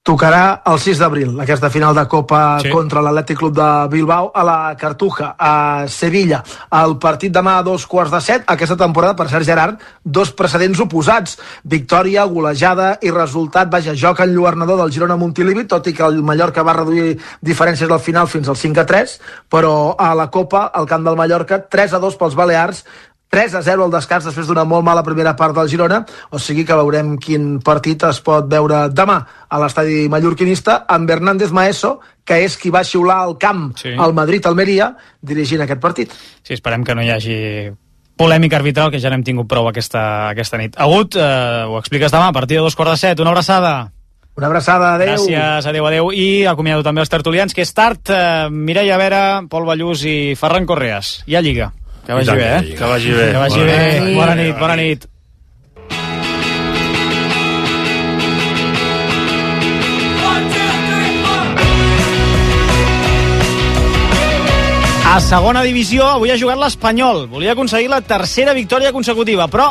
Tocarà 0.01 0.63
el 0.65 0.79
6 0.81 0.97
d'abril, 0.97 1.35
aquesta 1.43 1.69
final 1.69 1.93
de 1.93 2.07
Copa 2.09 2.57
Sí. 2.59 2.71
contra 2.71 3.03
l'Atlètic 3.05 3.37
Club 3.37 3.53
de 3.53 3.87
Bilbao 3.87 4.31
a 4.33 4.43
la 4.43 4.75
Cartuja, 4.75 5.35
a 5.37 5.85
Sevilla. 5.87 6.43
El 6.71 6.97
partit 6.97 7.31
demà 7.31 7.59
a 7.59 7.61
dos 7.61 7.85
quarts 7.85 8.09
de 8.09 8.19
set, 8.19 8.43
aquesta 8.47 8.75
temporada, 8.75 9.15
per 9.15 9.29
cert, 9.29 9.45
Gerard, 9.45 9.77
dos 10.03 10.31
precedents 10.31 10.79
oposats. 10.79 11.37
Victòria, 11.63 12.25
golejada 12.25 12.97
i 12.99 13.11
resultat, 13.11 13.69
vaja, 13.69 13.93
joc 13.93 14.21
enlluernador 14.21 14.79
del 14.79 14.91
Girona 14.91 15.17
Montilivi, 15.17 15.67
tot 15.67 15.85
i 15.85 15.93
que 15.93 16.03
el 16.03 16.23
Mallorca 16.23 16.63
va 16.63 16.73
reduir 16.73 17.19
diferències 17.39 17.87
al 17.91 17.99
final 17.99 18.27
fins 18.27 18.49
al 18.49 18.55
5 18.57 18.79
a 18.81 18.85
3, 18.87 19.21
però 19.51 19.95
a 19.99 20.15
la 20.15 20.31
Copa, 20.31 20.71
al 20.73 20.87
camp 20.87 21.05
del 21.05 21.15
Mallorca, 21.15 21.69
3 21.69 21.93
a 21.93 21.99
2 21.99 22.15
pels 22.15 22.33
Balears, 22.33 22.85
3 23.31 23.53
a 23.55 23.61
0 23.63 23.85
al 23.85 23.91
descans 23.93 24.25
després 24.27 24.47
d'una 24.49 24.65
molt 24.67 24.83
mala 24.83 25.05
primera 25.07 25.31
part 25.39 25.55
del 25.55 25.69
Girona, 25.71 26.01
o 26.35 26.39
sigui 26.39 26.65
que 26.67 26.75
veurem 26.75 27.13
quin 27.15 27.61
partit 27.63 28.03
es 28.03 28.19
pot 28.19 28.49
veure 28.51 28.89
demà 28.91 29.15
a 29.47 29.59
l'estadi 29.61 30.09
mallorquinista 30.11 30.81
amb 30.91 31.09
Hernández 31.09 31.53
Maeso, 31.55 32.01
que 32.27 32.41
és 32.43 32.57
qui 32.59 32.69
va 32.75 32.83
xiular 32.83 33.21
al 33.23 33.37
camp 33.39 33.71
Sí. 33.79 33.93
al 33.97 34.11
Madrid-Almeria 34.13 34.89
dirigint 35.21 35.61
aquest 35.63 35.79
partit. 35.79 36.11
Sí, 36.43 36.53
esperem 36.53 36.83
que 36.83 36.93
no 36.93 37.01
hi 37.07 37.09
hagi 37.09 37.71
polèmica 38.19 38.57
arbitral, 38.59 38.91
que 38.91 38.99
ja 38.99 39.09
n'hem 39.09 39.23
tingut 39.23 39.47
prou 39.47 39.65
aquesta, 39.69 40.27
aquesta 40.29 40.57
nit. 40.59 40.75
Agut, 40.77 41.15
eh, 41.15 41.63
ho 41.71 41.79
expliques 41.79 42.11
demà, 42.11 42.27
a 42.27 42.33
partir 42.33 42.57
de 42.57 42.63
dos 42.67 42.75
quarts 42.75 42.91
de 42.91 42.97
set. 43.07 43.19
Una 43.23 43.29
abraçada. 43.31 43.93
Una 44.35 44.47
abraçada, 44.47 44.93
adeu. 44.95 45.15
Gràcies, 45.15 45.65
adeu, 45.67 45.87
adeu. 45.87 46.11
I 46.11 46.45
acomiado 46.47 46.83
també 46.83 46.99
els 47.01 47.09
tertulians, 47.09 47.53
que 47.53 47.61
és 47.61 47.73
tard. 47.73 47.99
Eh, 48.09 48.49
Mireia 48.51 48.97
Vera, 48.97 49.41
Pol 49.49 49.65
Ballús 49.65 50.03
i 50.03 50.35
Ferran 50.35 50.65
Correas. 50.65 51.23
Hi 51.27 51.35
ha 51.35 51.41
Lliga. 51.41 51.71
Que 52.05 52.13
vagi 52.13 52.31
bé, 52.35 52.47
eh? 52.57 52.61
Lliga. 52.61 52.77
Que 52.77 52.85
vagi 52.93 53.11
bé. 53.11 53.31
Que 53.31 53.37
vagi 53.37 53.59
Bona 53.59 53.71
bé. 53.71 53.99
nit. 54.01 54.15
Bona 54.15 54.35
nit, 54.35 54.59
bona 54.59 54.75
nit. 54.75 55.07
A 65.11 65.19
segona 65.19 65.59
divisió, 65.65 66.05
avui 66.07 66.31
ha 66.31 66.37
jugat 66.39 66.59
l'Espanyol. 66.61 67.25
Volia 67.27 67.51
aconseguir 67.51 67.89
la 67.91 67.99
tercera 67.99 68.53
victòria 68.55 68.93
consecutiva, 68.95 69.49
però 69.51 69.67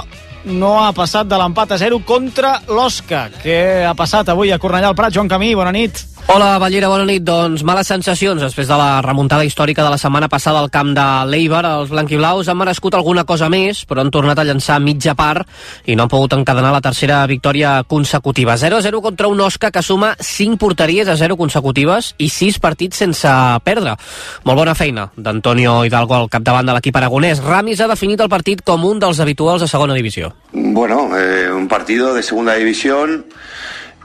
no 0.52 0.74
ha 0.82 0.90
passat 0.92 1.28
de 1.30 1.38
l'empat 1.40 1.72
a 1.72 1.78
0 1.80 2.02
contra 2.04 2.58
l'Osca. 2.68 3.28
Què 3.40 3.86
ha 3.88 3.94
passat 3.96 4.28
avui 4.28 4.52
a 4.52 4.58
Cornellà 4.60 4.90
al 4.92 4.98
Prat? 4.98 5.14
Joan 5.16 5.30
Camí, 5.32 5.54
bona 5.56 5.72
nit. 5.72 5.96
Hola, 6.30 6.60
Ballera, 6.62 6.86
bona 6.86 7.02
nit. 7.08 7.24
Doncs 7.26 7.64
males 7.66 7.88
sensacions 7.90 8.38
després 8.38 8.68
de 8.70 8.76
la 8.78 9.00
remuntada 9.02 9.42
històrica 9.42 9.82
de 9.82 9.90
la 9.90 9.96
setmana 9.98 10.28
passada 10.30 10.60
al 10.62 10.68
camp 10.70 10.92
de 10.94 11.06
l'Eibar. 11.26 11.64
Els 11.66 11.90
blanquiblaus 11.90 12.46
han 12.46 12.60
merescut 12.60 12.94
alguna 12.94 13.24
cosa 13.26 13.48
més, 13.50 13.80
però 13.82 14.04
han 14.04 14.12
tornat 14.14 14.38
a 14.38 14.44
llançar 14.46 14.76
mitja 14.78 15.16
part 15.18 15.48
i 15.90 15.96
no 15.98 16.04
han 16.04 16.12
pogut 16.12 16.36
encadenar 16.38 16.70
la 16.70 16.82
tercera 16.84 17.24
victòria 17.26 17.72
consecutiva. 17.82 18.54
0-0 18.54 19.02
contra 19.02 19.26
un 19.26 19.42
Osca 19.42 19.72
que 19.74 19.82
suma 19.82 20.12
5 20.20 20.54
porteries 20.54 21.10
a 21.10 21.18
0 21.18 21.34
consecutives 21.34 22.14
i 22.22 22.30
6 22.30 22.62
partits 22.62 23.02
sense 23.02 23.34
perdre. 23.66 23.98
Molt 24.46 24.62
bona 24.62 24.78
feina 24.78 25.10
d'Antonio 25.16 25.80
Hidalgo 25.82 26.14
al 26.14 26.30
capdavant 26.30 26.70
de 26.70 26.78
l'equip 26.78 26.94
aragonès. 26.94 27.42
Ramis 27.42 27.82
ha 27.82 27.90
definit 27.90 28.22
el 28.22 28.30
partit 28.30 28.62
com 28.62 28.86
un 28.86 29.02
dels 29.02 29.18
habituals 29.18 29.66
de 29.66 29.72
segona 29.74 29.98
divisió. 29.98 30.30
Bueno, 30.52 31.08
eh, 31.18 31.50
un 31.50 31.66
partido 31.66 32.14
de 32.14 32.22
segunda 32.22 32.54
división 32.54 33.24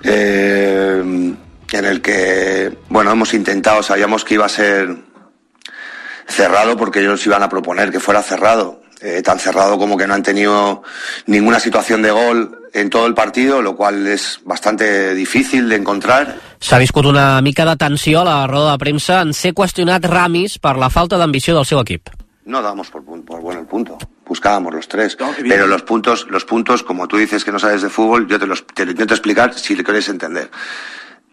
eh, 0.02 1.36
en 1.72 1.86
el 1.86 2.02
que, 2.02 2.78
bueno, 2.90 3.12
hemos 3.12 3.34
intentado, 3.34 3.84
sabíamos 3.84 4.24
que 4.24 4.36
iba 4.36 4.46
a 4.46 4.50
ser 4.50 4.96
cerrado 6.28 6.78
porque 6.78 7.00
ellos 7.00 7.26
iban 7.26 7.44
a 7.44 7.50
proponer 7.50 7.92
que 7.92 8.00
fuera 8.00 8.22
cerrado. 8.22 8.82
Eh, 9.02 9.22
tan 9.22 9.38
cerrado 9.40 9.78
como 9.78 9.98
que 9.98 10.08
no 10.08 10.14
han 10.14 10.24
tenido 10.24 10.82
ninguna 11.28 11.60
situación 11.60 12.02
de 12.02 12.12
gol 12.12 12.70
en 12.74 12.90
todo 12.90 13.06
el 13.08 13.14
partido, 13.14 13.62
lo 13.62 13.76
cual 13.76 14.08
es 14.08 14.40
bastante 14.46 15.14
difícil 15.14 15.68
de 15.70 15.76
encontrar. 15.76 16.40
S'ha 16.60 16.80
viscut 16.80 17.06
una 17.06 17.42
mica 17.44 17.66
de 17.68 17.76
tensió 17.76 18.22
a 18.22 18.26
la 18.26 18.48
roda 18.48 18.72
de 18.72 18.80
premsa 18.80 19.20
en 19.22 19.36
ser 19.36 19.54
qüestionat 19.54 20.08
Ramis 20.10 20.58
per 20.64 20.78
la 20.80 20.90
falta 20.90 21.20
d'ambició 21.20 21.54
del 21.58 21.68
seu 21.68 21.84
equip. 21.84 22.10
No 22.46 22.62
damos 22.62 22.90
por, 22.90 23.04
por 23.04 23.42
bueno 23.42 23.60
el 23.60 23.68
punto. 23.68 23.98
Buscábamos 24.26 24.74
los 24.74 24.88
tres. 24.88 25.18
Pero 25.44 25.68
los 25.68 25.84
puntos, 25.84 26.26
los 26.30 26.46
puntos, 26.46 26.82
como 26.82 27.08
tú 27.08 27.18
dices 27.18 27.44
que 27.44 27.52
no 27.52 27.60
sabes 27.60 27.82
de 27.82 27.90
fútbol, 27.90 28.28
yo 28.28 28.40
te 28.40 28.48
los 28.48 28.66
te 28.66 28.86
lo 28.86 28.92
intento 28.92 29.14
explicar 29.14 29.54
si 29.54 29.76
le 29.76 29.84
quieres 29.84 30.08
entender. 30.10 30.50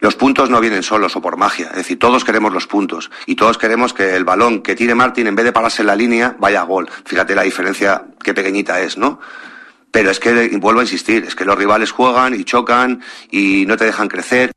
Los 0.02 0.16
puntos 0.16 0.50
no 0.50 0.60
vienen 0.60 0.82
solos 0.82 1.14
o 1.14 1.22
por 1.22 1.36
magia. 1.36 1.68
Es 1.68 1.76
decir, 1.76 1.96
todos 1.96 2.24
queremos 2.24 2.52
los 2.52 2.66
puntos. 2.66 3.08
Y 3.24 3.36
todos 3.36 3.56
queremos 3.56 3.94
que 3.94 4.16
el 4.16 4.24
balón 4.24 4.60
que 4.60 4.74
tire 4.74 4.96
Martín, 4.96 5.28
en 5.28 5.36
vez 5.36 5.44
de 5.44 5.52
pararse 5.52 5.82
en 5.82 5.86
la 5.86 5.94
línea, 5.94 6.34
vaya 6.40 6.62
a 6.62 6.64
gol. 6.64 6.90
Fíjate 7.04 7.36
la 7.36 7.42
diferencia, 7.42 8.02
qué 8.20 8.34
pequeñita 8.34 8.80
es, 8.80 8.98
¿no? 8.98 9.20
Pero 9.92 10.10
es 10.10 10.18
que, 10.18 10.58
vuelvo 10.58 10.80
a 10.80 10.82
insistir, 10.82 11.22
es 11.22 11.36
que 11.36 11.44
los 11.44 11.56
rivales 11.56 11.92
juegan 11.92 12.34
y 12.34 12.42
chocan 12.42 13.00
y 13.30 13.64
no 13.66 13.76
te 13.76 13.84
dejan 13.84 14.08
crecer. 14.08 14.50